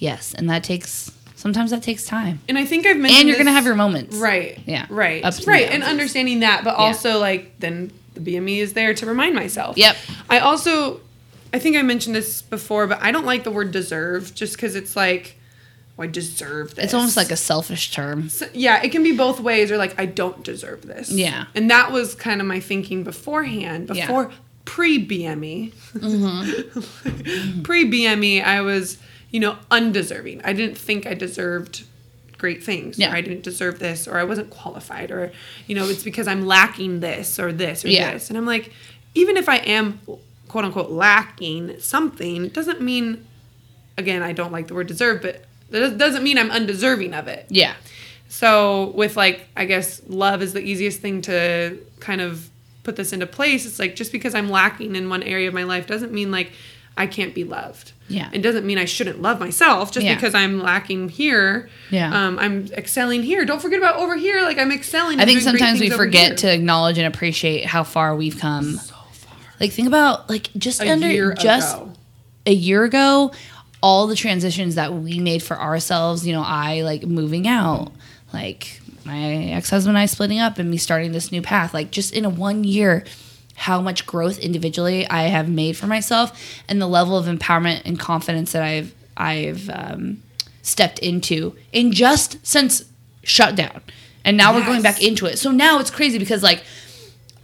Yes, 0.00 0.34
and 0.34 0.50
that 0.50 0.64
takes 0.64 1.12
sometimes 1.36 1.70
that 1.70 1.82
takes 1.82 2.04
time. 2.04 2.40
And 2.48 2.58
I 2.58 2.66
think 2.66 2.86
I've 2.86 2.96
mentioned 2.96 3.20
And 3.20 3.28
you're 3.28 3.38
gonna 3.38 3.52
have 3.52 3.64
your 3.64 3.74
moments. 3.74 4.16
Right. 4.16 4.58
Yeah. 4.66 4.86
Right. 4.90 5.24
Ups 5.24 5.38
and 5.38 5.46
right. 5.46 5.62
downs. 5.62 5.74
And 5.74 5.82
understanding 5.84 6.40
that, 6.40 6.64
but 6.64 6.74
also 6.74 7.18
like 7.18 7.58
then 7.60 7.92
the 8.14 8.20
BME 8.20 8.58
is 8.58 8.72
there 8.74 8.92
to 8.94 9.06
remind 9.06 9.34
myself. 9.34 9.78
Yep. 9.78 9.96
I 10.28 10.40
also, 10.40 11.00
I 11.54 11.58
think 11.58 11.76
I 11.76 11.82
mentioned 11.82 12.14
this 12.14 12.42
before, 12.42 12.86
but 12.86 12.98
I 13.00 13.10
don't 13.12 13.24
like 13.24 13.44
the 13.44 13.50
word 13.50 13.70
deserve 13.72 14.34
just 14.34 14.54
because 14.56 14.74
it's 14.74 14.96
like, 14.96 15.36
well, 15.96 16.08
I 16.08 16.10
deserve 16.10 16.74
this. 16.74 16.86
It's 16.86 16.94
almost 16.94 17.16
like 17.16 17.30
a 17.30 17.36
selfish 17.36 17.90
term. 17.92 18.28
So- 18.28 18.48
yeah, 18.52 18.82
it 18.82 18.90
can 18.90 19.02
be 19.02 19.12
both 19.16 19.40
ways, 19.40 19.70
or 19.70 19.76
like 19.78 19.98
I 19.98 20.06
don't 20.06 20.42
deserve 20.42 20.82
this. 20.82 21.10
Yeah. 21.10 21.46
and 21.54 21.70
that 21.70 21.92
was 21.92 22.14
kind 22.14 22.40
of 22.40 22.46
my 22.46 22.60
thinking 22.60 23.02
beforehand, 23.04 23.90
Yeah. 23.92 24.06
before 24.06 24.30
pre 24.64 25.04
BME. 25.06 25.72
Mm-hmm. 25.94 27.62
pre 27.62 27.90
BME, 27.90 28.44
I 28.44 28.60
was 28.60 28.98
you 29.30 29.40
know 29.40 29.56
undeserving. 29.70 30.40
I 30.44 30.52
didn't 30.52 30.76
think 30.78 31.06
I 31.06 31.14
deserved 31.14 31.84
great 32.38 32.62
things, 32.64 32.98
Yeah. 32.98 33.12
or 33.12 33.16
I 33.16 33.20
didn't 33.20 33.42
deserve 33.42 33.78
this, 33.78 34.08
or 34.08 34.16
I 34.18 34.24
wasn't 34.24 34.50
qualified, 34.50 35.10
or 35.10 35.32
you 35.66 35.74
know 35.74 35.88
it's 35.88 36.02
because 36.02 36.26
I'm 36.26 36.46
lacking 36.46 37.00
this 37.00 37.38
or 37.38 37.52
this 37.52 37.84
or 37.84 37.88
Yeah. 37.88 38.12
this, 38.12 38.28
and 38.28 38.38
I'm 38.38 38.46
like, 38.46 38.72
even 39.14 39.36
if 39.36 39.48
I 39.48 39.56
am 39.58 40.00
quote 40.48 40.64
unquote 40.64 40.90
lacking 40.90 41.78
something, 41.80 42.48
doesn't 42.48 42.80
mean 42.80 43.26
again 43.98 44.22
I 44.22 44.32
don't 44.32 44.52
like 44.52 44.68
the 44.68 44.74
word 44.74 44.86
deserve, 44.86 45.22
but 45.22 45.44
that 45.70 45.98
doesn't 45.98 46.22
mean 46.24 46.38
I'm 46.38 46.50
undeserving 46.50 47.14
of 47.14 47.28
it. 47.28 47.46
Yeah. 47.50 47.74
So 48.28 48.92
with 48.94 49.16
like 49.16 49.48
I 49.56 49.64
guess 49.64 50.00
love 50.08 50.42
is 50.42 50.52
the 50.52 50.60
easiest 50.60 51.00
thing 51.00 51.20
to 51.22 51.78
kind 52.00 52.20
of 52.20 52.48
put 52.82 52.96
this 52.96 53.12
into 53.12 53.26
place. 53.26 53.66
It's 53.66 53.78
like 53.78 53.94
just 53.96 54.10
because 54.12 54.34
I'm 54.34 54.48
lacking 54.48 54.96
in 54.96 55.08
one 55.10 55.22
area 55.22 55.48
of 55.48 55.54
my 55.54 55.64
life 55.64 55.86
doesn't 55.86 56.12
mean 56.12 56.30
like 56.30 56.52
I 56.96 57.06
can't 57.06 57.34
be 57.34 57.44
loved. 57.44 57.92
Yeah. 58.08 58.28
It 58.32 58.42
doesn't 58.42 58.66
mean 58.66 58.76
I 58.76 58.84
shouldn't 58.84 59.22
love 59.22 59.38
myself 59.40 59.92
just 59.92 60.04
Yeah. 60.04 60.14
because 60.16 60.34
I'm 60.34 60.60
lacking 60.60 61.08
here. 61.08 61.70
Yeah. 61.90 62.12
Um, 62.26 62.38
I'm 62.38 62.66
excelling 62.72 63.22
here. 63.22 63.44
Don't 63.44 63.62
forget 63.62 63.78
about 63.78 63.96
over 63.96 64.16
here. 64.16 64.42
Like 64.42 64.58
I'm 64.58 64.72
excelling. 64.72 65.20
I 65.20 65.24
think 65.24 65.40
sometimes 65.40 65.80
we 65.80 65.90
forget 65.90 66.38
to 66.38 66.52
acknowledge 66.52 66.98
and 66.98 67.06
appreciate 67.06 67.64
how 67.66 67.84
far 67.84 68.14
we've 68.16 68.38
come. 68.38 68.74
so 68.76 68.94
far. 69.12 69.36
Like 69.60 69.72
think 69.72 69.88
about 69.88 70.28
like 70.28 70.50
just 70.58 70.82
A 70.82 70.90
under 70.90 71.32
just 71.34 71.76
ago. 71.76 71.92
a 72.46 72.52
year 72.52 72.84
ago, 72.84 73.32
all 73.82 74.06
the 74.08 74.16
transitions 74.16 74.74
that 74.74 74.92
we 74.92 75.20
made 75.20 75.42
for 75.42 75.58
ourselves, 75.58 76.26
you 76.26 76.32
know, 76.34 76.42
I 76.44 76.82
like 76.82 77.04
moving 77.06 77.46
out, 77.48 77.92
like 78.32 78.80
my 79.06 79.34
ex-husband 79.52 79.96
and 79.96 79.98
I 80.02 80.06
splitting 80.06 80.38
up 80.40 80.58
and 80.58 80.70
me 80.70 80.76
starting 80.76 81.12
this 81.12 81.32
new 81.32 81.40
path, 81.40 81.72
like 81.72 81.90
just 81.90 82.12
in 82.12 82.24
a 82.26 82.28
one 82.28 82.64
year, 82.64 83.04
how 83.60 83.78
much 83.78 84.06
growth 84.06 84.38
individually 84.38 85.06
I 85.08 85.24
have 85.24 85.46
made 85.46 85.76
for 85.76 85.86
myself 85.86 86.32
and 86.66 86.80
the 86.80 86.86
level 86.86 87.14
of 87.16 87.26
empowerment 87.26 87.82
and 87.84 87.98
confidence 87.98 88.52
that 88.52 88.62
I've 88.62 88.94
I've 89.18 89.68
um, 89.68 90.22
stepped 90.62 90.98
into 91.00 91.54
in 91.70 91.92
just 91.92 92.44
since 92.44 92.84
shutdown. 93.22 93.82
And 94.24 94.38
now 94.38 94.54
we're 94.54 94.64
going 94.64 94.80
back 94.80 95.02
into 95.02 95.26
it. 95.26 95.38
So 95.38 95.50
now 95.50 95.78
it's 95.78 95.90
crazy 95.90 96.18
because 96.18 96.42
like 96.42 96.64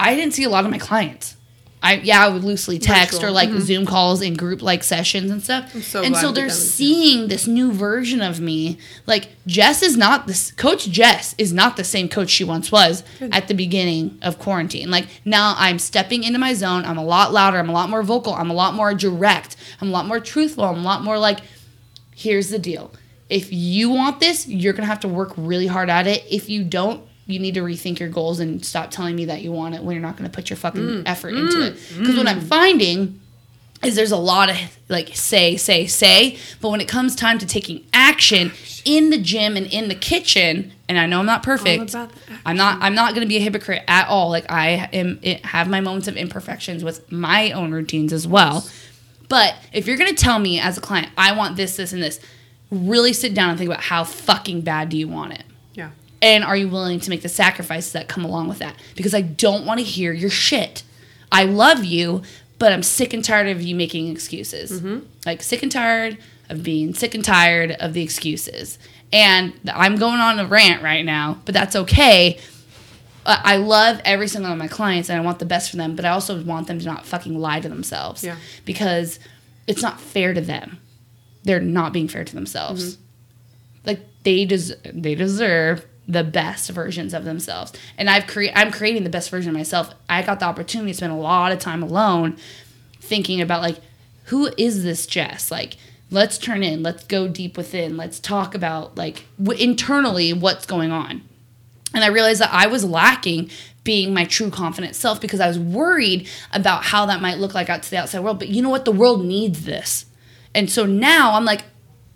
I 0.00 0.14
didn't 0.14 0.32
see 0.32 0.44
a 0.44 0.48
lot 0.48 0.64
of 0.64 0.70
my 0.70 0.78
clients. 0.78 1.35
I 1.82 1.96
yeah, 1.96 2.24
I 2.24 2.28
would 2.28 2.42
loosely 2.42 2.78
text 2.78 3.14
Virtual. 3.14 3.30
or 3.30 3.32
like 3.32 3.50
Zoom 3.60 3.86
calls 3.86 4.22
in 4.22 4.34
group 4.34 4.62
like 4.62 4.82
sessions 4.82 5.30
and 5.30 5.42
stuff. 5.42 5.68
Mm-hmm. 5.68 5.80
so 5.80 6.02
and 6.02 6.16
so 6.16 6.32
they're 6.32 6.46
did 6.46 6.52
that 6.52 6.56
with 6.56 6.80
you. 6.80 6.86
seeing 6.86 7.28
this 7.28 7.46
new 7.46 7.70
version 7.72 8.22
of 8.22 8.40
me. 8.40 8.78
Like 9.06 9.28
Jess 9.46 9.82
is 9.82 9.96
not 9.96 10.26
this 10.26 10.50
coach 10.52 10.88
Jess 10.88 11.34
is 11.38 11.52
not 11.52 11.76
the 11.76 11.84
same 11.84 12.08
coach 12.08 12.30
she 12.30 12.44
once 12.44 12.72
was 12.72 13.04
at 13.20 13.48
the 13.48 13.54
beginning 13.54 14.18
of 14.22 14.38
quarantine. 14.38 14.90
Like 14.90 15.06
now 15.24 15.54
I'm 15.58 15.78
stepping 15.78 16.24
into 16.24 16.38
my 16.38 16.54
zone. 16.54 16.84
I'm 16.84 16.98
a 16.98 17.04
lot 17.04 17.32
louder, 17.32 17.58
I'm 17.58 17.68
a 17.68 17.74
lot 17.74 17.90
more 17.90 18.02
vocal, 18.02 18.34
I'm 18.34 18.50
a 18.50 18.54
lot 18.54 18.74
more 18.74 18.94
direct, 18.94 19.56
I'm 19.80 19.88
a 19.88 19.92
lot 19.92 20.06
more 20.06 20.20
truthful, 20.20 20.64
I'm 20.64 20.78
a 20.78 20.82
lot 20.82 21.04
more 21.04 21.18
like 21.18 21.40
here's 22.14 22.48
the 22.48 22.58
deal. 22.58 22.92
If 23.28 23.52
you 23.52 23.90
want 23.90 24.20
this, 24.20 24.46
you're 24.46 24.72
going 24.72 24.84
to 24.84 24.88
have 24.88 25.00
to 25.00 25.08
work 25.08 25.32
really 25.36 25.66
hard 25.66 25.90
at 25.90 26.06
it. 26.06 26.24
If 26.30 26.48
you 26.48 26.64
don't, 26.64 27.02
you 27.26 27.38
need 27.38 27.54
to 27.54 27.60
rethink 27.60 27.98
your 27.98 28.08
goals 28.08 28.38
and 28.40 28.64
stop 28.64 28.90
telling 28.90 29.16
me 29.16 29.24
that 29.26 29.42
you 29.42 29.50
want 29.52 29.74
it 29.74 29.82
when 29.82 29.94
you're 29.94 30.02
not 30.02 30.16
going 30.16 30.28
to 30.30 30.34
put 30.34 30.48
your 30.48 30.56
fucking 30.56 30.80
Mm. 30.82 31.02
effort 31.06 31.30
into 31.30 31.60
it. 31.66 31.76
Because 31.98 32.16
what 32.16 32.28
I'm 32.28 32.40
finding 32.40 33.20
is 33.82 33.94
there's 33.94 34.12
a 34.12 34.16
lot 34.16 34.48
of 34.48 34.56
like 34.88 35.14
say, 35.14 35.56
say, 35.56 35.86
say, 35.86 36.38
but 36.60 36.70
when 36.70 36.80
it 36.80 36.88
comes 36.88 37.14
time 37.16 37.38
to 37.38 37.46
taking 37.46 37.84
action 37.92 38.52
in 38.84 39.10
the 39.10 39.18
gym 39.18 39.56
and 39.56 39.66
in 39.66 39.88
the 39.88 39.94
kitchen, 39.94 40.72
and 40.88 40.98
I 40.98 41.06
know 41.06 41.18
I'm 41.18 41.26
not 41.26 41.42
perfect. 41.42 41.94
I'm 42.46 42.56
not. 42.56 42.80
I'm 42.80 42.94
not 42.94 43.10
going 43.14 43.22
to 43.22 43.28
be 43.28 43.36
a 43.36 43.40
hypocrite 43.40 43.82
at 43.88 44.06
all. 44.08 44.30
Like 44.30 44.50
I 44.50 44.88
am. 44.92 45.18
It, 45.22 45.44
have 45.44 45.68
my 45.68 45.80
moments 45.80 46.06
of 46.06 46.16
imperfections 46.16 46.84
with 46.84 47.10
my 47.10 47.50
own 47.50 47.72
routines 47.72 48.12
as 48.12 48.26
well. 48.26 48.64
But 49.28 49.56
if 49.72 49.88
you're 49.88 49.96
going 49.96 50.14
to 50.14 50.22
tell 50.22 50.38
me 50.38 50.60
as 50.60 50.78
a 50.78 50.80
client, 50.80 51.08
I 51.18 51.32
want 51.36 51.56
this, 51.56 51.76
this, 51.76 51.92
and 51.92 52.00
this, 52.00 52.20
really 52.70 53.12
sit 53.12 53.34
down 53.34 53.50
and 53.50 53.58
think 53.58 53.68
about 53.68 53.82
how 53.82 54.04
fucking 54.04 54.60
bad 54.60 54.88
do 54.90 54.96
you 54.96 55.08
want 55.08 55.32
it. 55.32 55.42
And 56.22 56.44
are 56.44 56.56
you 56.56 56.68
willing 56.68 57.00
to 57.00 57.10
make 57.10 57.22
the 57.22 57.28
sacrifices 57.28 57.92
that 57.92 58.08
come 58.08 58.24
along 58.24 58.48
with 58.48 58.58
that? 58.58 58.76
Because 58.94 59.14
I 59.14 59.20
don't 59.20 59.66
want 59.66 59.80
to 59.80 59.84
hear 59.84 60.12
your 60.12 60.30
shit. 60.30 60.82
I 61.30 61.44
love 61.44 61.84
you, 61.84 62.22
but 62.58 62.72
I'm 62.72 62.82
sick 62.82 63.12
and 63.12 63.24
tired 63.24 63.48
of 63.48 63.60
you 63.60 63.74
making 63.74 64.08
excuses. 64.08 64.80
Mm-hmm. 64.80 65.06
Like, 65.26 65.42
sick 65.42 65.62
and 65.62 65.70
tired 65.70 66.18
of 66.48 66.62
being 66.62 66.94
sick 66.94 67.14
and 67.14 67.24
tired 67.24 67.72
of 67.72 67.92
the 67.92 68.02
excuses. 68.02 68.78
And 69.12 69.52
I'm 69.72 69.96
going 69.96 70.20
on 70.20 70.38
a 70.38 70.46
rant 70.46 70.82
right 70.82 71.04
now, 71.04 71.38
but 71.44 71.54
that's 71.54 71.76
okay. 71.76 72.38
I 73.28 73.56
love 73.56 74.00
every 74.04 74.28
single 74.28 74.50
one 74.50 74.60
of 74.60 74.62
my 74.62 74.68
clients 74.68 75.08
and 75.08 75.20
I 75.20 75.24
want 75.24 75.40
the 75.40 75.46
best 75.46 75.70
for 75.70 75.76
them, 75.76 75.96
but 75.96 76.04
I 76.04 76.10
also 76.10 76.40
want 76.44 76.68
them 76.68 76.78
to 76.78 76.84
not 76.86 77.04
fucking 77.04 77.36
lie 77.36 77.58
to 77.58 77.68
themselves. 77.68 78.22
Yeah. 78.22 78.36
Because 78.64 79.18
it's 79.66 79.82
not 79.82 80.00
fair 80.00 80.32
to 80.32 80.40
them. 80.40 80.78
They're 81.42 81.60
not 81.60 81.92
being 81.92 82.08
fair 82.08 82.24
to 82.24 82.34
themselves 82.34 82.96
mm-hmm. 82.96 83.02
like 83.86 84.00
they 84.24 84.44
des- 84.44 84.76
they 84.84 85.14
deserve 85.14 85.86
the 86.08 86.24
best 86.24 86.70
versions 86.70 87.12
of 87.12 87.24
themselves 87.24 87.72
and 87.98 88.08
i've 88.08 88.26
cre- 88.26 88.52
i'm 88.54 88.70
creating 88.70 89.04
the 89.04 89.10
best 89.10 89.30
version 89.30 89.50
of 89.50 89.56
myself 89.56 89.92
i 90.08 90.22
got 90.22 90.40
the 90.40 90.46
opportunity 90.46 90.92
to 90.92 90.96
spend 90.96 91.12
a 91.12 91.16
lot 91.16 91.52
of 91.52 91.58
time 91.58 91.82
alone 91.82 92.36
thinking 93.00 93.40
about 93.40 93.62
like 93.62 93.78
who 94.24 94.50
is 94.56 94.84
this 94.84 95.06
jess 95.06 95.50
like 95.50 95.76
let's 96.10 96.38
turn 96.38 96.62
in 96.62 96.82
let's 96.82 97.04
go 97.04 97.26
deep 97.26 97.56
within 97.56 97.96
let's 97.96 98.20
talk 98.20 98.54
about 98.54 98.96
like 98.96 99.24
w- 99.42 99.60
internally 99.62 100.32
what's 100.32 100.66
going 100.66 100.92
on 100.92 101.22
and 101.96 102.04
I 102.04 102.08
realized 102.08 102.42
that 102.42 102.52
I 102.52 102.66
was 102.66 102.84
lacking 102.84 103.50
being 103.82 104.12
my 104.12 104.24
true 104.24 104.50
confident 104.50 104.94
self 104.94 105.18
because 105.18 105.40
I 105.40 105.48
was 105.48 105.58
worried 105.58 106.28
about 106.52 106.84
how 106.84 107.06
that 107.06 107.22
might 107.22 107.38
look 107.38 107.54
like 107.54 107.70
out 107.70 107.82
to 107.84 107.90
the 107.90 107.96
outside 107.96 108.20
world. 108.20 108.38
But 108.38 108.48
you 108.48 108.60
know 108.60 108.68
what? 108.68 108.84
The 108.84 108.92
world 108.92 109.24
needs 109.24 109.64
this. 109.64 110.04
And 110.54 110.68
so 110.68 110.84
now 110.84 111.34
I'm 111.34 111.46
like 111.46 111.64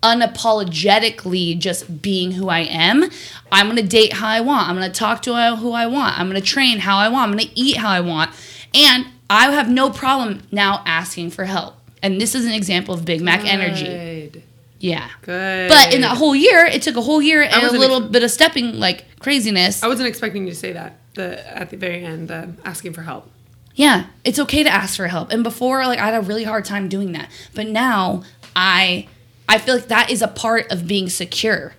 unapologetically 0.02 1.58
just 1.58 2.02
being 2.02 2.32
who 2.32 2.48
I 2.48 2.60
am. 2.60 3.10
I'm 3.52 3.66
going 3.66 3.76
to 3.76 3.82
date 3.82 4.14
how 4.14 4.28
I 4.28 4.40
want. 4.40 4.68
I'm 4.68 4.76
going 4.76 4.90
to 4.90 4.98
talk 4.98 5.22
to 5.22 5.56
who 5.56 5.72
I 5.72 5.86
want. 5.86 6.18
I'm 6.18 6.28
going 6.28 6.40
to 6.40 6.46
train 6.46 6.78
how 6.78 6.98
I 6.98 7.08
want. 7.08 7.30
I'm 7.30 7.36
going 7.36 7.48
to 7.48 7.58
eat 7.58 7.76
how 7.76 7.90
I 7.90 8.00
want. 8.00 8.30
And 8.74 9.06
I 9.28 9.50
have 9.52 9.68
no 9.68 9.90
problem 9.90 10.42
now 10.50 10.82
asking 10.86 11.30
for 11.30 11.44
help. 11.44 11.76
And 12.02 12.20
this 12.20 12.34
is 12.34 12.46
an 12.46 12.52
example 12.52 12.94
of 12.94 13.04
Big 13.04 13.20
Mac 13.20 13.44
energy. 13.44 14.44
Yeah. 14.78 15.08
Good. 15.22 15.68
But 15.68 15.94
in 15.94 16.00
that 16.00 16.16
whole 16.16 16.34
year, 16.34 16.64
it 16.64 16.82
took 16.82 16.96
a 16.96 17.02
whole 17.02 17.20
year 17.20 17.42
and 17.42 17.62
a 17.62 17.70
little 17.70 18.02
ex- 18.02 18.12
bit 18.12 18.22
of 18.22 18.30
stepping 18.30 18.78
like 18.78 19.04
craziness. 19.20 19.82
I 19.82 19.88
wasn't 19.88 20.08
expecting 20.08 20.46
you 20.46 20.52
to 20.52 20.58
say 20.58 20.72
that. 20.72 20.96
The 21.14 21.56
at 21.56 21.70
the 21.70 21.76
very 21.76 22.02
end, 22.02 22.28
the 22.28 22.54
asking 22.64 22.94
for 22.94 23.02
help. 23.02 23.30
Yeah, 23.74 24.06
it's 24.24 24.38
okay 24.38 24.62
to 24.62 24.70
ask 24.70 24.96
for 24.96 25.06
help. 25.08 25.32
And 25.32 25.42
before, 25.42 25.84
like 25.86 25.98
I 25.98 26.06
had 26.06 26.14
a 26.14 26.26
really 26.26 26.44
hard 26.44 26.64
time 26.64 26.88
doing 26.88 27.12
that. 27.12 27.30
But 27.54 27.66
now 27.66 28.22
I 28.56 29.06
I 29.50 29.58
feel 29.58 29.74
like 29.74 29.88
that 29.88 30.10
is 30.10 30.22
a 30.22 30.28
part 30.28 30.70
of 30.70 30.86
being 30.86 31.08
secure. 31.08 31.74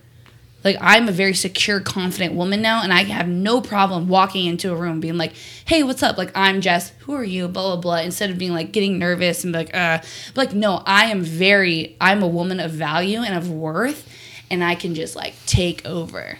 Like 0.62 0.76
I'm 0.78 1.08
a 1.08 1.12
very 1.12 1.32
secure, 1.32 1.80
confident 1.80 2.34
woman 2.34 2.60
now, 2.60 2.82
and 2.82 2.92
I 2.92 3.04
have 3.04 3.26
no 3.26 3.62
problem 3.62 4.08
walking 4.08 4.44
into 4.44 4.70
a 4.70 4.76
room 4.76 5.00
being 5.00 5.16
like, 5.16 5.32
"Hey, 5.64 5.82
what's 5.82 6.02
up?" 6.02 6.18
Like 6.18 6.30
I'm 6.34 6.60
Jess. 6.60 6.92
Who 7.00 7.14
are 7.14 7.24
you? 7.24 7.48
Blah 7.48 7.76
blah 7.76 7.80
blah. 7.80 7.96
Instead 8.00 8.28
of 8.28 8.36
being 8.36 8.52
like 8.52 8.72
getting 8.72 8.98
nervous 8.98 9.42
and 9.42 9.54
be 9.54 9.60
like, 9.60 9.74
"Uh," 9.74 10.00
but 10.34 10.48
like 10.48 10.54
no, 10.54 10.82
I 10.84 11.06
am 11.06 11.22
very. 11.22 11.96
I'm 11.98 12.22
a 12.22 12.28
woman 12.28 12.60
of 12.60 12.72
value 12.72 13.20
and 13.20 13.34
of 13.34 13.50
worth, 13.50 14.06
and 14.50 14.62
I 14.62 14.74
can 14.74 14.94
just 14.94 15.16
like 15.16 15.34
take 15.46 15.84
over. 15.86 16.38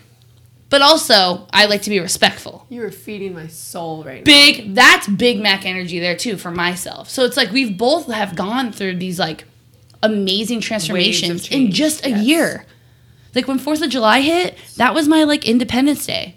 But 0.69 0.83
also, 0.83 1.47
I 1.51 1.65
like 1.65 1.81
to 1.83 1.91
be 1.91 1.99
respectful. 1.99 2.67
You 2.69 2.85
are 2.85 2.91
feeding 2.91 3.35
my 3.35 3.47
soul 3.47 4.05
right 4.05 4.19
now. 4.19 4.25
Big 4.25 4.75
that's 4.75 5.09
Big 5.09 5.41
Mac 5.41 5.65
energy 5.65 5.99
there 5.99 6.17
too 6.17 6.37
for 6.37 6.51
myself. 6.51 7.09
So 7.09 7.25
it's 7.25 7.39
like 7.39 7.51
we've 7.53 7.79
both 7.79 8.13
have 8.13 8.37
gone 8.37 8.71
through 8.71 8.97
these 8.97 9.19
like 9.19 9.45
amazing 10.03 10.61
transformations 10.61 11.49
in 11.51 11.71
just 11.71 12.05
a 12.05 12.11
yes. 12.11 12.25
year. 12.25 12.67
Like 13.35 13.49
when 13.49 13.59
4th 13.59 13.83
of 13.83 13.91
July 13.91 14.21
hit, 14.21 14.57
that 14.77 14.95
was 14.95 15.09
my 15.09 15.25
like 15.25 15.47
Independence 15.49 16.05
Day 16.07 16.37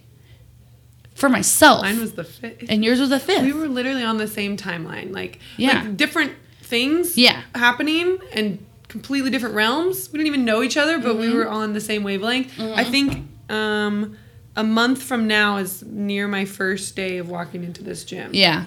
for 1.13 1.29
myself. 1.29 1.81
Mine 1.81 1.99
was 1.99 2.13
the 2.13 2.23
fifth. 2.23 2.65
and 2.69 2.83
yours 2.83 2.99
was 2.99 3.09
the 3.09 3.19
5th. 3.19 3.41
we 3.43 3.53
were 3.53 3.67
literally 3.67 4.03
on 4.03 4.17
the 4.17 4.27
same 4.27 4.57
timeline. 4.57 5.13
Like, 5.13 5.39
Yeah. 5.57 5.81
like 5.83 5.97
different 5.97 6.33
things 6.61 7.17
Yeah. 7.17 7.41
happening 7.53 8.17
and 8.33 8.59
completely 8.87 9.29
different 9.29 9.55
realms. 9.55 10.09
We 10.11 10.17
didn't 10.17 10.27
even 10.27 10.45
know 10.45 10.61
each 10.63 10.77
other, 10.77 10.99
but 10.99 11.17
we 11.17 11.27
Mm-hmm. 11.27 11.37
were 11.37 11.47
on 11.49 11.73
the 11.73 11.81
same 11.81 12.03
wavelength. 12.03 12.59
I 12.59 12.83
think 12.83 13.27
um, 13.49 14.17
a 14.55 14.63
month 14.63 15.03
from 15.03 15.27
now 15.27 15.57
is 15.57 15.83
near 15.83 16.27
my 16.27 16.45
first 16.45 16.95
day 16.95 17.17
of 17.17 17.29
walking 17.29 17.63
into 17.63 17.83
this 17.83 18.03
gym. 18.05 18.31
yeah. 18.33 18.65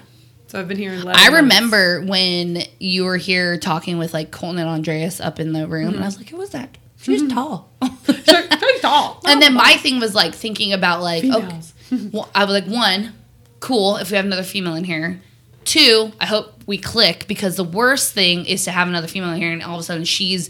So 0.49 0.59
I've 0.59 0.67
been 0.67 0.77
here 0.77 0.91
in 0.91 0.99
11 1.01 1.09
I 1.15 1.29
months. 1.29 1.41
remember 1.43 2.01
when 2.01 2.63
you 2.79 3.05
were 3.05 3.17
here 3.17 3.57
talking 3.57 3.97
with 3.99 4.13
like 4.13 4.31
Colton 4.31 4.57
and 4.59 4.67
Andreas 4.67 5.21
up 5.21 5.39
in 5.39 5.53
the 5.53 5.67
room, 5.67 5.87
Mm-hmm. 5.89 5.95
and 5.95 6.03
I 6.03 6.07
was 6.07 6.17
like, 6.17 6.29
"Who 6.29 6.37
was 6.37 6.49
that? 6.49 6.77
She's 6.99 7.25
tall." 7.31 7.71
Very 8.03 8.47
very 8.47 8.79
tall. 8.81 9.21
and 9.27 9.41
then 9.41 9.53
my 9.53 9.75
thing 9.77 9.99
was 9.99 10.13
like 10.15 10.33
thinking 10.35 10.73
about 10.73 11.01
like, 11.01 11.23
okay, 11.23 11.59
well, 12.11 12.29
I 12.35 12.43
was 12.45 12.53
like, 12.53 12.65
one, 12.65 13.13
cool 13.59 13.97
if 13.97 14.09
we 14.11 14.17
have 14.17 14.25
another 14.25 14.43
female 14.43 14.73
in 14.75 14.83
here. 14.83 15.21
Two, 15.65 16.11
I 16.19 16.25
hope 16.25 16.63
we 16.65 16.77
click 16.79 17.25
because 17.27 17.55
the 17.55 17.63
worst 17.63 18.13
thing 18.13 18.45
is 18.45 18.63
to 18.65 18.71
have 18.71 18.87
another 18.87 19.07
female 19.07 19.29
in 19.31 19.37
here 19.39 19.51
and 19.51 19.61
all 19.61 19.75
of 19.75 19.81
a 19.81 19.83
sudden 19.83 20.03
she's 20.03 20.49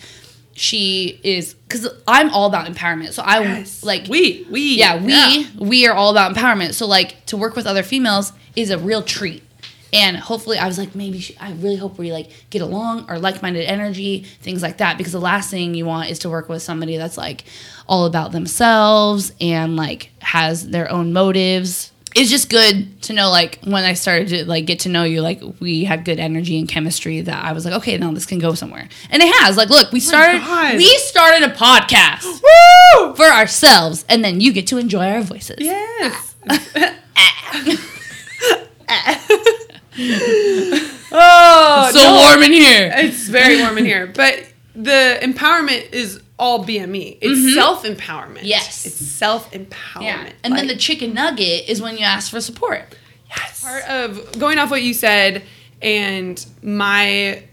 she 0.54 1.20
is 1.24 1.54
because 1.56 1.88
I'm 2.08 2.30
all 2.30 2.48
about 2.48 2.68
empowerment. 2.68 3.12
So 3.12 3.22
I 3.24 3.42
Yes. 3.42 3.84
like 3.84 4.08
we, 4.08 4.48
we. 4.50 4.78
yeah, 4.78 5.04
we 5.04 5.48
we 5.60 5.88
are 5.88 5.94
all 5.94 6.12
about 6.12 6.34
empowerment. 6.36 6.74
So 6.74 6.88
like 6.88 7.26
to 7.28 7.36
work 7.38 7.56
with 7.58 7.68
other 7.68 7.84
females 7.84 8.32
is 8.56 8.70
a 8.70 8.78
real 8.78 9.02
treat. 9.04 9.44
And 9.92 10.18
hopefully, 10.18 10.58
I 10.58 10.68
was 10.68 10.78
like, 10.78 10.96
maybe 10.96 11.20
she, 11.20 11.38
I 11.38 11.52
really 11.54 11.76
hope 11.76 11.98
we 11.98 12.12
like 12.12 12.30
get 12.50 12.62
along 12.62 13.10
or 13.10 13.18
like-minded 13.18 13.66
energy, 13.66 14.24
things 14.42 14.62
like 14.62 14.78
that. 14.78 14.98
Because 14.98 15.14
the 15.14 15.20
last 15.20 15.50
thing 15.50 15.74
you 15.74 15.86
want 15.86 16.10
is 16.10 16.20
to 16.20 16.30
work 16.30 16.50
with 16.50 16.62
somebody 16.62 16.98
that's 16.98 17.18
like 17.18 17.44
all 17.88 18.06
about 18.06 18.32
themselves 18.32 19.34
and 19.42 19.76
like 19.76 20.12
has 20.20 20.70
their 20.70 20.92
own 20.92 21.12
motives. 21.12 21.92
It's 22.16 22.30
just 22.30 22.50
good 22.50 23.02
to 23.04 23.14
know, 23.14 23.30
like 23.30 23.60
when 23.64 23.84
I 23.84 23.94
started 23.94 24.30
to 24.30 24.46
like 24.46 24.66
get 24.66 24.80
to 24.82 24.90
know 24.90 25.04
you, 25.04 25.22
like 25.22 25.42
we 25.60 25.84
had 25.84 26.06
good 26.06 26.20
energy 26.20 26.58
and 26.60 26.68
chemistry. 26.68 27.22
That 27.22 27.44
I 27.44 27.54
was 27.54 27.66
like, 27.66 27.76
okay, 27.76 27.98
now 27.98 28.12
this 28.12 28.26
can 28.26 28.40
go 28.40 28.56
somewhere, 28.56 28.90
and 29.12 29.22
it 29.22 29.34
has. 29.42 29.58
Like, 29.58 29.70
look, 29.70 29.92
we 29.92 30.00
oh 30.00 30.02
started, 30.02 30.40
God. 30.40 30.78
we 30.78 30.98
started 30.98 31.44
a 31.50 31.54
podcast 31.54 32.24
Woo! 33.04 33.16
for 33.16 33.26
ourselves, 33.26 34.06
and 34.10 34.24
then 34.24 34.42
you 34.42 34.54
get 34.54 34.66
to 34.68 34.78
enjoy 34.78 35.08
our 35.08 35.22
voices. 35.22 35.58
Yes. 35.60 36.36
oh, 41.12 41.92
so 41.94 42.00
no. 42.00 42.16
warm 42.16 42.44
in 42.44 42.54
here. 42.54 42.92
It's 42.96 43.28
very 43.28 43.60
warm 43.62 43.78
in 43.78 43.86
here. 43.94 44.08
But 44.08 44.46
the 44.76 45.20
empowerment 45.22 45.92
is 45.92 46.22
all 46.38 46.66
BME. 46.66 47.18
It's 47.22 47.54
self 47.54 47.84
empowerment. 47.84 48.38
Mm-hmm. 48.38 48.46
Yes. 48.46 48.86
It's 48.86 48.96
self 48.96 49.52
empowerment. 49.52 50.02
Yeah. 50.04 50.32
And 50.44 50.56
then 50.56 50.68
the 50.68 50.76
chicken 50.78 51.14
nugget 51.14 51.68
is 51.68 51.82
when 51.82 51.98
you 51.98 52.06
ask 52.06 52.32
for 52.32 52.40
support. 52.40 52.96
yes. 53.30 53.62
part 53.64 53.84
of 53.90 54.40
going 54.40 54.58
off 54.58 54.72
what 54.72 54.84
you 54.84 54.94
said 54.94 55.44
and 55.82 56.46
my 56.62 57.44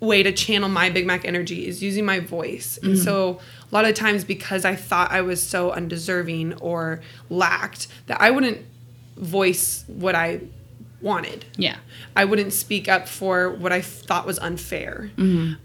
way 0.00 0.22
to 0.22 0.32
channel 0.32 0.68
my 0.68 0.90
Big 0.90 1.06
Mac 1.06 1.24
energy 1.24 1.66
is 1.66 1.82
using 1.82 2.04
my 2.04 2.20
voice. 2.20 2.78
And 2.82 2.98
so 2.98 3.40
a 3.70 3.74
lot 3.74 3.84
of 3.86 3.94
times 3.94 4.22
because 4.22 4.64
I 4.64 4.76
thought 4.76 5.10
I 5.10 5.22
was 5.22 5.42
so 5.42 5.72
undeserving 5.72 6.54
or 6.54 7.00
lacked 7.30 7.88
that 8.06 8.20
I 8.20 8.30
wouldn't 8.30 8.58
voice 9.16 9.84
what 9.86 10.14
I 10.14 10.40
wanted. 11.04 11.44
Yeah. 11.56 11.76
I 12.16 12.24
wouldn't 12.24 12.52
speak 12.52 12.88
up 12.88 13.06
for 13.06 13.50
what 13.50 13.70
I 13.72 13.80
thought 13.80 14.26
was 14.26 14.38
unfair. 14.40 15.10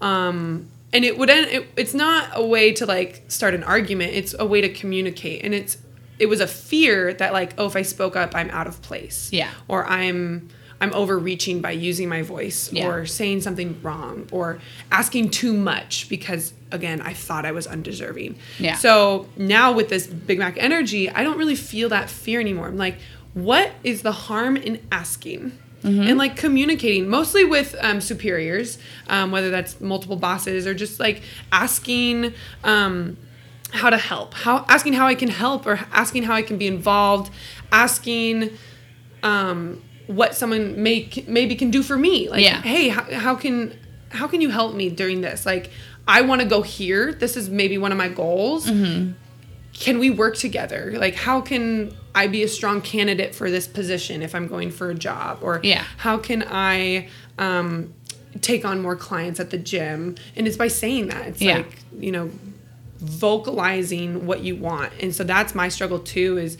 Um, 0.01 0.69
and 0.93 1.05
it 1.05 1.17
would 1.17 1.29
end. 1.29 1.47
It, 1.47 1.67
it's 1.77 1.93
not 1.93 2.29
a 2.33 2.45
way 2.45 2.71
to 2.73 2.85
like 2.85 3.23
start 3.27 3.53
an 3.53 3.63
argument. 3.63 4.13
It's 4.13 4.35
a 4.37 4.45
way 4.45 4.61
to 4.61 4.69
communicate, 4.69 5.43
and 5.43 5.53
it's 5.53 5.77
it 6.17 6.25
was 6.27 6.41
a 6.41 6.47
fear 6.47 7.13
that 7.13 7.31
like 7.31 7.53
oh 7.57 7.65
if 7.67 7.75
I 7.75 7.83
spoke 7.83 8.15
up 8.15 8.35
I'm 8.35 8.49
out 8.49 8.67
of 8.67 8.81
place. 8.81 9.29
Yeah. 9.31 9.51
Or 9.67 9.85
I'm 9.85 10.49
I'm 10.81 10.93
overreaching 10.93 11.61
by 11.61 11.71
using 11.71 12.07
my 12.09 12.21
voice 12.21 12.71
Yeah. 12.71 12.87
or 12.87 13.05
saying 13.05 13.41
something 13.41 13.79
wrong 13.83 14.27
or 14.31 14.59
asking 14.91 15.29
too 15.29 15.53
much 15.53 16.07
because 16.09 16.53
again 16.71 17.01
I 17.01 17.13
thought 17.13 17.45
I 17.45 17.51
was 17.51 17.67
undeserving. 17.67 18.37
Yeah. 18.57 18.75
So 18.75 19.27
now 19.37 19.71
with 19.73 19.89
this 19.89 20.07
Big 20.07 20.39
Mac 20.39 20.57
energy, 20.57 21.09
I 21.09 21.23
don't 21.23 21.37
really 21.37 21.55
feel 21.55 21.89
that 21.89 22.09
fear 22.09 22.39
anymore. 22.39 22.67
I'm 22.67 22.77
like, 22.77 22.97
what 23.43 23.71
is 23.83 24.01
the 24.01 24.11
harm 24.11 24.55
in 24.57 24.85
asking? 24.91 25.57
And 25.81 26.17
like 26.17 26.35
communicating, 26.35 27.07
mostly 27.07 27.45
with 27.45 27.73
um, 27.79 28.01
superiors, 28.01 28.79
um, 29.07 29.31
whether 29.31 29.49
that's 29.49 29.79
multiple 29.79 30.17
bosses 30.17 30.67
or 30.67 30.73
just 30.73 30.99
like 30.99 31.21
asking 31.53 32.33
um, 32.65 33.15
how 33.71 33.89
to 33.89 33.97
help, 33.97 34.33
how 34.33 34.65
asking 34.67 34.91
how 34.93 35.07
I 35.07 35.15
can 35.15 35.29
help 35.29 35.65
or 35.65 35.79
asking 35.93 36.23
how 36.23 36.33
I 36.33 36.41
can 36.41 36.57
be 36.57 36.67
involved, 36.67 37.31
asking 37.71 38.49
um, 39.23 39.81
what 40.07 40.35
someone 40.35 40.83
may 40.83 41.09
maybe 41.27 41.55
can 41.55 41.71
do 41.71 41.81
for 41.81 41.97
me. 41.97 42.27
Like, 42.29 42.43
Yeah. 42.43 42.61
hey, 42.61 42.89
how, 42.89 43.03
how 43.13 43.35
can 43.35 43.73
how 44.09 44.27
can 44.27 44.41
you 44.41 44.49
help 44.49 44.75
me 44.75 44.89
during 44.89 45.21
this? 45.21 45.45
Like, 45.45 45.71
I 46.05 46.21
want 46.23 46.41
to 46.41 46.47
go 46.47 46.61
here. 46.61 47.13
This 47.13 47.37
is 47.37 47.49
maybe 47.49 47.77
one 47.77 47.93
of 47.93 47.97
my 47.97 48.09
goals. 48.09 48.67
Mm-hmm. 48.67 49.13
Can 49.71 49.97
we 49.99 50.09
work 50.09 50.35
together? 50.35 50.93
Like, 50.97 51.15
how 51.15 51.39
can 51.39 51.95
I 52.15 52.27
be 52.27 52.43
a 52.43 52.47
strong 52.47 52.81
candidate 52.81 53.35
for 53.35 53.49
this 53.51 53.67
position 53.67 54.21
if 54.21 54.33
I'm 54.35 54.47
going 54.47 54.71
for 54.71 54.89
a 54.89 54.95
job? 54.95 55.39
Or 55.41 55.59
Yeah. 55.63 55.83
how 55.97 56.17
can 56.17 56.43
I 56.49 57.07
um, 57.37 57.93
take 58.41 58.65
on 58.65 58.81
more 58.81 58.95
clients 58.95 59.39
at 59.39 59.49
the 59.51 59.57
gym? 59.57 60.15
And 60.35 60.47
it's 60.47 60.57
by 60.57 60.67
saying 60.69 61.07
that. 61.09 61.27
It's 61.27 61.41
Yeah. 61.41 61.57
like 61.57 61.77
you 61.99 62.11
know 62.11 62.31
vocalizing 62.99 64.25
what 64.25 64.41
you 64.41 64.55
want 64.55 64.91
and 64.99 65.15
so 65.15 65.23
that's 65.23 65.55
my 65.55 65.69
struggle 65.69 65.99
too 65.99 66.37
is 66.37 66.57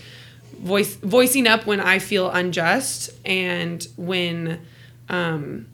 voice 0.61 0.95
voicing 0.95 1.45
up 1.45 1.65
when 1.65 1.79
i 1.81 1.99
feel 1.99 2.29
unjust 2.31 3.09
and 3.25 3.87
when 3.97 4.59
um 5.09 5.67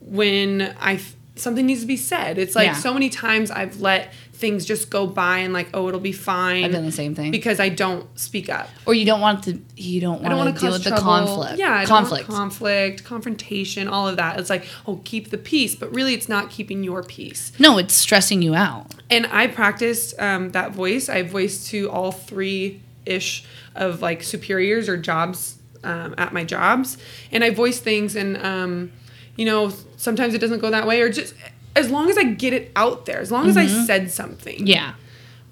when 0.00 0.74
i 0.80 0.94
f- 0.94 1.14
something 1.36 1.66
needs 1.66 1.80
to 1.82 1.86
be 1.86 1.96
said 1.96 2.36
it's 2.36 2.54
like 2.56 2.66
Yeah. 2.66 2.74
so 2.74 2.92
many 2.92 3.08
times 3.10 3.50
i've 3.50 3.80
let 3.80 4.12
things 4.42 4.66
just 4.66 4.90
go 4.90 5.06
by 5.06 5.38
and 5.38 5.52
like 5.54 5.68
oh 5.72 5.88
it'll 5.88 6.00
be 6.00 6.12
fine 6.12 6.64
I've 6.64 6.72
done 6.72 6.84
the 6.84 6.92
same 6.92 7.14
thing. 7.14 7.30
because 7.30 7.58
i 7.60 7.68
don't 7.70 8.04
speak 8.18 8.48
up 8.58 8.68
Or 8.86 8.92
you 8.92 9.06
don't 9.06 9.20
want 9.20 9.44
to 9.44 9.52
you 9.76 10.00
don't 10.00 10.20
don't 10.22 10.36
want 10.36 10.44
want 10.44 10.54
to 10.56 10.60
deal 10.60 10.72
with 10.72 10.84
the 10.84 10.90
conflict. 10.90 11.58
Yeah, 11.58 11.72
I 11.72 11.84
don't 11.84 11.88
conflict. 11.88 12.26
conflict, 12.28 13.04
confrontation, 13.04 13.88
all 13.88 14.06
of 14.08 14.16
that. 14.16 14.38
It's 14.38 14.50
like, 14.50 14.64
oh, 14.86 15.00
keep 15.04 15.30
the 15.30 15.38
peace, 15.38 15.74
but 15.74 15.94
really, 15.94 16.14
it's 16.14 16.28
not 16.28 16.50
keeping 16.50 16.82
your 16.84 17.02
peace. 17.02 17.52
no, 17.58 17.78
it's 17.78 17.94
stressing 17.94 18.42
you 18.42 18.54
out. 18.54 18.94
And 19.10 19.26
I 19.26 19.46
practiced 19.46 20.18
um, 20.18 20.50
that 20.50 20.72
voice. 20.72 21.08
I 21.08 21.22
voiced 21.22 21.68
to 21.70 21.90
all 21.90 22.12
three 22.12 22.80
ish 23.06 23.44
of 23.74 24.02
like 24.02 24.22
superiors 24.22 24.88
or 24.88 24.96
jobs 24.96 25.58
um, 25.84 26.14
at 26.18 26.32
my 26.32 26.44
jobs, 26.44 26.98
and 27.30 27.42
I 27.44 27.50
voice 27.50 27.78
things, 27.80 28.16
and 28.16 28.36
um, 28.38 28.92
you 29.36 29.44
know, 29.44 29.72
sometimes 29.96 30.34
it 30.34 30.38
doesn't 30.38 30.60
go 30.60 30.70
that 30.70 30.86
way, 30.86 31.00
or 31.00 31.08
just 31.10 31.34
as 31.74 31.90
long 31.90 32.10
as 32.10 32.18
I 32.18 32.24
get 32.24 32.52
it 32.52 32.70
out 32.76 33.06
there, 33.06 33.20
as 33.20 33.30
long 33.32 33.48
as 33.48 33.56
I 33.56 33.66
said 33.66 34.10
something, 34.10 34.58
Mm-hmm. 34.58 34.66
Yeah. 34.66 34.94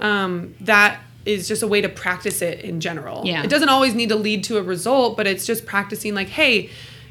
um, 0.01 0.55
that 0.61 1.01
is 1.27 1.47
just 1.49 1.63
a 1.63 1.67
way 1.67 1.81
to 1.81 1.89
practice 1.89 2.41
it 2.43 2.61
in 2.61 2.81
general. 2.81 3.23
Yeah. 3.27 3.43
It 3.43 3.51
doesn't 3.51 3.69
always 3.69 3.95
need 3.95 4.09
to 4.09 4.17
lead 4.17 4.45
to 4.45 4.57
a 4.59 4.63
result, 4.63 5.17
but 5.17 5.27
it's 5.27 5.45
just 5.47 5.67
practicing 5.67 6.15
like, 6.15 6.29
hey, 6.29 6.71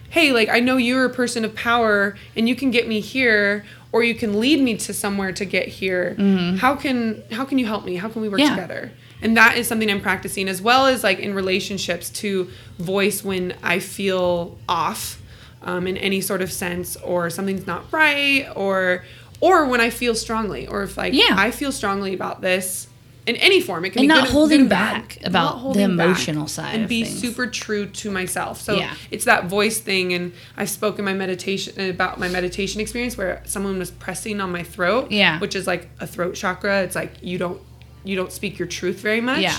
hey, 0.10 0.32
like 0.32 0.50
I 0.50 0.60
know 0.60 0.78
you're 0.78 1.06
a 1.06 1.10
person 1.10 1.46
of 1.46 1.54
power 1.56 2.18
and 2.36 2.50
you 2.50 2.56
can 2.56 2.72
get 2.72 2.88
me 2.88 3.00
here 3.00 3.64
or 3.92 4.04
you 4.04 4.16
can 4.16 4.40
lead 4.40 4.60
me 4.62 4.76
to 4.78 4.94
somewhere 4.94 5.32
to 5.34 5.46
get 5.46 5.68
here. 5.68 6.16
How 6.60 6.76
can 6.76 7.24
how 7.32 7.46
can 7.46 7.58
you 7.60 7.66
help 7.68 7.86
me? 7.86 7.96
How 7.96 8.10
can 8.10 8.22
we 8.24 8.30
work 8.30 8.40
Mm-hmm. 8.40 8.48
Yeah. 8.56 8.56
together? 8.68 8.92
And 9.22 9.36
that 9.38 9.58
is 9.58 9.68
something 9.68 9.92
I'm 9.92 10.02
practicing 10.02 10.48
as 10.48 10.62
well 10.62 10.88
as 10.88 11.04
like 11.04 11.20
in 11.20 11.34
relationships 11.36 12.10
to 12.22 12.50
voice 12.80 13.24
when 13.24 13.54
I 13.62 13.80
feel 13.80 14.58
off 14.68 15.19
um, 15.64 15.88
in 15.88 15.98
any 15.98 16.22
sort 16.22 16.42
of 16.42 16.52
sense 16.52 16.96
or 16.98 17.30
something's 17.30 17.68
not 17.68 17.86
right 17.92 18.48
or 18.56 19.04
or 19.42 19.66
when 19.68 19.80
I 19.82 19.90
feel 19.90 20.16
strongly 20.16 20.68
or 20.68 20.84
if 20.84 20.98
like 20.98 21.14
Yeah. 21.14 21.36
I 21.38 21.52
feel 21.52 21.72
strongly 21.72 22.14
about 22.14 22.42
this 22.42 22.88
in 23.26 23.36
any 23.38 23.62
form. 23.62 23.86
It 23.86 23.92
can 23.92 24.00
And 24.00 24.04
be 24.04 24.08
not 24.08 24.24
good, 24.26 24.32
holding 24.34 24.60
good 24.62 24.70
bad. 24.70 24.94
back 24.94 25.18
about 25.24 25.64
Not 25.64 25.74
the 25.76 25.82
emotional 25.84 26.48
side 26.48 26.76
and 26.76 26.90
be 26.90 27.04
things. 27.04 27.20
super 27.20 27.46
true 27.48 27.86
to 27.86 28.10
myself. 28.12 28.60
So 28.60 28.76
Yeah. 28.76 28.94
it's 29.12 29.26
that 29.26 29.46
voice 29.46 29.80
thing, 29.80 30.14
and 30.14 30.34
I've 30.58 30.70
spoken 30.70 31.06
my 31.06 31.14
meditation 31.14 31.90
about 31.90 32.20
my 32.20 32.28
meditation 32.28 32.82
experience 32.82 33.18
where 33.18 33.42
someone 33.46 33.78
was 33.78 33.92
pressing 33.92 34.42
on 34.42 34.52
my 34.52 34.64
throat. 34.64 35.12
Yeah. 35.12 35.40
which 35.40 35.56
is 35.56 35.68
like 35.68 35.90
a 36.00 36.08
throat 36.08 36.36
chakra. 36.36 36.82
It's 36.84 36.96
like 36.96 37.14
you 37.22 37.38
don't 37.38 37.62
you 38.04 38.16
don't 38.16 38.32
speak 38.32 38.58
your 38.58 38.68
truth 38.68 39.00
very 39.02 39.22
much. 39.22 39.42
Yeah. 39.42 39.58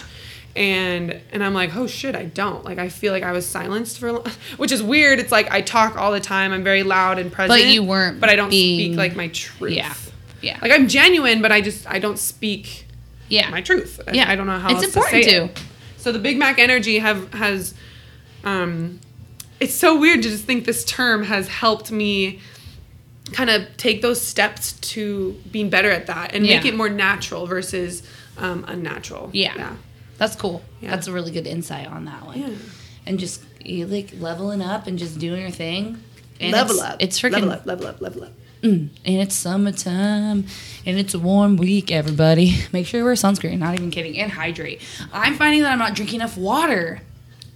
And 0.56 1.20
and 1.32 1.44
I'm 1.44 1.54
like, 1.54 1.76
oh 1.76 1.86
shit, 1.86 2.16
I 2.16 2.24
don't. 2.24 2.64
Like 2.64 2.78
I 2.78 2.88
feel 2.88 3.12
like 3.12 3.22
I 3.22 3.32
was 3.32 3.46
silenced 3.46 3.98
for, 4.00 4.08
a 4.08 4.12
lo- 4.14 4.24
which 4.56 4.72
is 4.72 4.82
weird. 4.82 5.18
It's 5.20 5.30
like 5.32 5.50
I 5.50 5.60
talk 5.60 5.96
all 5.96 6.10
the 6.12 6.20
time. 6.20 6.52
I'm 6.52 6.64
very 6.64 6.82
loud 6.82 7.18
and 7.18 7.30
present. 7.32 7.60
But 7.60 7.66
you 7.68 7.82
weren't 7.84 8.20
But 8.20 8.30
I 8.30 8.36
don't 8.36 8.50
being- 8.50 8.90
speak 8.92 8.98
like 8.98 9.14
my 9.16 9.28
truth. 9.28 9.72
Yeah. 9.72 9.94
Yeah. 10.42 10.58
Like 10.60 10.72
I'm 10.72 10.88
genuine, 10.88 11.40
but 11.42 11.52
I 11.52 11.60
just 11.60 11.86
I 11.88 11.98
don't 12.00 12.18
speak 12.18 12.86
Yeah. 13.28 13.48
my 13.50 13.60
truth. 13.60 14.00
Yeah. 14.12 14.28
I 14.28 14.34
don't 14.36 14.46
know 14.48 14.58
how 14.58 14.70
It's 14.74 14.82
important 14.84 15.22
to 15.24 15.30
say 15.30 15.38
to. 15.38 15.44
it. 15.46 15.62
So 15.98 16.10
the 16.12 16.18
Big 16.18 16.38
Mac 16.38 16.58
energy 16.58 16.98
have 16.98 17.32
has, 17.34 17.74
um, 18.42 19.00
it's 19.60 19.74
so 19.74 20.00
weird 20.00 20.22
to 20.22 20.30
just 20.30 20.44
think 20.46 20.64
this 20.64 20.84
term 20.84 21.24
has 21.24 21.46
helped 21.46 21.92
me 21.92 22.40
kind 23.32 23.50
of 23.50 23.76
take 23.76 24.00
those 24.02 24.20
steps 24.20 24.72
to 24.80 25.38
being 25.52 25.68
better 25.70 25.90
at 25.90 26.06
that 26.06 26.34
and 26.34 26.42
make 26.44 26.64
it 26.64 26.74
more 26.74 26.88
natural 26.88 27.46
versus 27.46 28.02
um, 28.38 28.64
unnatural. 28.66 29.30
Yeah. 29.32 29.54
Yeah. 29.56 29.76
That's 30.20 30.36
cool. 30.36 30.62
Yeah. 30.82 30.90
That's 30.90 31.06
a 31.06 31.12
really 31.12 31.30
good 31.30 31.46
insight 31.46 31.86
on 31.86 32.04
that 32.04 32.26
one. 32.26 32.38
Yeah. 32.38 32.50
And 33.06 33.18
just 33.18 33.42
you 33.64 33.86
like 33.86 34.12
leveling 34.18 34.60
up 34.60 34.86
and 34.86 34.98
just 34.98 35.18
doing 35.18 35.40
your 35.40 35.50
thing. 35.50 36.04
And 36.38 36.52
level 36.52 36.76
it's, 36.76 36.84
up. 36.84 36.96
It's 37.00 37.18
freaking 37.18 37.46
level 37.46 37.52
up, 37.52 37.66
level 37.66 37.86
up, 37.86 38.00
level 38.02 38.24
up. 38.24 38.32
Mm, 38.60 38.90
and 39.06 39.16
it's 39.16 39.34
summertime 39.34 40.44
and 40.84 40.98
it's 40.98 41.14
a 41.14 41.18
warm 41.18 41.56
week, 41.56 41.90
everybody. 41.90 42.54
Make 42.72 42.86
sure 42.86 43.00
you 43.00 43.04
wear 43.04 43.14
sunscreen, 43.14 43.56
not 43.58 43.72
even 43.72 43.90
kidding, 43.90 44.18
and 44.18 44.30
hydrate. 44.30 44.82
I'm 45.10 45.36
finding 45.36 45.62
that 45.62 45.72
I'm 45.72 45.78
not 45.78 45.94
drinking 45.94 46.16
enough 46.16 46.36
water. 46.36 47.00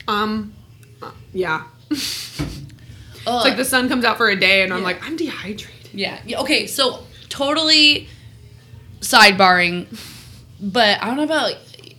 Um, 0.09 0.55
uh, 1.03 1.11
yeah. 1.35 1.65
It's 3.27 3.45
like 3.45 3.57
the 3.57 3.65
sun 3.65 3.89
comes 3.89 4.05
out 4.05 4.19
for 4.19 4.29
a 4.29 4.39
day 4.39 4.65
and 4.65 4.71
I'm 4.71 4.83
like, 4.83 5.03
I'm 5.03 5.17
dehydrated. 5.17 5.95
yeah. 5.95 6.19
yeah. 6.27 6.41
Okay, 6.41 6.67
so 6.67 7.05
totally 7.31 8.07
sidebarring, 9.01 9.87
but 10.61 11.03
I 11.03 11.07
don't 11.07 11.17
know 11.17 11.23
about 11.23 11.55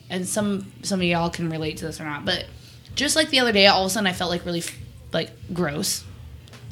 and 0.09 0.27
some 0.27 0.71
some 0.83 0.99
of 0.99 1.05
y'all 1.05 1.29
can 1.29 1.49
relate 1.49 1.77
to 1.77 1.85
this 1.85 1.99
or 1.99 2.05
not, 2.05 2.25
but 2.25 2.45
just 2.95 3.15
like 3.15 3.29
the 3.29 3.39
other 3.39 3.51
day, 3.51 3.67
all 3.67 3.83
of 3.83 3.87
a 3.87 3.89
sudden 3.89 4.07
I 4.07 4.13
felt 4.13 4.31
like 4.31 4.45
really 4.45 4.63
like 5.11 5.31
gross. 5.53 6.03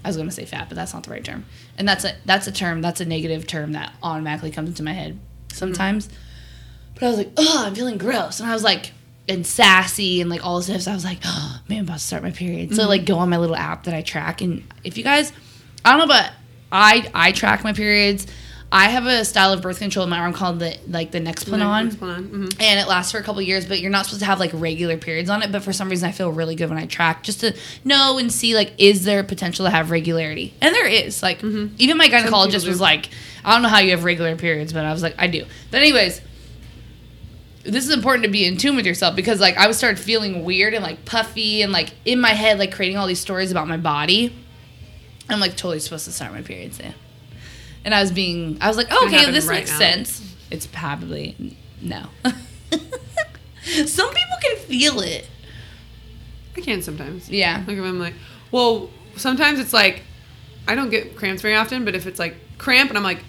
I 0.03 0.09
was 0.09 0.17
gonna 0.17 0.31
say 0.31 0.45
fat, 0.45 0.69
but 0.69 0.75
that's 0.75 0.93
not 0.93 1.03
the 1.03 1.11
right 1.11 1.23
term. 1.23 1.45
And 1.77 1.87
that's 1.87 2.03
a 2.03 2.15
that's 2.25 2.47
a 2.47 2.51
term 2.51 2.81
that's 2.81 3.01
a 3.01 3.05
negative 3.05 3.47
term 3.47 3.73
that 3.73 3.93
automatically 4.03 4.51
comes 4.51 4.69
into 4.69 4.83
my 4.83 4.93
head 4.93 5.19
sometimes. 5.51 6.07
Mm-hmm. 6.07 6.17
But 6.95 7.03
I 7.03 7.09
was 7.09 7.17
like, 7.17 7.31
oh, 7.37 7.63
I'm 7.65 7.75
feeling 7.75 7.97
gross, 7.97 8.39
and 8.39 8.49
I 8.49 8.53
was 8.53 8.63
like, 8.63 8.91
and 9.27 9.45
sassy 9.45 10.21
and 10.21 10.29
like 10.29 10.45
all 10.45 10.57
this 10.57 10.65
stuff. 10.65 10.81
So 10.81 10.91
I 10.91 10.93
was 10.93 11.05
like, 11.05 11.19
oh, 11.25 11.61
man, 11.67 11.79
I'm 11.79 11.85
about 11.85 11.99
to 11.99 12.03
start 12.03 12.23
my 12.23 12.31
period. 12.31 12.75
So 12.75 12.81
mm-hmm. 12.81 12.89
like, 12.89 13.05
go 13.05 13.17
on 13.17 13.29
my 13.29 13.37
little 13.37 13.55
app 13.55 13.85
that 13.85 13.93
I 13.93 14.01
track, 14.01 14.41
and 14.41 14.63
if 14.83 14.97
you 14.97 15.03
guys, 15.03 15.31
I 15.83 15.91
don't 15.91 15.99
know, 15.99 16.07
but 16.07 16.31
I 16.71 17.09
I 17.13 17.31
track 17.31 17.63
my 17.63 17.73
periods. 17.73 18.27
I 18.75 18.89
have 18.89 19.05
a 19.05 19.23
style 19.23 19.53
of 19.53 19.61
birth 19.61 19.77
control 19.77 20.03
in 20.03 20.09
my 20.09 20.17
arm 20.17 20.33
called 20.33 20.57
the 20.57 20.75
like 20.89 21.11
the 21.11 21.19
Nexplanon 21.19 21.91
Mhm. 21.95 22.55
and 22.59 22.79
it 22.79 22.87
lasts 22.87 23.11
for 23.11 23.19
a 23.19 23.23
couple 23.23 23.39
years 23.41 23.67
but 23.67 23.79
you're 23.79 23.91
not 23.91 24.05
supposed 24.05 24.21
to 24.21 24.25
have 24.25 24.39
like 24.39 24.49
regular 24.53 24.97
periods 24.97 25.29
on 25.29 25.43
it. 25.43 25.51
But 25.51 25.61
for 25.61 25.71
some 25.71 25.89
reason 25.89 26.09
i 26.09 26.11
feel 26.11 26.31
really 26.31 26.55
good 26.55 26.69
when 26.69 26.79
i 26.79 26.87
track 26.87 27.21
just 27.21 27.41
to 27.41 27.55
know 27.85 28.17
and 28.17 28.31
see 28.31 28.55
like 28.55 28.73
is 28.79 29.03
there 29.05 29.23
potential 29.23 29.65
to 29.65 29.69
have 29.69 29.91
regularity? 29.91 30.55
And 30.59 30.73
there 30.73 30.87
is. 30.87 31.21
Like 31.21 31.43
even 31.43 31.97
my 31.97 32.07
gynecologist 32.09 32.67
was 32.67 32.81
like 32.81 33.09
i 33.45 33.53
don't 33.53 33.61
know 33.61 33.69
how 33.69 33.77
you 33.79 33.91
have 33.91 34.03
regular 34.05 34.35
periods 34.35 34.73
but 34.73 34.85
i 34.85 34.91
was 34.91 35.03
like 35.03 35.13
i 35.19 35.27
do. 35.27 35.45
But 35.69 35.77
anyways 35.81 36.21
this 37.65 37.85
is 37.87 37.93
important 37.93 38.23
to 38.25 38.29
be 38.31 38.43
in 38.45 38.57
tune 38.57 38.75
with 38.75 38.85
yourself 38.87 39.15
because 39.15 39.39
like 39.39 39.55
i 39.55 39.67
was 39.67 39.77
started 39.77 39.99
feeling 39.99 40.43
weird 40.43 40.73
and 40.73 40.83
like 40.83 41.05
puffy 41.05 41.61
and 41.61 41.71
like 41.71 41.91
in 42.05 42.19
my 42.19 42.31
head 42.31 42.57
like 42.57 42.73
creating 42.73 42.97
all 42.97 43.05
these 43.07 43.21
stories 43.21 43.51
about 43.51 43.67
my 43.67 43.77
body. 43.77 44.35
I'm 45.29 45.39
like 45.39 45.51
totally 45.55 45.79
supposed 45.79 46.05
to 46.05 46.11
start 46.11 46.33
my 46.33 46.41
periods 46.41 46.79
yeah 46.83 46.91
and 47.85 47.93
i 47.93 48.01
was 48.01 48.11
being 48.11 48.57
i 48.61 48.67
was 48.67 48.77
like 48.77 48.87
oh, 48.91 49.05
okay 49.07 49.29
this 49.31 49.45
right 49.47 49.59
makes 49.59 49.71
now. 49.71 49.77
sense 49.79 50.35
it's 50.51 50.67
probably 50.67 51.55
no 51.81 52.03
some 53.85 54.09
people 54.09 54.37
can 54.41 54.57
feel 54.57 54.99
it 55.01 55.27
I 56.55 56.61
can 56.61 56.81
sometimes. 56.83 57.29
yeah 57.29 57.63
Like 57.67 57.77
if 57.77 57.83
I'm 57.83 57.97
like, 57.99 58.13
well, 58.51 58.91
sometimes 59.15 59.59
it's 59.59 59.73
like, 59.73 60.03
I 60.67 60.75
don't 60.75 60.91
get 60.91 61.15
cramps 61.15 61.41
very 61.41 61.55
often, 61.55 61.83
but 61.83 61.95
if 61.95 62.05
it's 62.05 62.19
like 62.19 62.35
cramp 62.59 62.89
and 62.91 62.97
I'm 62.97 63.03
like, 63.03 63.23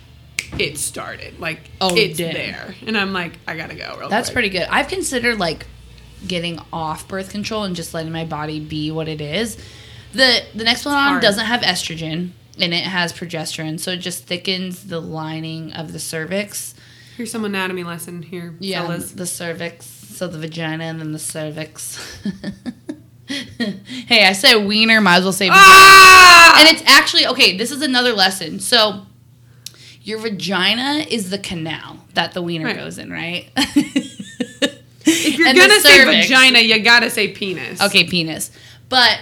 it 0.59 0.77
started, 0.77 1.41
like 1.41 1.71
Oh, 1.81 1.97
it's 1.97 2.19
dang. 2.19 2.35
there, 2.35 2.75
and 2.87 2.99
I'm 2.99 3.15
like, 3.15 3.39
I 3.49 3.57
gotta 3.57 3.75
go. 3.77 3.97
Real 3.99 4.11
that's 4.11 4.29
quick. 4.29 4.35
pretty 4.35 4.49
good 4.51 4.67
i've 4.71 4.89
considered 4.89 5.39
like 5.39 5.65
getting 6.27 6.61
off 6.71 7.09
birth 7.09 7.31
control 7.31 7.65
and 7.65 7.75
just 7.75 7.95
letting 7.95 8.13
my 8.13 8.27
body 8.27 8.61
be 8.61 8.91
what 8.91 9.09
it 9.09 9.23
is 9.23 9.57
the 10.13 10.43
the 10.55 10.65
Nexplanon 10.65 11.23
doesn't 11.23 11.47
have 11.47 11.63
estrogen 11.63 12.31
and 12.61 12.73
it 12.75 12.85
has 12.85 13.13
progesterone 13.13 13.79
so 13.81 13.93
it 13.93 13.99
just 13.99 14.25
thickens 14.25 14.85
the 14.89 15.01
lining 15.01 15.73
of 15.73 15.93
the 15.93 15.99
cervix 15.99 16.75
Here's 17.17 17.31
some 17.31 17.45
anatomy 17.45 17.85
lesson 17.85 18.23
here, 18.23 18.57
Yeah, 18.59 18.83
fellas. 18.83 19.13
the 19.13 19.25
cervix. 19.25 19.87
So 19.87 20.27
the 20.27 20.37
vagina 20.37 20.83
and 20.83 20.99
then 21.01 21.13
the 21.13 21.21
cervix. 21.21 21.97
hey, 23.29 24.27
I 24.27 24.33
said 24.33 24.57
wiener, 24.67 25.01
might 25.01 25.19
as 25.19 25.23
well 25.25 25.33
say. 25.33 25.47
vagina. 25.49 25.63
Ah! 25.65 26.57
And 26.59 26.77
it's 26.77 26.83
actually 26.91 27.27
okay. 27.29 27.57
This 27.57 27.71
is 27.71 27.83
another 27.83 28.13
lesson. 28.13 28.59
So 28.59 29.07
your 30.03 30.19
vagina 30.19 31.05
is 31.09 31.31
the 31.31 31.39
canal 31.39 31.99
that 32.15 32.33
the 32.33 32.43
wiener 32.43 32.67
Right. 32.67 32.77
goes 32.77 32.99
in, 32.99 33.11
right? 33.13 33.49
if 33.57 35.39
you're 35.39 35.47
and 35.49 35.57
gonna 35.57 35.81
say 35.81 35.99
cervix. 35.99 36.27
vagina, 36.29 36.59
you 36.59 36.81
gotta 36.83 37.11
say 37.11 37.29
penis. 37.29 37.81
okay, 37.81 38.05
penis. 38.05 38.51
But 38.89 39.21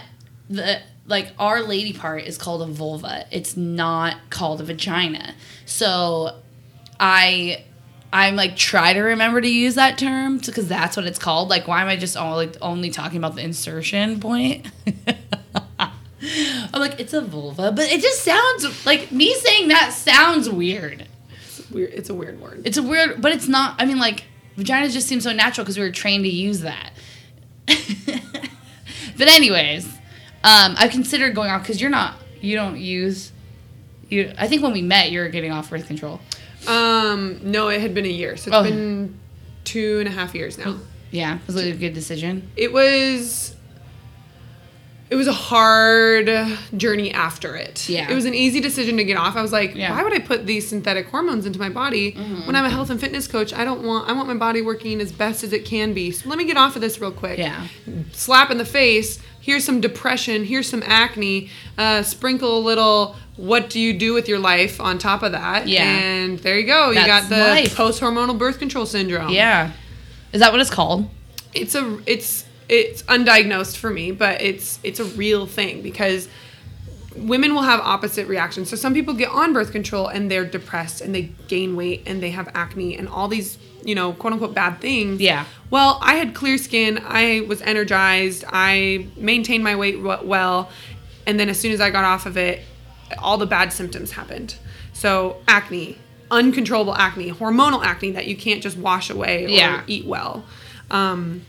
the 0.49 0.81
like 1.07 1.33
our 1.39 1.63
lady 1.63 1.93
part 1.93 2.25
is 2.25 2.39
called 2.39 2.63
a 2.63 2.67
vulva. 2.67 3.27
It's 3.31 3.57
not 3.57 4.17
called 4.31 4.61
a 4.61 4.65
vagina. 4.65 5.35
So 5.67 6.39
I 7.01 7.65
I'm 8.13 8.37
like 8.37 8.57
try 8.57 8.93
to 8.93 9.01
remember 9.01 9.41
to 9.41 9.49
use 9.49 9.75
that 9.77 9.97
term 9.99 10.39
because 10.39 10.69
that's 10.69 10.97
what 10.97 11.07
it's 11.07 11.19
called. 11.19 11.49
Like, 11.49 11.67
why 11.67 11.81
am 11.83 11.89
I 11.89 11.97
just 11.97 12.17
only 12.17 12.53
only 12.61 12.91
talking 12.91 13.19
about 13.19 13.35
the 13.35 13.43
insertion 13.43 14.21
point? 14.21 14.69
I'm 15.75 16.81
like, 16.81 17.01
it's 17.01 17.13
a 17.13 17.21
vulva, 17.21 17.73
but 17.73 17.91
it 17.91 18.01
just 18.01 18.23
sounds 18.23 18.87
like 18.87 19.11
me 19.11 19.35
saying 19.35 19.69
that 19.69 19.93
sounds 19.93 20.49
weird. 20.49 21.07
It's 21.43 21.71
weird. 21.71 21.93
It's 21.95 22.11
a 22.11 22.15
weird 22.15 22.41
word. 22.41 22.63
It's 22.65 22.77
a 22.77 22.83
weird, 22.83 23.21
but 23.21 23.33
it's 23.33 23.49
not. 23.49 23.81
I 23.81 23.87
mean, 23.87 23.99
like 23.99 24.25
vagina 24.57 24.89
just 24.91 25.09
seems 25.09 25.25
so 25.25 25.33
natural 25.33 25.65
because 25.65 25.79
we 25.79 25.85
were 25.85 25.91
trained 25.91 26.25
to 26.25 26.31
use 26.31 26.61
that. 26.61 26.93
but 27.67 29.29
anyways, 29.29 29.89
um, 30.45 30.75
I 30.79 30.89
considered 30.89 31.35
going 31.35 31.51
off 31.51 31.63
because 31.63 31.81
you're 31.81 31.91
not. 31.91 32.17
You 32.41 32.57
don't 32.57 32.79
use. 32.79 33.33
You. 34.09 34.33
I 34.37 34.49
think 34.49 34.63
when 34.63 34.73
we 34.73 34.83
met, 34.83 35.11
you 35.11 35.21
were 35.21 35.29
getting 35.29 35.53
off 35.53 35.71
birth 35.71 35.87
control. 35.87 36.21
Um, 36.67 37.41
no, 37.43 37.69
it 37.69 37.81
had 37.81 37.95
been 37.95 38.05
a 38.05 38.09
year, 38.09 38.37
so 38.37 38.49
it's 38.51 38.57
Oh. 38.57 38.63
been 38.63 39.19
two 39.65 39.99
and 40.01 40.09
a 40.09 40.13
half 40.13 40.35
years 40.35 40.59
now. 40.59 40.79
Yeah, 41.11 41.39
was 41.47 41.57
it 41.57 41.75
a 41.75 41.77
good 41.77 41.95
decision? 41.95 42.51
It 42.57 42.73
was. 42.73 43.55
It 45.13 45.17
was 45.17 45.27
a 45.27 45.33
hard 45.33 46.31
journey 46.75 47.13
after 47.13 47.55
it. 47.55 47.87
Yeah. 47.87 48.11
It 48.11 48.15
was 48.15 48.25
an 48.25 48.33
easy 48.33 48.61
decision 48.61 48.97
to 48.97 49.05
get 49.05 49.19
off. 49.19 49.37
I 49.37 49.43
was 49.43 49.53
like, 49.53 49.75
Yeah. 49.75 49.89
Mm-hmm. 49.89 49.97
why 49.99 50.03
would 50.05 50.15
I 50.15 50.21
put 50.21 50.47
these 50.47 50.67
synthetic 50.67 51.07
hormones 51.09 51.45
into 51.45 51.59
my 51.59 51.69
body 51.69 52.13
when 52.47 52.57
I'm 52.57 52.65
a 52.65 52.71
health 52.71 52.89
and 52.89 52.99
fitness 52.99 53.29
coach? 53.29 53.53
I 53.53 53.63
don't 53.65 53.83
want. 53.83 54.09
I 54.09 54.13
want 54.15 54.27
my 54.29 54.35
body 54.35 54.63
working 54.63 55.03
as 55.03 55.13
best 55.13 55.45
as 55.45 55.53
it 55.53 55.67
can 55.67 55.93
be. 55.93 56.13
So 56.13 56.31
let 56.31 56.39
me 56.39 56.45
get 56.47 56.57
off 56.57 56.77
of 56.77 56.81
this 56.81 56.99
real 56.99 57.13
quick. 57.13 57.39
Yeah. 57.39 57.67
Slap 58.13 58.51
in 58.51 58.57
the 58.57 58.65
face. 58.65 59.19
Here's 59.41 59.65
some 59.65 59.81
depression. 59.83 60.45
Here's 60.47 60.69
some 60.69 60.83
acne. 60.87 61.51
Uh, 61.77 62.03
sprinkle 62.03 62.57
a 62.57 62.63
little. 62.63 63.15
What 63.37 63.69
do 63.69 63.81
you 63.81 63.93
do 63.93 64.15
with 64.15 64.29
your 64.29 64.39
life 64.39 64.81
on 64.81 64.99
top 64.99 65.23
of 65.23 65.33
that? 65.33 65.69
Yeah. 65.69 65.83
And 65.85 66.39
there 66.39 66.59
you 66.59 66.67
go. 66.67 66.91
You 66.91 67.05
got 67.05 67.29
the 67.29 67.71
post 67.75 68.01
hormonal 68.01 68.39
birth 68.39 68.59
control 68.59 68.87
syndrome. 68.87 69.29
Yeah. 69.31 69.73
Is 70.33 70.41
that 70.41 70.53
what 70.53 70.61
it's 70.63 70.71
called? 70.71 71.11
it's 71.55 71.75
a 71.75 72.01
it's 72.07 72.47
it's 72.73 73.03
undiagnosed 73.05 73.77
for 73.77 73.91
me 73.91 74.07
but 74.13 74.41
it's 74.41 74.79
it's 74.83 75.01
a 75.01 75.05
real 75.05 75.47
thing 75.47 75.83
because 75.83 76.29
women 77.17 77.55
will 77.55 77.63
have 77.63 77.79
opposite 77.81 78.27
reactions. 78.27 78.71
So 78.71 78.77
some 78.77 78.95
people 78.95 79.13
get 79.13 79.29
on 79.29 79.53
birth 79.53 79.71
control 79.71 80.07
and 80.09 80.31
they're 80.31 80.47
depressed 80.47 81.03
and 81.03 81.15
they 81.15 81.25
gain 81.47 81.77
weight 81.77 82.03
and 82.07 82.23
they 82.23 82.31
have 82.31 82.49
acne 82.55 82.97
and 82.97 83.07
all 83.07 83.29
these 83.29 83.59
you 83.85 83.95
know 83.95 84.15
quote 84.15 84.33
unquote 84.33 84.55
bad 84.55 84.81
things. 84.81 85.21
Yeah. 85.21 85.45
well 85.71 85.99
i 86.01 86.15
had 86.15 86.35
clear 86.35 86.57
skin. 86.57 86.99
I 87.05 87.45
was 87.47 87.61
energized. 87.63 88.45
I 88.49 89.07
maintained 89.17 89.63
my 89.63 89.77
weight 89.77 90.01
well. 90.35 90.71
And 91.27 91.39
then 91.39 91.49
as 91.51 91.61
soon 91.61 91.73
as 91.73 91.81
i 91.83 91.91
got 91.91 92.05
off 92.05 92.25
of 92.27 92.37
it 92.39 92.63
all 93.19 93.37
the 93.37 93.47
bad 93.47 93.73
symptoms 93.75 94.13
happened. 94.13 94.57
So 94.95 95.37
acne 95.47 95.99
uncontrollable 96.31 96.95
acne 96.95 97.31
hormonal 97.31 97.85
acne 97.85 98.13
that 98.13 98.27
you 98.27 98.37
can't 98.37 98.63
just 98.63 98.79
wash 98.79 99.11
away 99.11 99.45
or 99.45 99.49
Yeah. 99.49 99.83
eat 99.87 100.07
well. 100.07 100.45
Um, 100.91 101.43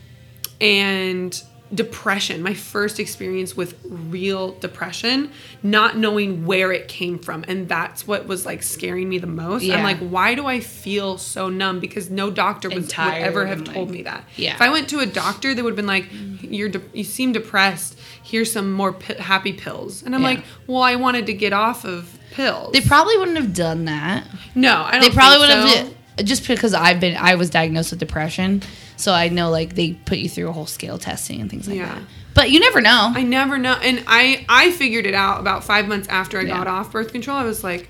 and 0.62 1.42
depression 1.74 2.44
my 2.44 2.54
first 2.54 3.00
experience 3.00 3.58
with 3.58 3.76
real 3.84 4.52
depression 4.60 5.32
not 5.64 5.98
knowing 5.98 6.46
where 6.46 6.72
it 6.72 6.88
came 6.88 7.18
from. 7.18 7.44
And 7.48 7.68
that's 7.68 8.06
what 8.06 8.28
was 8.28 8.46
like 8.46 8.62
scaring 8.62 9.10
me 9.10 9.18
the 9.18 9.26
most. 9.26 9.64
Yeah. 9.64 9.78
i'm 9.78 9.84
like 9.84 9.98
why 9.98 10.36
do 10.36 10.46
i 10.46 10.60
feel 10.60 11.18
so 11.18 11.50
numb? 11.50 11.80
Because 11.80 12.12
no 12.12 12.30
doctor 12.30 12.70
was, 12.70 12.96
would 12.96 13.00
ever 13.00 13.48
have 13.48 13.64
told 13.64 13.88
like- 13.88 13.98
me 13.98 14.04
that. 14.04 14.24
Yeah. 14.36 14.54
if 14.54 14.62
i 14.62 14.70
went 14.70 14.88
to 14.90 15.00
a 15.00 15.08
doctor 15.08 15.56
they 15.56 15.64
would 15.64 15.72
have 15.72 15.76
been 15.76 15.88
like 15.88 16.06
you're 16.42 16.70
de- 16.70 16.82
you 16.94 17.04
seem 17.04 17.32
depressed. 17.32 17.98
Here's 18.22 18.52
some 18.52 18.72
more 18.72 18.94
p- 18.94 19.16
happy 19.16 19.54
pills. 19.54 20.04
And 20.04 20.14
i'm 20.14 20.22
Yeah. 20.22 20.28
like 20.28 20.44
well 20.68 20.84
i 20.84 20.96
wanted 20.96 21.26
to 21.26 21.34
get 21.34 21.54
off 21.54 21.86
of 21.86 22.20
pills. 22.32 22.74
They 22.74 22.82
probably 22.82 23.18
wouldn't 23.18 23.38
have 23.38 23.54
done 23.56 23.86
that. 23.86 24.28
no 24.54 24.84
i 24.84 24.92
don't 24.92 25.02
They 25.02 25.10
probably 25.10 25.40
would 25.40 25.50
think 25.50 25.88
have 25.88 26.26
just 26.26 26.48
because 26.48 26.76
I've 26.76 27.00
been 27.00 27.18
I 27.18 27.34
was 27.34 27.50
diagnosed 27.50 27.90
with 27.90 28.00
depression, 28.00 28.62
so 29.04 29.14
I 29.14 29.28
know 29.30 29.50
like 29.50 29.76
they 29.76 29.94
put 29.94 30.18
you 30.18 30.30
through 30.30 30.50
a 30.50 30.52
whole 30.54 30.66
scale 30.66 30.98
testing 30.98 31.42
and 31.42 31.50
things 31.50 31.68
like 31.68 31.78
Yeah. 31.78 31.94
that. 31.96 32.02
But 32.34 32.50
you 32.52 32.60
never 32.60 32.82
know. 32.82 33.12
I 33.14 33.22
never 33.24 33.58
know. 33.58 33.74
And 33.74 34.04
I 34.08 34.46
I 34.50 34.72
figured 34.72 35.06
it 35.06 35.14
out 35.14 35.40
about 35.40 35.64
five 35.64 35.88
months 35.88 36.08
after 36.08 36.40
I 36.40 36.44
Yeah. 36.44 36.58
got 36.58 36.68
off 36.68 36.92
birth 36.92 37.12
control. 37.12 37.38
I 37.38 37.44
was 37.44 37.64
like, 37.64 37.90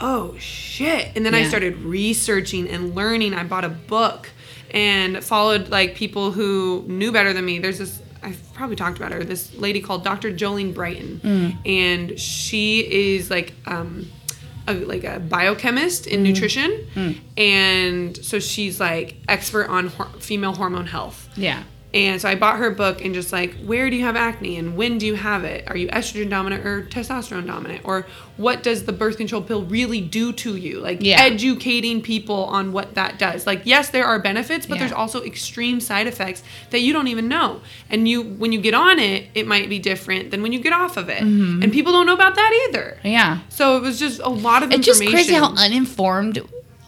oh 0.00 0.34
shit. 0.38 1.10
And 1.16 1.24
then 1.24 1.34
I 1.34 1.44
started 1.48 1.78
researching 1.78 2.68
and 2.68 2.94
learning. 2.94 3.34
I 3.34 3.44
bought 3.44 3.64
a 3.64 3.68
book 3.68 4.30
and 4.72 5.22
followed 5.22 5.68
like 5.68 5.94
people 5.94 6.32
who 6.32 6.84
knew 6.88 7.12
better 7.12 7.32
than 7.32 7.44
me. 7.44 7.58
There's 7.60 7.78
this 7.78 8.00
I've 8.24 8.40
probably 8.54 8.76
talked 8.76 8.98
about 8.98 9.10
her. 9.12 9.24
This 9.24 9.52
lady 9.56 9.80
called 9.80 10.04
Dr. 10.04 10.30
Jolene 10.32 10.72
Brighten, 10.72 11.20
Mm. 11.24 11.56
and 11.66 12.18
she 12.20 12.80
is 12.80 13.30
like 13.30 13.52
um, 13.66 14.08
a, 14.68 14.74
like 14.74 15.04
a 15.04 15.18
biochemist 15.20 16.04
Mm. 16.06 16.12
in 16.12 16.22
nutrition, 16.22 17.18
and 17.36 18.16
so 18.24 18.38
she's 18.38 18.78
like 18.80 19.16
expert 19.28 19.68
on 19.68 19.88
hor- 19.88 20.08
female 20.20 20.54
hormone 20.54 20.86
health. 20.86 21.28
Yeah. 21.36 21.62
And 21.94 22.20
so 22.22 22.28
I 22.28 22.36
bought 22.36 22.56
her 22.56 22.70
book 22.70 23.04
and 23.04 23.12
just 23.12 23.32
like, 23.32 23.54
where 23.64 23.90
do 23.90 23.96
you 23.96 24.02
have 24.04 24.16
acne 24.16 24.56
and 24.56 24.76
when 24.76 24.96
do 24.96 25.04
you 25.04 25.14
have 25.14 25.44
it? 25.44 25.64
Are 25.68 25.76
you 25.76 25.88
estrogen 25.88 26.30
dominant 26.30 26.64
or 26.64 26.84
testosterone 26.86 27.46
dominant? 27.46 27.82
Or 27.84 28.06
what 28.38 28.62
does 28.62 28.84
the 28.86 28.92
birth 28.94 29.18
control 29.18 29.42
pill 29.42 29.64
really 29.64 30.00
do 30.00 30.32
to 30.32 30.56
you? 30.56 30.80
Like 30.80 30.98
Yeah. 31.02 31.20
educating 31.20 32.00
people 32.00 32.44
on 32.44 32.72
what 32.72 32.94
that 32.94 33.18
does. 33.18 33.46
Like, 33.46 33.62
yes, 33.64 33.90
there 33.90 34.06
are 34.06 34.18
benefits, 34.18 34.64
but 34.64 34.76
Yeah. 34.76 34.80
there's 34.80 34.92
also 34.92 35.22
extreme 35.22 35.80
side 35.80 36.06
effects 36.06 36.42
that 36.70 36.80
you 36.80 36.94
don't 36.94 37.08
even 37.08 37.28
know. 37.28 37.60
And 37.90 38.08
you, 38.08 38.22
when 38.22 38.52
you 38.52 38.60
get 38.62 38.72
on 38.72 38.98
it, 38.98 39.26
it 39.34 39.46
might 39.46 39.68
be 39.68 39.78
different 39.78 40.30
than 40.30 40.40
when 40.40 40.52
you 40.54 40.60
get 40.60 40.72
off 40.72 40.96
of 40.96 41.10
it. 41.10 41.22
Mm-hmm. 41.22 41.62
And 41.62 41.72
people 41.72 41.92
don't 41.92 42.06
know 42.06 42.14
about 42.14 42.36
that 42.36 42.68
either. 42.70 42.96
Yeah. 43.04 43.40
So 43.50 43.76
it 43.76 43.82
was 43.82 43.98
just 43.98 44.18
a 44.20 44.30
lot 44.30 44.62
of 44.62 44.72
information. 44.72 44.78
It's 44.78 44.86
just 44.86 45.10
crazy 45.10 45.34
how 45.34 45.52
uninformed 45.56 46.40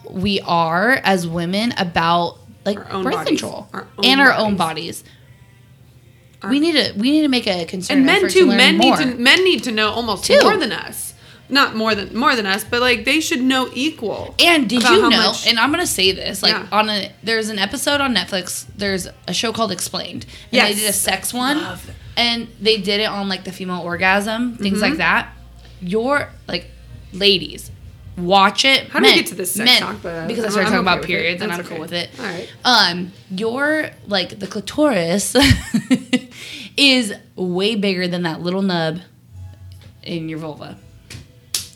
we 0.09 0.39
are 0.41 0.99
as 1.03 1.27
women 1.27 1.73
about 1.77 2.39
like 2.65 2.77
Our 2.79 2.91
own 2.91 3.03
birth 3.03 3.13
bodies. 3.13 3.27
control 3.41 3.67
Our 3.73 3.87
and 4.03 4.19
our 4.21 4.33
own 4.33 4.55
bodies. 4.55 5.03
we 6.49 6.59
need 6.59 6.73
to 6.73 6.93
we 6.97 7.11
need 7.11 7.21
to 7.21 7.27
make 7.27 7.47
a 7.47 7.65
concern 7.65 7.97
and 7.97 8.05
men 8.05 8.21
too. 8.23 8.27
to 8.41 8.45
men 8.47 8.77
more. 8.77 8.97
need 8.97 9.11
to 9.11 9.15
men 9.17 9.43
need 9.43 9.63
to 9.63 9.71
know 9.71 9.89
almost 9.89 10.25
Too. 10.25 10.39
more 10.43 10.57
than 10.57 10.71
us. 10.71 11.13
Not 11.47 11.75
more 11.75 11.93
than 11.93 12.15
more 12.17 12.35
than 12.35 12.45
us, 12.47 12.63
but 12.63 12.81
like 12.81 13.05
they 13.05 13.19
should 13.19 13.41
know 13.41 13.69
equal. 13.73 14.33
And 14.39 14.67
did 14.67 14.81
you 14.83 15.01
know? 15.01 15.09
much- 15.09 15.45
and 15.47 15.59
I'm 15.59 15.69
gonna 15.71 15.85
say 15.85 16.11
this, 16.11 16.41
like 16.41 16.53
Yeah. 16.53 16.65
on 16.71 16.89
a 16.89 17.11
there's 17.23 17.49
an 17.49 17.59
episode 17.59 18.01
on 18.01 18.15
Netflix. 18.15 18.65
There's 18.75 19.07
a 19.27 19.33
show 19.33 19.53
called 19.53 19.71
Explained, 19.71 20.25
and 20.25 20.53
Yes. 20.53 20.73
they 20.73 20.79
did 20.81 20.89
a 20.89 20.93
sex 20.93 21.33
one, 21.33 21.63
and 22.17 22.47
they 22.59 22.77
did 22.77 22.99
it 22.99 23.05
on 23.09 23.29
like 23.29 23.43
the 23.43 23.51
female 23.51 23.81
orgasm, 23.81 24.57
things 24.57 24.77
Mm-hmm. 24.79 24.89
like 24.89 24.97
that. 24.97 25.29
Your 25.81 26.29
like 26.47 26.71
ladies, 27.13 27.69
watch 28.17 28.65
it. 28.65 28.87
How 28.89 28.99
do 28.99 29.05
we 29.05 29.09
Men- 29.11 29.17
get 29.19 29.27
to 29.27 29.35
this 29.35 29.51
sex 29.53 29.65
men, 29.65 29.81
talk? 29.81 30.01
But 30.01 30.27
because 30.27 30.45
I 30.45 30.49
started 30.49 30.67
I'm 30.67 30.83
talking 30.83 30.87
okay 30.87 30.97
about 30.97 31.05
periods, 31.05 31.41
and 31.41 31.51
I'm 31.51 31.63
cool 31.63 31.79
with 31.79 31.93
it. 31.93 32.09
All 32.19 32.25
right. 32.25 32.49
Um, 32.63 33.11
your 33.29 33.89
like 34.07 34.39
the 34.39 34.47
clitoris 34.47 35.35
is 36.77 37.13
way 37.35 37.75
bigger 37.75 38.07
than 38.07 38.23
that 38.23 38.41
little 38.41 38.61
nub 38.61 38.99
in 40.03 40.29
your 40.29 40.39
vulva. 40.39 40.77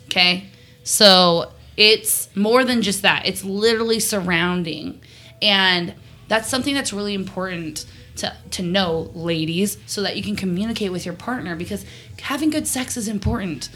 Okay? 0.06 0.46
So 0.84 1.52
it's 1.78 2.36
more 2.36 2.64
than 2.64 2.82
just 2.82 3.02
that. 3.04 3.26
It's 3.26 3.44
literally 3.44 4.00
surrounding. 4.00 5.02
And 5.42 5.94
that's 6.28 6.50
something 6.50 6.74
that's 6.74 6.92
really 6.92 7.14
important 7.14 7.86
to, 8.18 8.36
to 8.52 8.62
know, 8.64 9.12
ladies, 9.14 9.78
so 9.86 10.02
that 10.02 10.18
you 10.18 10.24
can 10.24 10.36
communicate 10.36 10.92
with 10.92 11.06
your 11.06 11.16
partner 11.16 11.56
because 11.56 11.86
having 12.22 12.50
good 12.50 12.68
sex 12.68 12.98
is 12.98 13.08
important. 13.08 13.70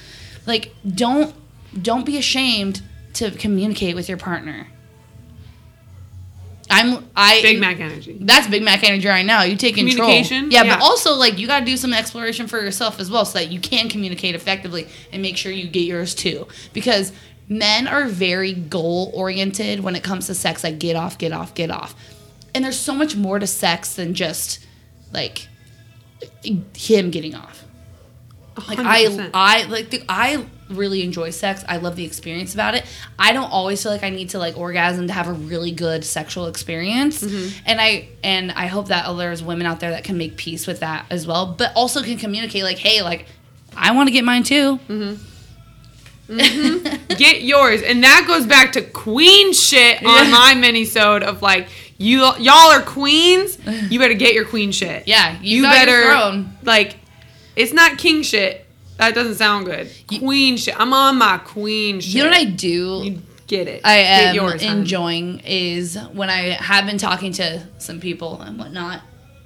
Like 0.45 0.76
don't 0.86 1.34
don't 1.82 2.05
be 2.05 2.17
ashamed 2.17 2.82
to 3.13 3.32
communicate 3.32 3.95
with 3.95 4.09
your 4.09 4.17
partner. 4.17 4.67
I'm 6.69 7.05
I 7.15 7.41
Big 7.41 7.59
Mac 7.59 7.80
energy. 7.80 8.17
that's 8.21 8.47
Big 8.47 8.63
Mac 8.63 8.84
energy 8.84 9.07
right 9.07 9.26
now. 9.26 9.43
You 9.43 9.55
take 9.57 9.76
control. 9.76 10.07
Communication? 10.07 10.49
Yeah, 10.49 10.63
Yeah. 10.63 10.78
but 10.78 10.84
also 10.84 11.13
like 11.13 11.38
you 11.38 11.45
got 11.45 11.59
to 11.59 11.65
do 11.65 11.78
some 11.78 11.93
exploration 11.93 12.47
for 12.47 12.59
yourself 12.61 12.99
as 12.99 13.11
well, 13.11 13.26
so 13.26 13.38
that 13.39 13.51
you 13.51 13.59
can 13.59 13.89
communicate 13.89 14.34
effectively 14.34 14.88
and 15.11 15.21
make 15.21 15.38
sure 15.38 15.51
you 15.51 15.67
get 15.67 15.82
yours 15.84 16.15
too. 16.15 16.47
Because 16.71 17.11
men 17.49 17.88
are 17.88 18.05
very 18.07 18.53
goal 18.53 19.11
oriented 19.13 19.82
when 19.82 19.95
it 19.95 20.03
comes 20.03 20.28
to 20.28 20.34
sex. 20.34 20.63
Like 20.63 20.80
get 20.80 20.95
off, 20.95 21.17
get 21.17 21.32
off, 21.34 21.53
get 21.53 21.69
off. 21.69 21.93
And 22.55 22.63
there's 22.63 22.80
so 22.80 22.93
much 22.95 23.15
more 23.15 23.39
to 23.39 23.47
sex 23.47 23.95
than 23.95 24.13
just 24.13 24.65
like 25.11 25.47
him 26.76 27.11
getting 27.11 27.36
off. 27.36 27.65
Like 28.69 28.80
I, 28.80 29.03
100%. 29.05 29.32
I 29.34 29.63
like 29.65 29.89
the, 29.89 30.03
I 30.07 30.45
really 30.70 31.03
enjoy 31.03 31.30
sex. 31.30 31.64
I 31.68 31.78
love 31.78 31.95
the 31.95 32.05
experience 32.05 32.53
about 32.53 32.76
it. 32.76 32.86
I 33.20 33.34
don't 33.34 33.51
always 33.51 33.82
feel 33.84 33.91
like 33.91 34.03
I 34.03 34.09
need 34.09 34.30
to 34.32 34.39
like 34.39 34.57
orgasm 34.57 35.07
to 35.07 35.14
have 35.14 35.28
a 35.28 35.34
really 35.34 35.72
good 35.72 36.03
sexual 36.05 36.47
experience. 36.47 37.22
And 37.66 37.80
I 37.82 38.09
and 38.24 38.51
I 38.51 38.68
hope 38.68 38.88
that 38.88 39.11
there's 39.18 39.43
women 39.43 39.66
out 39.68 39.80
there 39.80 39.91
that 39.91 40.03
can 40.03 40.18
make 40.18 40.38
peace 40.38 40.66
with 40.68 40.80
that 40.82 41.05
as 41.09 41.28
well, 41.28 41.45
but 41.57 41.72
also 41.76 42.01
can 42.03 42.18
communicate 42.18 42.64
like, 42.64 42.78
hey, 42.78 43.01
like 43.01 43.26
I 43.76 43.91
want 43.95 44.07
to 44.07 44.14
get 44.14 44.24
mine 44.24 44.43
too. 44.43 44.78
mm-hmm 44.88 45.16
Get 46.28 47.41
yours, 47.43 47.82
and 47.82 48.03
that 48.03 48.24
goes 48.28 48.45
back 48.45 48.72
to 48.74 48.82
queen 48.82 49.53
shit 49.53 49.97
on 50.05 50.26
Yeah. 50.26 50.32
my 50.32 50.53
mini-sode 50.55 51.22
of 51.22 51.41
like 51.41 51.68
you 51.97 52.20
y'all 52.39 52.72
are 52.72 52.82
queens. 52.82 53.57
You 53.91 53.99
better 53.99 54.14
get 54.14 54.34
your 54.34 54.45
queen 54.45 54.72
shit. 54.72 55.07
Yeah, 55.07 55.38
you 55.41 55.64
your 55.64 56.03
throne. 56.11 56.53
like. 56.64 56.95
It's 57.55 57.72
not 57.72 57.99
king 57.99 58.24
shit. 58.24 58.62
That 58.97 59.15
doesn't 59.15 59.35
sound 59.35 59.65
good. 59.65 59.91
Queen 60.07 60.57
shit. 60.57 60.79
I'm 60.79 60.93
on 60.93 61.17
my 61.17 61.39
queen 61.39 61.99
shit. 61.99 62.13
You 62.13 62.23
know 62.23 62.29
what 62.29 62.37
I 62.37 62.45
do? 62.45 63.01
You 63.03 63.21
get 63.47 63.67
it. 63.67 63.81
I 63.83 63.97
Get 63.97 64.07
am 64.07 64.35
yours, 64.35 64.63
enjoying 64.63 65.39
is 65.45 65.97
when 66.13 66.29
I 66.29 66.51
have 66.51 66.85
been 66.85 66.97
talking 66.97 67.33
to 67.33 67.67
some 67.79 67.99
people 67.99 68.41
and 68.41 68.57
whatnot, 68.57 69.01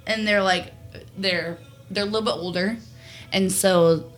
and 0.06 0.26
they're 0.26 0.42
like, 0.42 0.72
they're 1.16 1.58
they're 1.90 2.04
a 2.04 2.06
little 2.06 2.22
bit 2.22 2.34
older, 2.34 2.76
and 3.32 3.50
so 3.50 4.12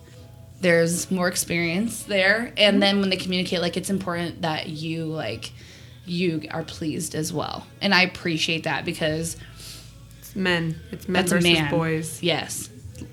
there's 0.59 1.09
more 1.09 1.27
experience 1.27 2.03
there. 2.03 2.53
And 2.57 2.73
mm-hmm. 2.75 2.79
then 2.79 2.99
when 2.99 3.09
they 3.09 3.17
communicate, 3.17 3.61
like 3.61 3.77
it's 3.77 3.89
important 3.89 4.41
that 4.43 4.67
you 4.67 5.05
like 5.05 5.51
you 6.05 6.43
are 6.51 6.63
pleased 6.63 7.15
as 7.15 7.31
well, 7.31 7.67
and 7.81 7.93
I 7.93 8.03
appreciate 8.03 8.63
that 8.65 8.85
because 8.85 9.37
It's 10.19 10.35
men. 10.35 10.79
It's 10.91 11.07
men 11.09 11.27
versus 11.27 11.43
man. 11.43 11.71
boys. 11.71 12.23
Yes. 12.23 12.69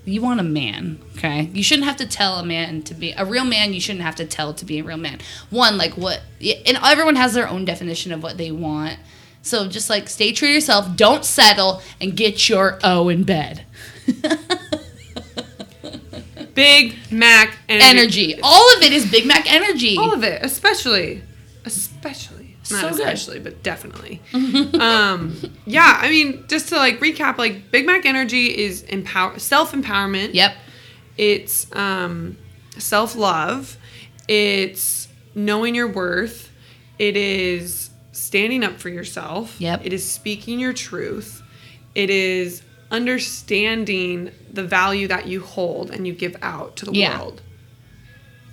You 0.08 0.22
want 0.22 0.40
a 0.40 0.44
man, 0.44 0.98
okay? 1.16 1.50
You 1.52 1.62
shouldn't 1.62 1.86
have 1.86 1.98
to 1.98 2.06
tell 2.06 2.36
a 2.36 2.44
man 2.44 2.82
to 2.84 2.94
be 2.94 3.12
a 3.12 3.26
real 3.26 3.44
man. 3.44 3.74
You 3.74 3.80
shouldn't 3.80 4.04
have 4.04 4.16
to 4.16 4.24
tell 4.24 4.54
to 4.54 4.64
be 4.64 4.78
a 4.78 4.82
real 4.82 4.96
man. 4.96 5.18
One, 5.50 5.76
like 5.76 5.98
what, 5.98 6.22
and 6.40 6.78
everyone 6.82 7.16
has 7.16 7.34
their 7.34 7.46
own 7.46 7.66
definition 7.66 8.12
of 8.12 8.22
what 8.22 8.38
they 8.38 8.50
want. 8.50 8.98
So 9.42 9.68
just 9.68 9.90
like 9.90 10.08
stay 10.08 10.32
true 10.32 10.48
to 10.48 10.54
yourself. 10.54 10.96
Don't 10.96 11.26
settle 11.26 11.82
and 12.00 12.16
get 12.16 12.48
your 12.48 12.78
O 12.82 13.10
in 13.10 13.24
bed. 13.24 13.66
Big 16.54 16.96
Mac 17.10 17.58
energy. 17.68 17.84
Energy. 17.86 18.40
All 18.42 18.76
of 18.76 18.82
it 18.82 18.92
is 18.92 19.10
Big 19.10 19.26
Mac 19.26 19.50
energy. 19.52 19.96
All 19.98 20.12
of 20.12 20.24
it, 20.24 20.44
especially, 20.44 21.22
especially, 21.64 22.37
not 22.70 22.80
So 22.80 22.90
good. 22.90 23.00
especially, 23.00 23.40
but 23.40 23.62
definitely. 23.62 24.20
um, 24.80 25.36
yeah, 25.66 25.98
I 26.00 26.08
mean, 26.10 26.44
just 26.48 26.68
to 26.70 26.76
like 26.76 27.00
recap, 27.00 27.38
like 27.38 27.70
Big 27.70 27.86
Mac 27.86 28.04
Energy 28.06 28.46
is 28.58 28.82
empower, 28.82 29.38
self 29.38 29.72
empowerment. 29.72 30.34
Yep. 30.34 30.54
It's 31.16 31.74
um, 31.74 32.36
self 32.78 33.16
love. 33.16 33.76
It's 34.28 35.08
knowing 35.34 35.74
your 35.74 35.88
worth. 35.88 36.50
It 36.98 37.16
is 37.16 37.90
standing 38.12 38.64
up 38.64 38.74
for 38.78 38.88
yourself. 38.88 39.60
Yep. 39.60 39.82
It 39.86 39.92
is 39.92 40.08
speaking 40.08 40.58
your 40.60 40.72
truth. 40.72 41.42
It 41.94 42.10
is 42.10 42.62
understanding 42.90 44.30
the 44.52 44.64
value 44.64 45.08
that 45.08 45.26
you 45.26 45.40
hold 45.40 45.90
and 45.90 46.06
you 46.06 46.12
give 46.12 46.36
out 46.42 46.76
to 46.76 46.84
the 46.86 46.92
Yeah. 46.92 47.18
world. 47.18 47.42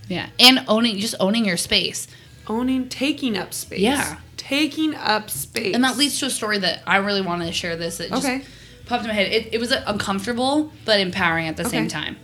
Yeah. 0.07 0.30
And 0.39 0.63
owning, 0.68 0.99
just 0.99 1.16
owning 1.20 1.45
your 1.45 1.57
space. 1.57 2.07
Owning 2.48 2.89
taking 2.89 3.38
up 3.38 3.54
space 3.54 3.80
Yeah. 3.80 4.18
taking 4.38 4.93
up 4.96 5.30
space 5.30 5.74
And 5.74 5.84
that 5.84 5.98
leads 5.98 6.20
to 6.20 6.28
a 6.28 6.30
story 6.30 6.60
that 6.60 6.84
I 6.86 6.98
really 6.98 7.22
wanted 7.22 7.48
to 7.48 7.52
share 7.52 7.76
this. 7.76 8.00
It 8.00 8.10
just 8.10 8.26
Okay. 8.26 8.43
popped 8.86 9.04
in 9.04 9.08
my 9.08 9.14
head. 9.14 9.32
It, 9.32 9.50
it 9.54 9.60
was 9.60 9.72
uncomfortable 9.72 10.72
but 10.86 11.00
empowering 11.00 11.48
at 11.48 11.58
the 11.58 11.66
same 11.66 11.88
time. 11.88 12.18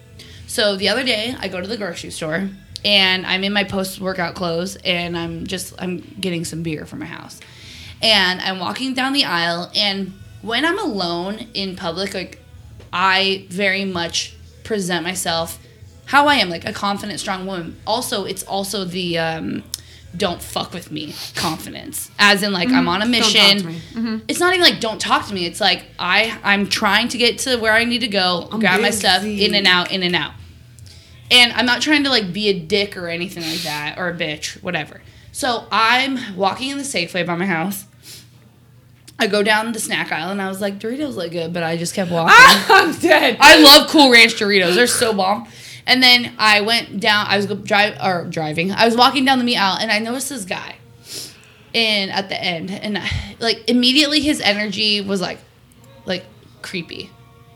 So 0.48 0.76
the 0.76 0.90
other 0.90 1.04
day, 1.04 1.36
I 1.40 1.48
go 1.48 1.62
to 1.62 1.68
the 1.68 1.78
grocery 1.78 2.12
store 2.12 2.50
and 2.84 3.26
I'm 3.26 3.44
in 3.44 3.54
my 3.54 3.64
post 3.64 4.00
workout 4.02 4.36
clothes 4.36 4.76
and 4.84 5.18
I'm 5.18 5.48
just 5.48 5.74
I'm 5.80 5.98
getting 6.20 6.46
some 6.46 6.62
beer 6.62 6.86
for 6.86 6.98
my 6.98 7.06
house. 7.06 7.40
And 8.02 8.42
I'm 8.42 8.60
walking 8.60 8.94
down 8.94 9.14
the 9.14 9.26
aisle 9.26 9.72
and 9.76 10.14
when 10.42 10.66
I'm 10.66 10.80
alone 10.80 11.48
in 11.54 11.76
public, 11.76 12.14
like 12.14 12.40
I 12.92 13.46
very 13.50 13.86
much 13.86 14.36
present 14.64 15.04
myself 15.04 15.58
how 16.06 16.28
I 16.28 16.36
am, 16.36 16.50
like 16.50 16.66
a 16.66 16.74
confident, 16.74 17.20
strong 17.20 17.46
woman. 17.46 17.78
Also, 17.88 18.26
it's 18.26 18.44
also 18.44 18.84
the 18.84 19.18
um, 19.18 19.64
don't 20.16 20.42
fuck 20.42 20.74
with 20.74 20.92
me 20.92 21.14
confidence, 21.36 22.12
as 22.20 22.44
in 22.44 22.52
like 22.52 22.70
I'm 22.70 22.88
on 22.88 23.02
a 23.02 23.06
Mm-hmm. 23.06 23.12
Mission. 23.12 23.58
Mm-hmm. 23.94 24.18
It's 24.28 24.40
not 24.40 24.54
even 24.54 24.64
like 24.66 24.80
don't 24.80 25.00
talk 25.00 25.28
to 25.28 25.34
me. 25.34 25.46
It's 25.46 25.62
like 25.62 25.86
I 25.98 26.38
I'm 26.44 26.68
trying 26.68 27.08
to 27.10 27.18
get 27.18 27.40
to 27.40 27.58
where 27.58 27.74
I 27.74 27.84
need 27.86 28.00
to 28.00 28.08
go, 28.08 28.48
grab 28.52 28.82
my 28.82 28.90
stuff, 28.90 29.24
in 29.24 29.56
and 29.56 29.66
out, 29.68 29.92
in 29.92 30.04
and 30.04 30.16
out. 30.16 30.34
And 31.30 31.54
I'm 31.54 31.66
not 31.66 31.82
trying 31.82 32.04
to 32.04 32.10
like 32.10 32.34
be 32.34 32.50
a 32.50 32.60
dick 32.60 32.98
or 32.98 33.08
anything 33.08 33.44
like 33.44 33.62
that 33.62 33.98
or 33.98 34.10
a 34.10 34.14
bitch, 34.14 34.62
whatever. 34.62 35.02
So 35.32 35.66
I'm 35.72 36.36
walking 36.36 36.70
in 36.70 36.78
the 36.78 36.84
Safeway 36.84 37.26
by 37.26 37.36
my 37.36 37.46
house. 37.46 37.86
I 39.18 39.28
go 39.28 39.44
down 39.44 39.72
the 39.72 39.80
snack 39.80 40.12
aisle 40.12 40.32
and 40.32 40.42
I 40.42 40.50
was 40.50 40.60
like, 40.62 40.80
Doritos 40.80 41.16
look 41.16 41.32
good, 41.32 41.54
but 41.54 41.62
I 41.64 41.78
just 41.78 41.94
kept 41.94 42.12
walking. 42.12 42.34
I'm 42.38 42.94
dead 43.00 43.38
I 43.40 43.62
love 43.62 43.88
Cool 43.90 44.12
Ranch 44.12 44.34
Doritos. 44.36 44.74
They're 44.76 44.88
so 44.88 45.14
bomb. 45.14 45.48
And 45.86 46.02
then 46.02 46.34
I 46.38 46.62
went 46.62 47.00
down. 47.00 47.28
I 47.28 47.38
was 47.38 47.48
drive 47.48 47.98
or 48.02 48.26
driving. 48.30 48.72
I 48.72 48.86
was 48.86 48.96
walking 48.96 49.26
down 49.26 49.40
the 49.40 49.44
meat 49.44 49.58
aisle, 49.58 49.78
and 49.80 49.92
I 49.92 50.00
noticed 50.00 50.30
this 50.30 50.46
guy. 50.46 50.76
And 51.74 52.12
at 52.12 52.30
the 52.30 52.42
end, 52.42 52.70
and 52.70 53.00
like 53.40 53.70
immediately, 53.70 54.20
his 54.20 54.42
energy 54.42 55.02
was 55.02 55.22
like, 55.22 55.40
like 56.06 56.26
creepy, 56.62 57.10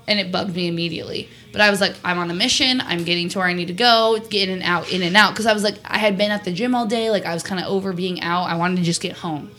and 0.08 0.20
it 0.20 0.32
bugged 0.32 0.56
me 0.56 0.68
immediately. 0.68 1.30
But 1.52 1.62
I 1.62 1.70
was 1.70 1.80
like, 1.80 1.96
I'm 2.04 2.18
on 2.18 2.30
a 2.30 2.34
mission. 2.34 2.82
I'm 2.82 3.04
getting 3.06 3.30
to 3.30 3.40
where 3.40 3.48
I 3.48 3.54
need 3.54 3.68
to 3.68 3.74
go. 3.74 4.20
Get 4.30 4.50
in 4.50 4.56
and 4.56 4.64
out, 4.64 4.92
in 4.92 5.02
and 5.02 5.16
out. 5.16 5.32
Because 5.32 5.46
I 5.46 5.54
was 5.54 5.64
like, 5.64 5.78
I 5.86 5.98
had 5.98 6.18
been 6.18 6.32
at 6.32 6.44
the 6.44 6.52
gym 6.52 6.76
all 6.76 6.86
day. 6.86 7.10
Like 7.10 7.26
I 7.26 7.34
was 7.34 7.44
kind 7.44 7.62
of 7.62 7.68
over 7.68 7.94
being 7.94 8.22
out. 8.22 8.44
I 8.44 8.58
wanted 8.58 8.78
to 8.78 8.84
just 8.84 9.02
get 9.02 9.18
home. 9.18 9.52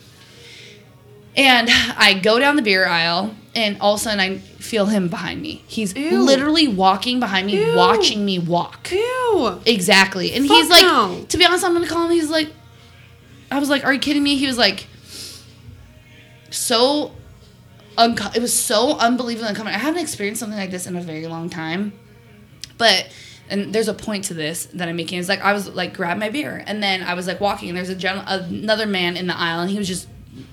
And 1.37 1.69
I 1.69 2.19
go 2.19 2.39
down 2.39 2.55
the 2.55 2.63
beer 2.63 2.87
aisle, 2.87 3.35
and 3.55 3.77
all 3.79 3.93
of 3.93 3.99
a 3.99 4.03
sudden 4.03 4.19
I 4.19 4.37
feel 4.39 4.87
him 4.87 5.07
behind 5.07 5.39
me. 5.41 5.63
He's 5.67 5.95
Ew. 5.95 6.19
literally 6.23 6.67
walking 6.67 7.19
behind 7.19 7.45
me, 7.45 7.63
Ew. 7.63 7.75
watching 7.75 8.25
me 8.25 8.39
walk. 8.39 8.91
Ew. 8.91 9.61
Exactly. 9.65 10.33
And 10.33 10.47
Fuck 10.47 10.57
he's 10.57 10.69
like, 10.69 10.81
no. 10.81 11.25
to 11.29 11.37
be 11.37 11.45
honest, 11.45 11.63
I'm 11.63 11.73
gonna 11.73 11.87
call 11.87 12.05
him. 12.05 12.11
He's 12.11 12.31
like, 12.31 12.49
I 13.51 13.59
was 13.59 13.69
like, 13.69 13.85
are 13.85 13.93
you 13.93 13.99
kidding 13.99 14.23
me? 14.23 14.35
He 14.37 14.47
was 14.47 14.57
like, 14.57 14.87
so, 16.49 17.11
unco- 17.97 18.31
it 18.35 18.41
was 18.41 18.53
so 18.53 18.97
unbelievably 18.97 19.47
uncomfortable. 19.49 19.75
I 19.75 19.79
haven't 19.79 20.01
experienced 20.01 20.39
something 20.39 20.57
like 20.57 20.71
this 20.71 20.87
in 20.87 20.95
a 20.95 21.01
very 21.01 21.27
long 21.27 21.49
time. 21.49 21.93
But, 22.77 23.09
and 23.49 23.73
there's 23.73 23.87
a 23.87 23.93
point 23.93 24.25
to 24.25 24.33
this 24.33 24.65
that 24.73 24.87
I'm 24.89 24.95
making. 24.95 25.19
Is 25.19 25.29
like, 25.29 25.41
I 25.41 25.53
was 25.53 25.69
like, 25.69 25.93
grab 25.93 26.17
my 26.17 26.29
beer. 26.29 26.63
And 26.65 26.81
then 26.81 27.03
I 27.03 27.13
was 27.13 27.27
like 27.27 27.39
walking, 27.39 27.69
and 27.69 27.77
there's 27.77 27.89
a 27.89 27.95
gen- 27.95 28.23
another 28.27 28.85
man 28.85 29.17
in 29.17 29.27
the 29.27 29.37
aisle, 29.37 29.61
and 29.61 29.69
he 29.71 29.77
was 29.77 29.87
just 29.87 30.07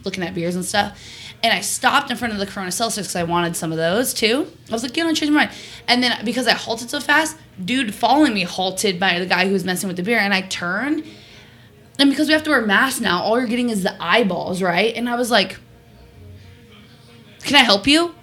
looking 0.04 0.24
at 0.24 0.34
beers 0.34 0.54
and 0.54 0.64
stuff. 0.64 0.98
And 1.42 1.52
I 1.52 1.60
stopped 1.60 2.10
in 2.10 2.16
front 2.16 2.32
of 2.32 2.40
the 2.40 2.46
Corona 2.46 2.70
Seltzers 2.70 2.96
because 2.96 3.16
I 3.16 3.24
wanted 3.24 3.54
some 3.54 3.70
of 3.70 3.76
those 3.76 4.14
too. 4.14 4.50
I 4.68 4.72
was 4.72 4.82
like, 4.82 4.96
you 4.96 5.04
know, 5.04 5.12
change 5.12 5.30
my 5.30 5.46
mind. 5.46 5.50
And 5.86 6.02
then 6.02 6.24
because 6.24 6.46
I 6.46 6.52
halted 6.52 6.88
so 6.88 7.00
fast, 7.00 7.36
dude 7.62 7.94
following 7.94 8.32
me 8.32 8.44
halted 8.44 8.98
by 8.98 9.18
the 9.18 9.26
guy 9.26 9.46
who 9.46 9.52
was 9.52 9.64
messing 9.64 9.88
with 9.88 9.96
the 9.96 10.02
beer. 10.02 10.18
And 10.18 10.32
I 10.32 10.42
turned. 10.42 11.04
And 11.98 12.10
because 12.10 12.28
we 12.28 12.32
have 12.32 12.42
to 12.44 12.50
wear 12.50 12.64
masks 12.64 13.00
now, 13.00 13.22
all 13.22 13.38
you're 13.38 13.46
getting 13.46 13.70
is 13.70 13.82
the 13.82 13.94
eyeballs, 14.02 14.62
right? 14.62 14.94
And 14.96 15.08
I 15.08 15.16
was 15.16 15.30
like, 15.30 15.58
can 17.40 17.56
I 17.56 17.62
help 17.62 17.86
you? 17.86 18.14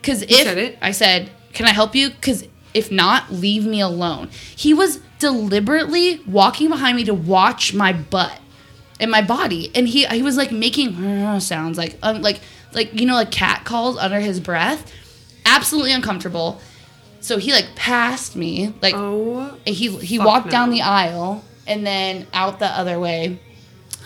Because 0.00 0.22
if 0.22 0.30
said. 0.30 0.78
I 0.80 0.92
said, 0.92 1.30
can 1.52 1.66
I 1.66 1.70
help 1.70 1.94
you? 1.94 2.10
Because 2.10 2.48
if 2.72 2.90
not, 2.90 3.30
leave 3.30 3.66
me 3.66 3.80
alone. 3.80 4.30
He 4.56 4.72
was 4.72 5.00
deliberately 5.18 6.22
walking 6.26 6.70
behind 6.70 6.96
me 6.96 7.04
to 7.04 7.14
watch 7.14 7.74
my 7.74 7.92
butt 7.92 8.40
and 9.00 9.10
my 9.10 9.22
body, 9.22 9.70
and 9.74 9.88
he 9.88 10.06
he 10.06 10.22
was 10.22 10.36
like 10.36 10.52
making 10.52 11.40
sounds 11.40 11.76
like 11.78 11.98
um, 12.02 12.22
like 12.22 12.40
like 12.72 12.98
you 12.98 13.06
know 13.06 13.14
like 13.14 13.30
cat 13.32 13.64
calls 13.64 13.96
under 13.98 14.20
his 14.20 14.38
breath, 14.38 14.92
absolutely 15.44 15.92
uncomfortable. 15.92 16.60
So 17.22 17.36
he 17.38 17.52
like 17.52 17.74
passed 17.74 18.36
me 18.36 18.72
like 18.80 18.94
Oh. 18.94 19.58
and 19.66 19.74
he 19.74 19.96
he 19.98 20.18
walked 20.18 20.46
no. 20.46 20.52
down 20.52 20.70
the 20.70 20.82
aisle 20.82 21.44
and 21.66 21.86
then 21.86 22.26
out 22.32 22.58
the 22.60 22.66
other 22.66 22.98
way. 23.00 23.40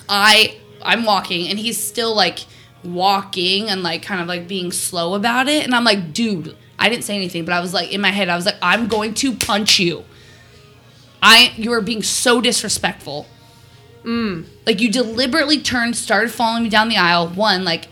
I 0.08 0.56
I'm 0.82 1.04
walking 1.04 1.48
and 1.48 1.58
he's 1.58 1.82
still 1.82 2.14
like 2.14 2.46
walking 2.82 3.70
and 3.70 3.82
like 3.82 4.02
kind 4.02 4.20
of 4.20 4.26
like 4.26 4.46
being 4.48 4.70
slow 4.72 5.14
about 5.14 5.48
it 5.48 5.64
and 5.64 5.74
I'm 5.74 5.84
like, 5.84 6.12
dude, 6.12 6.56
I 6.78 6.88
didn't 6.88 7.04
say 7.04 7.14
anything, 7.16 7.44
but 7.44 7.54
I 7.54 7.60
was 7.60 7.72
like 7.72 7.90
in 7.92 8.00
my 8.00 8.10
head, 8.10 8.28
I 8.28 8.36
was 8.36 8.46
like, 8.46 8.56
I'm 8.60 8.88
going 8.88 9.14
to 9.14 9.34
punch 9.34 9.78
you. 9.78 10.04
I 11.22 11.52
you 11.56 11.72
are 11.72 11.80
being 11.80 12.02
so 12.02 12.40
disrespectful. 12.40 13.26
Mm. 14.04 14.44
Like 14.66 14.80
you 14.80 14.90
deliberately 14.90 15.58
turned, 15.60 15.96
started 15.96 16.30
following 16.30 16.62
me 16.64 16.68
down 16.68 16.88
the 16.88 16.96
aisle. 16.98 17.28
One, 17.28 17.64
like 17.64 17.88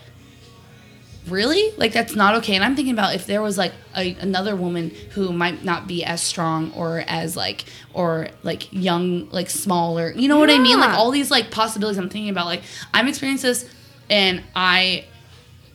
really? 1.28 1.72
Like 1.76 1.92
that's 1.92 2.14
not 2.14 2.34
okay. 2.36 2.54
And 2.54 2.64
i'm 2.64 2.74
thinking 2.74 2.92
about 2.94 3.14
if 3.14 3.26
there 3.26 3.40
was 3.42 3.56
like 3.56 3.72
a, 3.96 4.14
another 4.20 4.56
woman 4.56 4.90
who 5.10 5.32
might 5.32 5.64
not 5.64 5.86
be 5.86 6.04
as 6.04 6.20
strong 6.20 6.72
or 6.72 7.04
as 7.06 7.36
like 7.36 7.64
or 7.94 8.28
like 8.42 8.72
young 8.72 9.28
like 9.30 9.48
smaller. 9.48 10.12
You 10.12 10.28
know 10.28 10.38
what 10.38 10.50
i 10.50 10.58
mean? 10.58 10.78
Like 10.80 10.96
all 10.98 11.10
these 11.10 11.30
like 11.30 11.50
possibilities 11.50 11.98
i'm 11.98 12.08
thinking 12.08 12.30
about. 12.30 12.46
Like 12.46 12.62
i'm 12.92 13.06
experiencing 13.08 13.48
this 13.50 13.70
and 14.10 14.42
i 14.56 15.04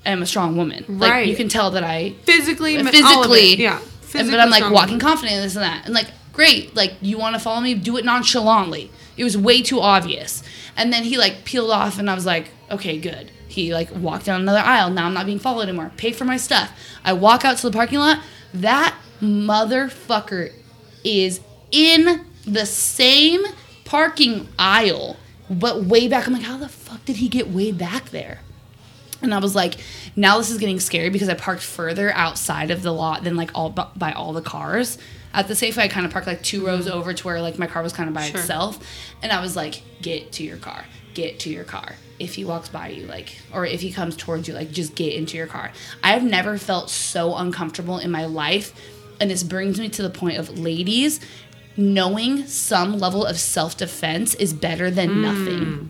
am 0.05 0.21
a 0.21 0.25
strong 0.25 0.57
woman. 0.57 0.83
Like 0.87 1.11
Right. 1.11 1.27
you 1.27 1.35
can 1.35 1.47
tell 1.49 1.71
that 1.71 1.83
i 1.83 2.11
Physically, 2.23 2.73
me- 2.75 2.81
all 2.81 2.87
of 2.87 2.93
physically. 2.93 3.55
Yeah. 3.55 3.77
and, 3.79 3.85
Physically 4.01 4.31
but 4.31 4.39
i'm 4.41 4.49
like 4.49 4.63
walking 4.71 4.95
woman. 4.95 4.99
confident 4.99 5.35
in 5.37 5.41
this 5.43 5.55
and 5.55 5.63
that. 5.63 5.85
And 5.85 5.93
like 5.93 6.07
great. 6.33 6.75
Like 6.75 6.93
you 7.01 7.17
want 7.17 7.35
to 7.35 7.39
follow 7.39 7.61
me? 7.61 7.73
Do 7.73 7.95
it 7.97 8.03
nonchalantly 8.05 8.91
it 9.17 9.23
was 9.23 9.37
way 9.37 9.61
too 9.61 9.79
obvious. 9.79 10.43
And 10.75 10.93
then 10.93 11.03
he 11.03 11.17
like 11.17 11.43
peeled 11.43 11.71
off 11.71 11.99
and 11.99 12.09
i 12.09 12.13
was 12.13 12.25
like 12.25 12.51
okay 12.69 12.99
good. 12.99 13.31
He 13.47 13.73
like 13.73 13.89
walked 13.95 14.25
down 14.25 14.41
another 14.41 14.59
aisle. 14.59 14.89
Now 14.89 15.05
i'm 15.05 15.13
not 15.13 15.25
being 15.25 15.39
followed 15.39 15.63
anymore. 15.63 15.91
Pay 15.97 16.11
for 16.11 16.25
my 16.25 16.37
stuff. 16.37 16.71
I 17.03 17.13
walk 17.13 17.43
out 17.45 17.57
to 17.57 17.69
the 17.69 17.75
parking 17.75 17.99
lot. 17.99 18.19
That 18.53 18.95
motherfucker 19.21 20.53
is 21.03 21.41
in 21.71 22.25
the 22.45 22.65
same 22.65 23.43
parking 23.85 24.47
aisle 24.59 25.17
but 25.49 25.83
way 25.83 26.07
back. 26.07 26.27
I'm 26.27 26.33
like 26.33 26.43
how 26.43 26.57
the 26.57 26.69
fuck 26.69 27.03
did 27.05 27.17
he 27.17 27.27
get 27.27 27.49
way 27.49 27.71
back 27.71 28.09
there? 28.09 28.41
And 29.21 29.33
I 29.33 29.39
was 29.39 29.55
like, 29.55 29.75
now 30.15 30.37
this 30.37 30.51
is 30.51 30.59
getting 30.59 30.79
scary 30.79 31.09
because 31.09 31.29
I 31.29 31.33
parked 31.33 31.63
further 31.63 32.11
outside 32.11 32.69
of 32.69 32.83
the 32.83 32.91
lot 32.93 33.23
than 33.23 33.35
like 33.35 33.51
all 33.55 33.69
by 33.69 34.11
all 34.11 34.33
the 34.33 34.41
cars. 34.41 34.97
At 35.37 35.47
the 35.47 35.53
Safeway, 35.53 35.83
I 35.83 35.87
kind 35.87 36.03
of 36.03 36.11
parked 36.11 36.25
like 36.25 36.41
two 36.41 36.65
rows 36.65 36.87
mm-hmm. 36.87 36.97
over 36.97 37.13
to 37.13 37.23
where 37.23 37.41
like 37.43 37.59
my 37.59 37.67
car 37.67 37.83
was 37.83 37.93
kind 37.93 38.09
of 38.09 38.15
by 38.15 38.23
Sure. 38.23 38.39
itself, 38.39 38.83
and 39.21 39.31
I 39.31 39.39
was 39.39 39.55
like, 39.55 39.83
get 40.01 40.31
to 40.33 40.43
your 40.43 40.57
car, 40.57 40.83
get 41.13 41.39
to 41.41 41.49
your 41.51 41.63
car. 41.63 41.93
If 42.17 42.33
he 42.33 42.43
walks 42.43 42.69
by 42.69 42.89
you, 42.89 43.05
like, 43.05 43.37
or 43.53 43.63
if 43.63 43.81
he 43.81 43.91
comes 43.91 44.15
towards 44.17 44.47
you, 44.47 44.55
like, 44.55 44.71
just 44.71 44.95
get 44.95 45.13
into 45.13 45.37
your 45.37 45.45
car. 45.45 45.71
I've 46.03 46.23
never 46.23 46.57
felt 46.57 46.89
so 46.89 47.35
uncomfortable 47.35 47.99
in 47.99 48.09
my 48.09 48.25
life, 48.25 48.73
and 49.21 49.29
this 49.29 49.43
brings 49.43 49.79
me 49.79 49.89
to 49.89 50.01
the 50.01 50.09
point 50.09 50.37
of 50.37 50.57
ladies 50.57 51.19
knowing 51.77 52.47
some 52.47 52.97
level 52.97 53.23
of 53.23 53.39
self 53.39 53.77
defense 53.77 54.33
is 54.33 54.51
better 54.53 54.89
than 54.89 55.09
mm. 55.09 55.21
nothing 55.21 55.89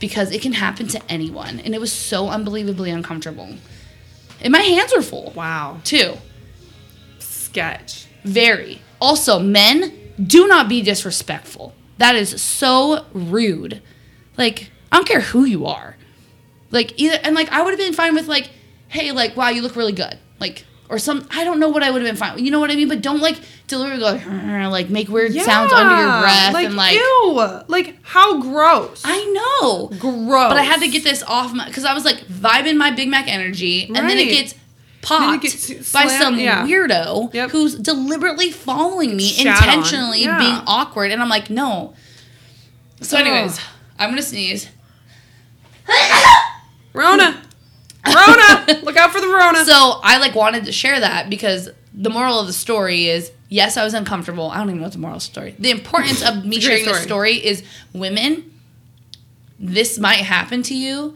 because 0.00 0.32
it 0.32 0.42
can 0.42 0.54
happen 0.54 0.88
to 0.88 1.00
anyone. 1.08 1.60
And 1.60 1.74
it 1.74 1.80
was 1.80 1.92
so 1.92 2.28
unbelievably 2.28 2.90
uncomfortable. 2.90 3.54
And 4.40 4.50
my 4.50 4.60
hands 4.60 4.92
were 4.96 5.02
full 5.02 5.32
Wow. 5.36 5.78
too. 5.84 6.14
Sketch. 7.50 8.06
Very. 8.24 8.80
Also, 9.00 9.38
men, 9.38 9.92
do 10.22 10.46
not 10.46 10.68
be 10.68 10.82
disrespectful. 10.82 11.74
That 11.98 12.14
is 12.14 12.40
so 12.40 13.06
rude. 13.12 13.82
Like, 14.38 14.70
I 14.92 14.96
don't 14.96 15.08
care 15.08 15.20
who 15.20 15.44
you 15.44 15.66
are. 15.66 15.96
Like, 16.70 16.98
either, 17.00 17.18
and 17.22 17.34
like, 17.34 17.50
I 17.50 17.62
would 17.62 17.70
have 17.70 17.78
been 17.78 17.92
fine 17.92 18.14
with, 18.14 18.28
like, 18.28 18.50
hey, 18.88 19.12
like, 19.12 19.36
wow, 19.36 19.48
you 19.48 19.62
look 19.62 19.74
really 19.74 19.92
good. 19.92 20.18
Like, 20.38 20.64
or 20.88 20.98
some, 20.98 21.26
I 21.30 21.44
don't 21.44 21.60
know 21.60 21.68
what 21.68 21.82
I 21.82 21.90
would 21.90 22.02
have 22.02 22.08
been 22.08 22.16
fine 22.16 22.34
with. 22.34 22.44
You 22.44 22.50
know 22.50 22.60
what 22.60 22.70
I 22.70 22.76
mean? 22.76 22.88
But 22.88 23.02
don't, 23.02 23.20
like, 23.20 23.38
deliberately 23.66 24.18
go, 24.20 24.68
like, 24.68 24.90
make 24.90 25.08
weird 25.08 25.32
sounds 25.34 25.72
under 25.72 25.96
your 25.96 26.20
breath 26.20 26.52
Like, 26.52 26.66
and, 26.66 26.76
like, 26.76 26.94
ew. 26.94 27.62
Like, 27.68 27.96
how 28.02 28.40
gross. 28.40 29.02
I 29.04 29.24
know. 29.24 29.88
gross. 29.98 30.48
But 30.48 30.56
I 30.56 30.62
had 30.62 30.80
to 30.80 30.88
get 30.88 31.04
this 31.04 31.22
off 31.22 31.52
my 31.52 31.66
because 31.66 31.84
I 31.84 31.94
was 31.94 32.04
like 32.04 32.18
vibing 32.26 32.76
my 32.76 32.90
Big 32.90 33.08
Mac 33.08 33.28
energy, 33.28 33.84
and 33.86 33.96
then 33.96 34.18
it 34.18 34.26
gets 34.26 34.54
popped 35.02 35.42
by 35.92 36.06
some 36.06 36.38
yeah. 36.38 36.64
weirdo 36.66 37.32
Yep. 37.32 37.50
who's 37.50 37.74
deliberately 37.76 38.50
following 38.50 39.16
me, 39.16 39.24
Shat 39.28 39.46
intentionally 39.62 40.22
Yeah. 40.22 40.38
being 40.38 40.60
awkward, 40.66 41.10
and 41.12 41.22
I'm 41.22 41.28
like, 41.28 41.50
no. 41.50 41.94
So, 43.00 43.16
anyways, 43.18 43.58
Ugh. 43.58 43.64
I'm 43.98 44.10
gonna 44.10 44.22
sneeze. 44.22 44.68
Rona. 46.92 47.42
Rona. 48.06 48.80
Look 48.82 48.96
out 48.96 49.12
for 49.12 49.20
the 49.20 49.28
Rona. 49.28 49.64
So 49.64 50.00
I 50.02 50.18
like 50.18 50.34
wanted 50.34 50.64
to 50.66 50.72
share 50.72 50.98
that 51.00 51.30
because 51.30 51.68
the 51.94 52.10
moral 52.10 52.38
of 52.40 52.46
the 52.46 52.52
story 52.52 53.08
is 53.08 53.30
yes, 53.48 53.76
I 53.76 53.84
was 53.84 53.94
uncomfortable. 53.94 54.50
I 54.50 54.58
don't 54.58 54.68
even 54.68 54.78
know 54.78 54.84
what 54.84 54.92
the 54.92 54.98
moral 54.98 55.16
of 55.16 55.22
the 55.22 55.26
story. 55.26 55.54
The 55.58 55.70
importance 55.70 56.22
of 56.22 56.44
me 56.44 56.56
It's 56.56 56.66
a 56.66 56.68
great 56.68 56.78
sharing 56.78 56.84
this 56.86 57.02
story. 57.02 57.36
story 57.38 57.46
is 57.46 57.62
women. 57.92 58.50
This 59.58 59.98
might 59.98 60.18
happen 60.24 60.62
to 60.64 60.74
you. 60.74 61.14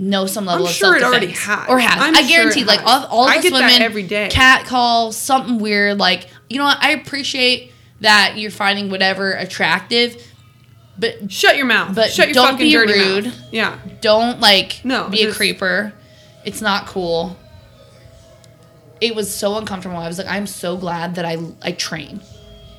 Know 0.00 0.26
some 0.26 0.46
level 0.46 0.64
I'm 0.66 0.70
of 0.70 0.74
sure 0.74 0.98
self-defense. 1.00 1.48
already 1.48 1.62
has. 1.62 1.68
or 1.68 1.78
has. 1.80 2.00
I'm 2.00 2.14
I 2.14 2.20
sure 2.22 2.28
guarantee. 2.28 2.60
it 2.60 2.66
like 2.68 2.80
has. 2.80 2.88
all, 2.88 3.06
all 3.06 3.28
of 3.28 3.36
us 3.36 3.44
women 3.50 3.82
every 3.82 4.04
day. 4.04 4.28
Cat 4.30 4.64
call 4.64 5.10
something 5.12 5.58
weird. 5.58 5.98
Like 5.98 6.28
you 6.48 6.58
know 6.58 6.64
what? 6.64 6.78
I 6.80 6.90
appreciate 6.92 7.72
that 8.00 8.34
you're 8.36 8.52
finding 8.52 8.90
whatever 8.90 9.32
attractive, 9.32 10.22
but 10.96 11.32
Shut 11.32 11.56
your 11.56 11.66
mouth. 11.66 11.94
But 11.96 12.10
Shut 12.12 12.28
your 12.28 12.34
don't 12.34 12.50
fucking 12.52 12.58
be 12.66 12.72
dirty 12.72 12.92
rude. 12.92 13.24
mouth. 13.26 13.34
Yeah. 13.50 13.78
don't 14.00 14.38
like 14.40 14.84
No, 14.84 15.08
be 15.08 15.22
a 15.24 15.32
creeper. 15.32 15.92
It's 16.44 16.60
not 16.60 16.86
cool. 16.86 17.36
It 19.00 19.14
was 19.14 19.32
so 19.34 19.56
uncomfortable. 19.58 19.96
I 19.96 20.06
was 20.08 20.18
like, 20.18 20.26
I'm 20.28 20.46
so 20.46 20.76
glad 20.76 21.16
that 21.16 21.24
I 21.24 21.38
I 21.62 21.72
train 21.72 22.20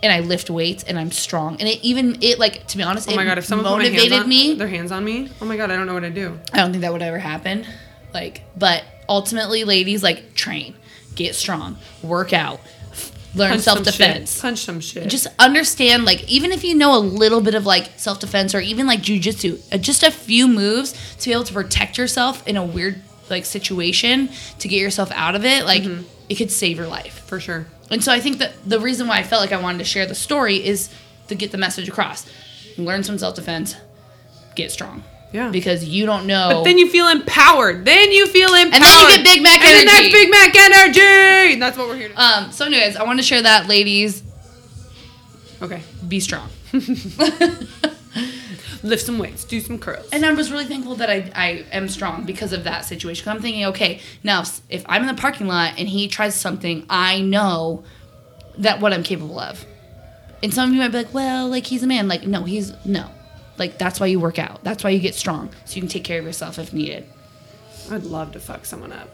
and 0.01 0.11
I 0.13 0.19
lift 0.21 0.49
weights 0.49 0.83
and 0.83 0.97
I'm 0.99 1.11
strong. 1.11 1.57
And 1.59 1.67
it 1.67 1.79
even 1.83 2.17
it 2.21 2.39
like 2.39 2.67
to 2.67 2.77
be 2.77 2.83
honest, 2.83 3.09
Oh 3.11 3.15
my 3.15 3.25
god, 3.25 3.37
if 3.37 3.45
someone 3.45 3.65
motivated 3.71 3.99
put 3.99 4.09
my 4.09 4.15
hands 4.15 4.23
on, 4.23 4.29
me. 4.29 4.53
their 4.55 4.67
hands 4.67 4.91
on 4.91 5.03
me, 5.05 5.29
oh 5.41 5.45
my 5.45 5.57
god, 5.57 5.71
I 5.71 5.75
don't 5.75 5.87
know 5.87 5.93
what 5.93 6.03
I'd 6.03 6.13
do. 6.15 6.39
I 6.53 6.57
don't 6.57 6.71
think 6.71 6.81
that 6.81 6.91
would 6.93 7.01
ever 7.01 7.19
happen. 7.19 7.65
Like, 8.13 8.41
but 8.57 8.83
ultimately, 9.07 9.63
ladies, 9.65 10.01
like 10.03 10.33
train, 10.33 10.75
get 11.15 11.35
strong, 11.35 11.77
work 12.01 12.33
out, 12.33 12.59
f- 12.91 13.11
learn 13.35 13.49
Punch 13.51 13.61
self 13.61 13.83
defense. 13.83 14.33
shit. 14.33 14.41
Punch 14.41 14.59
some 14.59 14.79
shit. 14.79 15.07
Just 15.09 15.27
understand, 15.37 16.05
like, 16.05 16.27
even 16.29 16.51
if 16.51 16.63
you 16.63 16.73
know 16.75 16.95
a 16.97 16.99
little 16.99 17.41
bit 17.41 17.53
of 17.53 17.65
like 17.67 17.91
self 17.97 18.19
defense 18.19 18.55
or 18.55 18.59
even 18.61 18.87
like 18.87 19.01
jujitsu, 19.01 19.61
uh, 19.71 19.77
just 19.77 20.01
a 20.03 20.09
few 20.11 20.47
moves 20.47 20.93
to 21.17 21.25
be 21.29 21.33
able 21.33 21.43
to 21.43 21.53
protect 21.53 21.97
yourself 21.99 22.47
in 22.47 22.57
a 22.57 22.65
weird 22.65 23.01
like 23.29 23.45
situation 23.45 24.29
to 24.57 24.67
get 24.67 24.79
yourself 24.79 25.11
out 25.11 25.35
of 25.35 25.45
it. 25.45 25.65
Like, 25.65 25.83
it 26.29 26.35
could 26.35 26.51
save 26.51 26.77
your 26.77 26.87
life. 26.87 27.19
For 27.27 27.39
sure. 27.39 27.65
And 27.89 28.03
so 28.03 28.11
I 28.11 28.19
think 28.19 28.37
that 28.37 28.53
the 28.65 28.79
reason 28.79 29.07
why 29.07 29.17
I 29.17 29.23
felt 29.23 29.41
like 29.41 29.51
I 29.51 29.59
wanted 29.61 29.79
to 29.79 29.83
share 29.83 30.05
the 30.05 30.15
story 30.15 30.63
is 30.63 30.89
to 31.27 31.35
get 31.35 31.51
the 31.51 31.57
message 31.57 31.89
across. 31.89 32.29
Learn 32.77 33.03
some 33.03 33.17
self 33.17 33.35
defense, 33.35 33.75
get 34.55 34.71
strong. 34.71 35.03
Yeah. 35.31 35.49
Because 35.49 35.85
you 35.85 36.05
don't 36.05 36.25
know. 36.25 36.49
But 36.51 36.63
then 36.63 36.77
you 36.77 36.89
feel 36.89 37.07
empowered. 37.07 37.85
Then 37.85 38.11
you 38.11 38.25
feel 38.27 38.53
empowered. 38.55 38.73
And 38.73 38.83
then 38.83 39.09
you 39.09 39.15
get 39.17 39.23
Big 39.23 39.43
Mac 39.43 39.61
energy. 39.61 39.79
and 39.79 39.87
then 39.87 39.95
that's. 39.95 40.11
Big 40.11 40.31
Mac 40.31 40.55
energy. 40.55 41.53
And 41.53 41.61
that's 41.61 41.77
what 41.77 41.87
we're 41.87 41.97
here 41.97 42.09
to 42.09 42.21
um, 42.21 42.51
so, 42.51 42.65
anyways, 42.65 42.95
I 42.95 43.03
want 43.03 43.19
to 43.19 43.23
share 43.23 43.41
that, 43.43 43.67
ladies. 43.67 44.23
Okay. 45.61 45.83
Be 46.07 46.19
strong. 46.19 46.49
Lift 48.83 49.05
some 49.05 49.17
weights. 49.19 49.43
Do 49.43 49.59
some 49.59 49.77
curls. 49.79 50.07
And 50.11 50.25
I 50.25 50.31
was 50.33 50.51
really 50.51 50.65
thankful 50.65 50.95
that 50.95 51.09
I, 51.09 51.31
I 51.35 51.65
am 51.71 51.89
strong 51.89 52.23
because 52.25 52.53
of 52.53 52.63
that 52.63 52.85
situation. 52.85 53.25
'Cause 53.25 53.35
I'm 53.35 53.41
thinking, 53.41 53.65
okay, 53.65 53.99
now 54.23 54.41
if- 54.41 54.61
if 54.69 54.85
I'm 54.87 55.01
in 55.01 55.07
the 55.13 55.19
parking 55.21 55.47
lot 55.47 55.73
and 55.77 55.87
he 55.89 56.07
tries 56.07 56.35
something, 56.35 56.85
I 56.89 57.21
know 57.21 57.83
that 58.57 58.79
what 58.79 58.93
I'm 58.93 59.03
capable 59.03 59.39
of. 59.39 59.65
And 60.41 60.53
some 60.53 60.69
of 60.69 60.75
you 60.75 60.81
might 60.81 60.89
be 60.89 60.97
like, 60.99 61.13
well, 61.13 61.47
like 61.49 61.65
he's 61.65 61.83
a 61.83 61.87
man. 61.87 62.07
Like, 62.07 62.25
no, 62.25 62.43
he's 62.43 62.71
no. 62.85 63.09
Like 63.57 63.77
that's 63.77 63.99
why 63.99 64.05
you 64.07 64.19
work 64.21 64.39
out. 64.39 64.63
That's 64.63 64.83
why 64.85 64.91
you 64.91 64.99
get 64.99 65.15
strong, 65.15 65.49
so 65.65 65.75
you 65.75 65.81
can 65.81 65.89
take 65.89 66.05
care 66.05 66.19
of 66.19 66.25
yourself 66.25 66.57
if 66.57 66.71
needed. 66.71 67.03
I'd 67.91 68.03
love 68.05 68.31
to 68.33 68.39
fuck 68.39 68.65
someone 68.65 68.93
up. 68.93 69.09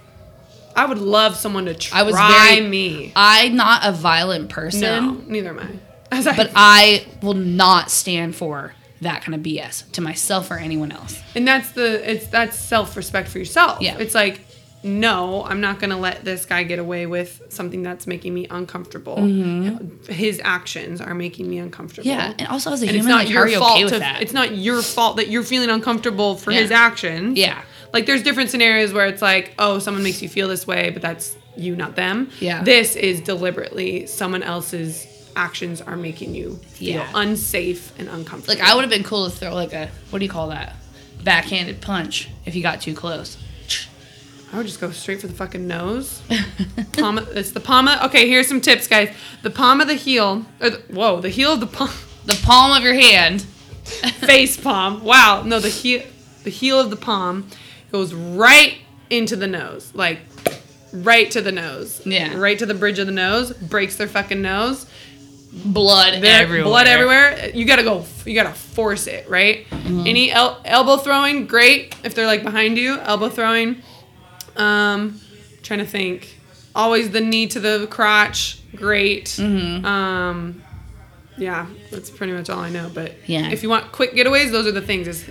I 0.76 0.86
would 0.86 1.00
love 1.00 1.36
someone 1.38 1.66
to 1.66 1.74
try 1.74 2.00
I 2.02 2.04
was 2.04 2.14
very 2.16 2.62
me. 2.68 3.14
I'm 3.16 3.56
not 3.56 3.86
a 3.86 3.92
violent 3.94 4.50
person, 4.50 4.82
No, 4.82 5.22
neither 5.26 5.50
am 5.50 5.60
I. 5.60 5.68
As 6.12 6.28
I, 6.28 6.36
but 6.36 6.52
I 6.56 7.06
will 7.24 7.34
not 7.34 7.90
stand 7.90 8.36
for 8.36 8.74
that 9.02 9.22
kind 9.24 9.36
of 9.36 9.42
BS 9.42 9.92
to 9.92 10.02
myself 10.02 10.50
or 10.52 10.56
anyone 10.58 10.92
else. 10.92 11.22
and 11.36 11.48
that's 11.48 11.72
the 11.72 12.10
it's 12.12 12.28
that's 12.28 12.58
self 12.58 12.96
respect 12.96 13.28
for 13.30 13.40
yourself. 13.40 13.82
Yeah. 13.82 13.98
It's 13.98 14.16
like, 14.16 14.42
no, 14.84 15.44
I'm 15.44 15.62
not 15.62 15.80
gonna 15.80 15.98
let 16.00 16.24
this 16.24 16.46
guy 16.46 16.64
get 16.64 16.80
away 16.80 17.06
with 17.06 17.42
something 17.50 17.82
that's 17.84 18.06
making 18.08 18.34
me 18.34 18.48
uncomfortable. 18.50 19.18
His 20.08 20.40
actions 20.44 21.02
are 21.02 21.14
making 21.16 21.50
me 21.50 21.58
uncomfortable. 21.58 22.10
Mm-hmm. 22.10 22.20
Yeah, 22.20 22.34
and 22.40 22.48
also 22.48 22.72
as 22.72 22.82
a 22.84 22.86
and 22.88 22.96
human, 22.96 23.00
it's 23.00 23.10
not 23.10 23.26
like, 23.26 23.30
your 23.52 23.60
fault 23.60 23.80
okay 23.80 23.90
to, 23.90 24.00
that? 24.00 24.22
it's 24.22 24.34
not 24.34 24.56
your 24.56 24.82
fault 24.82 25.18
that 25.18 25.28
you're 25.30 25.44
feeling 25.44 25.70
uncomfortable 25.70 26.36
for 26.36 26.52
Yeah. 26.52 26.62
his 26.62 26.72
actions. 26.72 27.38
Yeah. 27.38 27.62
Like 27.94 28.06
there's 28.06 28.24
different 28.24 28.50
scenarios 28.50 28.94
where 28.94 29.08
it's 29.08 29.22
like, 29.22 29.54
oh, 29.58 29.80
someone 29.80 30.04
makes 30.04 30.22
you 30.22 30.30
feel 30.30 30.48
this 30.50 30.68
way, 30.68 30.90
but 30.90 31.02
that's 31.02 31.36
you, 31.58 31.76
not 31.76 31.96
them. 31.96 32.30
Yeah. 32.42 32.62
This 32.64 32.96
is 32.98 33.22
deliberately 33.22 34.06
someone 34.06 34.44
else's 34.44 35.08
actions 35.36 35.82
are 35.82 35.96
making 35.98 36.34
you 36.36 36.60
feel 36.68 36.96
Yeah. 36.96 37.10
unsafe 37.14 37.98
and 38.00 38.08
uncomfortable. 38.08 38.56
Like 38.60 38.68
I 38.70 38.76
would 38.76 38.82
have 38.82 38.90
been 38.92 39.04
cool 39.04 39.30
to 39.30 39.36
throw 39.36 39.54
like 39.54 39.74
a 39.74 39.90
what 40.10 40.20
do 40.20 40.26
you 40.26 40.32
call 40.32 40.50
that? 40.50 40.76
Backhanded 41.24 41.82
punch 41.82 42.30
if 42.46 42.56
you 42.56 42.62
got 42.62 42.82
too 42.82 42.94
close. 42.94 43.38
I 44.54 44.58
would 44.58 44.68
just 44.68 44.80
go 44.80 44.92
straight 44.92 45.20
for 45.20 45.28
the 45.28 45.34
fucking 45.34 45.68
nose. 45.68 46.22
palm. 46.94 47.18
It's 47.32 47.52
the 47.52 47.60
palm. 47.60 47.88
Of, 47.90 48.04
okay, 48.04 48.30
here's 48.30 48.48
some 48.48 48.62
tips, 48.62 48.88
guys. 48.88 49.14
The 49.42 49.50
palm 49.50 49.82
of 49.82 49.88
the 49.88 49.96
heel. 49.96 50.46
Or 50.62 50.70
the, 50.70 50.78
whoa, 50.94 51.20
the 51.20 51.30
heel 51.30 51.54
of 51.54 51.60
the 51.60 51.68
palm. 51.68 51.90
The 52.26 52.40
palm 52.44 52.72
of 52.78 52.82
your 52.84 52.94
hand. 52.94 53.42
face 53.84 54.56
palm. 54.56 55.04
Wow. 55.04 55.44
No, 55.46 55.60
the 55.60 55.70
heel. 55.70 56.04
The 56.44 56.52
heel 56.52 56.80
of 56.80 56.90
the 56.90 56.96
palm 56.96 57.50
goes 57.92 58.14
right 58.14 58.78
into 59.10 59.36
the 59.36 59.48
nose, 59.48 59.92
like 59.94 60.20
right 60.94 61.30
to 61.32 61.42
the 61.42 61.52
nose. 61.52 62.02
Yeah. 62.06 62.38
Right 62.38 62.58
to 62.60 62.66
the 62.66 62.74
bridge 62.76 63.00
of 63.00 63.08
the 63.08 63.14
nose. 63.14 63.52
Breaks 63.52 63.96
their 63.98 64.08
fucking 64.08 64.42
nose. 64.42 64.86
Blood 65.64 66.22
There- 66.22 66.42
everywhere. 66.42 66.64
Blood 66.66 66.88
everywhere. 66.88 67.52
You 67.54 67.66
gotta 67.66 67.84
go. 67.84 68.06
You 68.26 68.34
gotta 68.36 68.54
force 68.54 69.08
it, 69.08 69.30
right? 69.30 69.66
Mm-hmm. 69.70 70.04
Any 70.06 70.32
el- 70.32 70.60
elbow 70.66 70.98
throwing, 70.98 71.48
great. 71.48 71.96
If 72.04 72.14
they're 72.14 72.26
like 72.28 72.44
behind 72.44 72.78
you, 72.78 73.00
elbow 73.00 73.30
throwing. 73.30 73.82
Um, 74.58 75.20
trying 75.64 75.80
to 75.80 75.86
think. 75.86 76.38
Always 76.76 77.12
the 77.12 77.22
knee 77.22 77.48
to 77.48 77.60
the 77.60 77.88
crotch, 77.90 78.60
great. 78.76 79.26
Mm-hmm. 79.28 79.86
Um, 79.86 80.62
yeah, 81.38 81.68
that's 81.92 82.10
pretty 82.10 82.34
much 82.34 82.50
all 82.50 82.60
I 82.60 82.70
know. 82.70 82.92
But 82.94 83.14
Yeah. 83.28 83.50
if 83.50 83.64
you 83.64 83.70
want 83.70 83.92
quick 83.94 84.14
getaways, 84.14 84.52
those 84.52 84.68
are 84.68 84.72
the 84.74 84.82
things: 84.82 85.08
is 85.08 85.26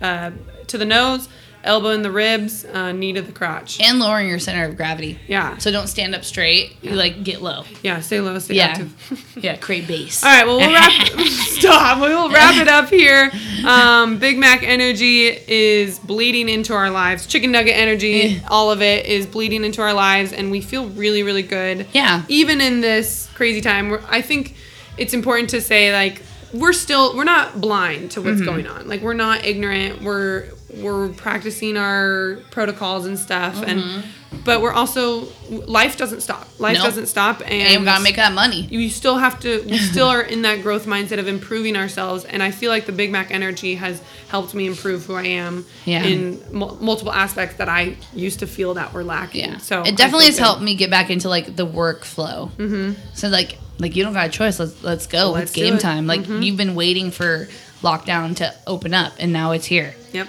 uh, 0.00 0.30
to 0.68 0.78
the 0.78 0.84
nose, 0.84 1.28
elbow 1.64 1.90
in 1.90 2.02
the 2.02 2.10
ribs, 2.10 2.64
uh, 2.64 2.92
knee 2.92 3.12
to 3.14 3.22
the 3.22 3.32
crotch. 3.32 3.80
And 3.80 3.98
lowering 3.98 4.28
your 4.28 4.38
center 4.38 4.64
of 4.66 4.76
gravity. 4.76 5.18
Yeah. 5.26 5.56
So 5.58 5.70
don't 5.72 5.86
stand 5.88 6.14
up 6.14 6.24
straight. 6.24 6.76
You 6.82 6.90
like 6.92 7.24
get 7.24 7.42
low. 7.42 7.64
Yeah, 7.82 8.00
stay 8.00 8.20
low, 8.20 8.38
stay 8.38 8.54
Yeah. 8.54 8.66
active. 8.66 9.36
Yeah, 9.42 9.56
create 9.56 9.86
base. 9.88 10.22
All 10.22 10.30
right, 10.30 10.46
well, 10.46 10.58
we'll 10.58 10.72
wrap. 10.72 10.92
stop. 11.28 12.00
We 12.00 12.08
will 12.14 12.30
wrap 12.30 12.56
it 12.56 12.68
up 12.68 12.88
here. 12.90 13.30
Um, 13.64 14.18
Big 14.18 14.36
Mac 14.36 14.62
energy 14.62 15.28
is 15.28 15.98
bleeding 15.98 16.50
into 16.50 16.74
our 16.74 16.90
lives. 16.90 17.26
Chicken 17.26 17.50
nugget 17.52 17.74
energy, 17.74 18.42
all 18.48 18.70
of 18.70 18.82
it 18.82 19.06
is 19.06 19.24
bleeding 19.24 19.64
into 19.64 19.80
our 19.80 19.94
lives, 19.94 20.34
and 20.34 20.50
we 20.50 20.60
feel 20.60 20.86
really, 20.90 21.22
really 21.22 21.42
good. 21.42 21.86
Yeah. 21.94 22.24
Even 22.28 22.60
in 22.60 22.82
this 22.82 23.26
crazy 23.34 23.62
time, 23.62 23.98
I 24.10 24.20
think 24.20 24.54
it's 24.98 25.14
important 25.14 25.48
to 25.50 25.62
say 25.62 25.94
like 25.94 26.20
we're 26.52 26.74
still 26.74 27.16
we're 27.16 27.24
not 27.24 27.58
blind 27.58 28.10
to 28.10 28.20
Mm-hmm. 28.20 28.28
what's 28.28 28.42
going 28.42 28.66
on. 28.66 28.86
Like 28.86 29.00
we're 29.00 29.14
not 29.14 29.46
ignorant. 29.46 30.02
We're 30.02 30.50
we're 30.82 31.08
practicing 31.10 31.76
our 31.76 32.38
protocols 32.50 33.06
and 33.06 33.18
stuff, 33.18 33.62
and 33.62 34.04
but 34.44 34.60
we're 34.60 34.72
also 34.72 35.28
life 35.48 35.96
doesn't 35.96 36.20
stop. 36.22 36.48
Life 36.58 36.74
Mm-hmm. 36.76 36.82
Nope. 36.84 36.84
doesn't 36.84 37.06
stop, 37.06 37.40
and 37.40 37.52
And 37.52 37.80
we 37.80 37.84
gotta 37.84 38.02
make 38.02 38.16
that 38.16 38.32
money. 38.32 38.62
you 38.62 38.88
still 38.90 39.16
have 39.18 39.38
to 39.40 39.62
we 39.64 39.78
still 39.92 40.08
are 40.08 40.22
in 40.22 40.42
that 40.42 40.62
growth 40.62 40.86
mindset 40.86 41.18
of 41.18 41.28
improving 41.28 41.76
ourselves 41.76 42.24
and 42.24 42.42
i 42.42 42.50
feel 42.50 42.70
like 42.70 42.86
the 42.86 42.92
big 42.92 43.10
mac 43.12 43.30
energy 43.30 43.74
has 43.76 44.02
helped 44.28 44.54
me 44.54 44.66
improve 44.66 45.04
who 45.06 45.14
i 45.14 45.22
am 45.24 45.64
Yeah. 45.84 46.02
in 46.04 46.42
mul- 46.52 46.76
multiple 46.80 47.12
aspects 47.12 47.56
that 47.56 47.68
i 47.68 47.96
used 48.12 48.40
to 48.40 48.46
feel 48.46 48.74
that 48.74 48.92
were 48.92 49.04
lacking 49.04 49.50
Yeah. 49.50 49.58
so 49.58 49.82
it 49.82 49.96
definitely 49.96 50.26
has 50.26 50.36
good. 50.36 50.42
helped 50.44 50.62
me 50.62 50.74
get 50.74 50.90
back 50.90 51.10
into 51.10 51.28
like 51.28 51.54
the 51.56 51.66
workflow. 51.66 52.50
Mm-hmm. 52.52 52.92
So 53.14 53.28
like 53.28 53.58
like 53.78 53.94
you 53.96 54.02
don't 54.04 54.12
got 54.14 54.26
a 54.26 54.30
choice. 54.30 54.58
Let's 54.60 54.82
let's 54.84 55.06
go. 55.06 55.30
Let's 55.32 55.50
it's 55.50 55.52
game 55.52 55.74
it. 55.74 55.80
time. 55.80 56.06
Like 56.06 56.26
you've 56.28 56.56
been 56.56 56.74
waiting 56.76 57.10
for 57.10 57.48
lockdown 57.82 58.36
to 58.36 58.54
open 58.66 58.94
up, 58.94 59.12
and 59.18 59.32
now 59.32 59.50
it's 59.52 59.66
here. 59.66 59.94
yep 60.12 60.28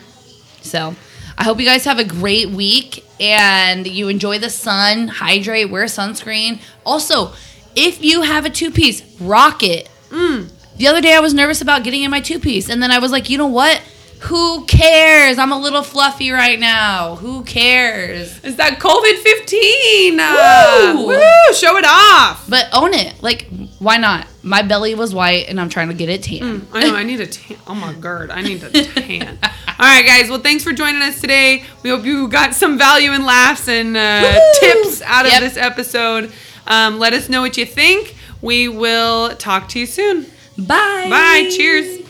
So 0.66 0.95
I 1.38 1.43
hope 1.43 1.59
you 1.59 1.66
guys 1.66 1.86
have 1.86 1.99
a 1.99 2.03
great 2.03 2.49
week 2.49 3.05
and 3.20 3.88
you 3.88 4.07
enjoy 4.07 4.39
the 4.39 4.49
sun, 4.49 5.07
hydrate, 5.07 5.70
wear 5.70 5.86
sunscreen. 5.86 6.59
Also, 6.86 7.34
if 7.76 8.03
you 8.03 8.22
have 8.22 8.45
a 8.45 8.49
two 8.49 8.72
piece, 8.72 9.01
rock 9.20 9.63
it. 9.63 9.89
Mm. 10.09 10.49
The 10.78 10.88
other 10.88 11.01
day 11.01 11.16
I 11.16 11.20
was 11.20 11.34
nervous 11.34 11.61
about 11.61 11.84
getting 11.84 12.03
in 12.03 12.11
my 12.11 12.20
two 12.20 12.39
piece, 12.39 12.70
and 12.70 12.82
then 12.84 12.91
I 12.91 12.99
was 12.99 13.11
like, 13.11 13.30
you 13.30 13.38
know 13.38 13.47
what? 13.47 13.82
Who 14.22 14.66
cares? 14.66 15.38
I'm 15.38 15.51
a 15.51 15.59
little 15.59 15.84
fluffy 15.84 16.32
right 16.32 16.59
now. 16.59 17.16
Who 17.18 17.43
cares? 17.43 18.43
is 18.43 18.55
that 18.55 18.80
covid-15 18.80 20.18
uh, 20.20 20.93
Woo! 20.97 21.07
woo 21.07 21.53
show 21.53 21.78
it 21.78 21.86
off 21.88 22.49
But 22.49 22.68
own 22.74 22.93
it. 22.93 23.22
Like, 23.22 23.47
why 23.80 23.97
not? 23.97 24.26
My 24.41 24.61
belly 24.61 24.95
was 24.95 25.13
white, 25.13 25.47
and 25.49 25.59
I'm 25.59 25.70
trying 25.70 25.89
to 25.89 25.93
get 25.93 26.09
it 26.09 26.24
tan. 26.24 26.68
I 26.74 26.88
know. 26.88 26.95
I 26.95 27.03
need 27.03 27.20
a 27.20 27.28
tan. 27.28 27.57
Oh 27.68 27.76
my 27.76 27.93
god, 27.93 28.30
I 28.32 28.41
need 28.41 28.63
a 28.63 28.70
tan. 28.84 29.38
All 29.43 29.51
right, 29.80 30.05
guys. 30.05 30.30
Well, 30.30 30.39
thanks 30.39 30.63
for 30.63 30.72
joining 30.72 31.01
us 31.01 31.20
today. 31.22 31.63
We 31.84 31.89
hope 31.89 32.05
you 32.05 32.28
got 32.28 32.53
some 32.55 32.78
value 32.78 33.11
and 33.11 33.26
laughs 33.26 33.68
and 33.68 33.95
uh, 33.97 34.39
tips 34.59 35.01
out 35.01 35.26
of 35.26 35.32
Yep. 35.34 35.41
this 35.41 35.57
episode. 35.57 36.32
Um, 36.68 36.99
let 36.99 37.13
us 37.13 37.28
know 37.30 37.41
what 37.41 37.57
you 37.57 37.66
think. 37.66 38.16
We 38.41 38.68
will 38.70 39.36
talk 39.36 39.68
to 39.70 39.80
you 39.80 39.86
soon. 39.86 40.26
Bye. 40.57 41.07
Bye. 41.09 41.49
Cheers. 41.55 42.01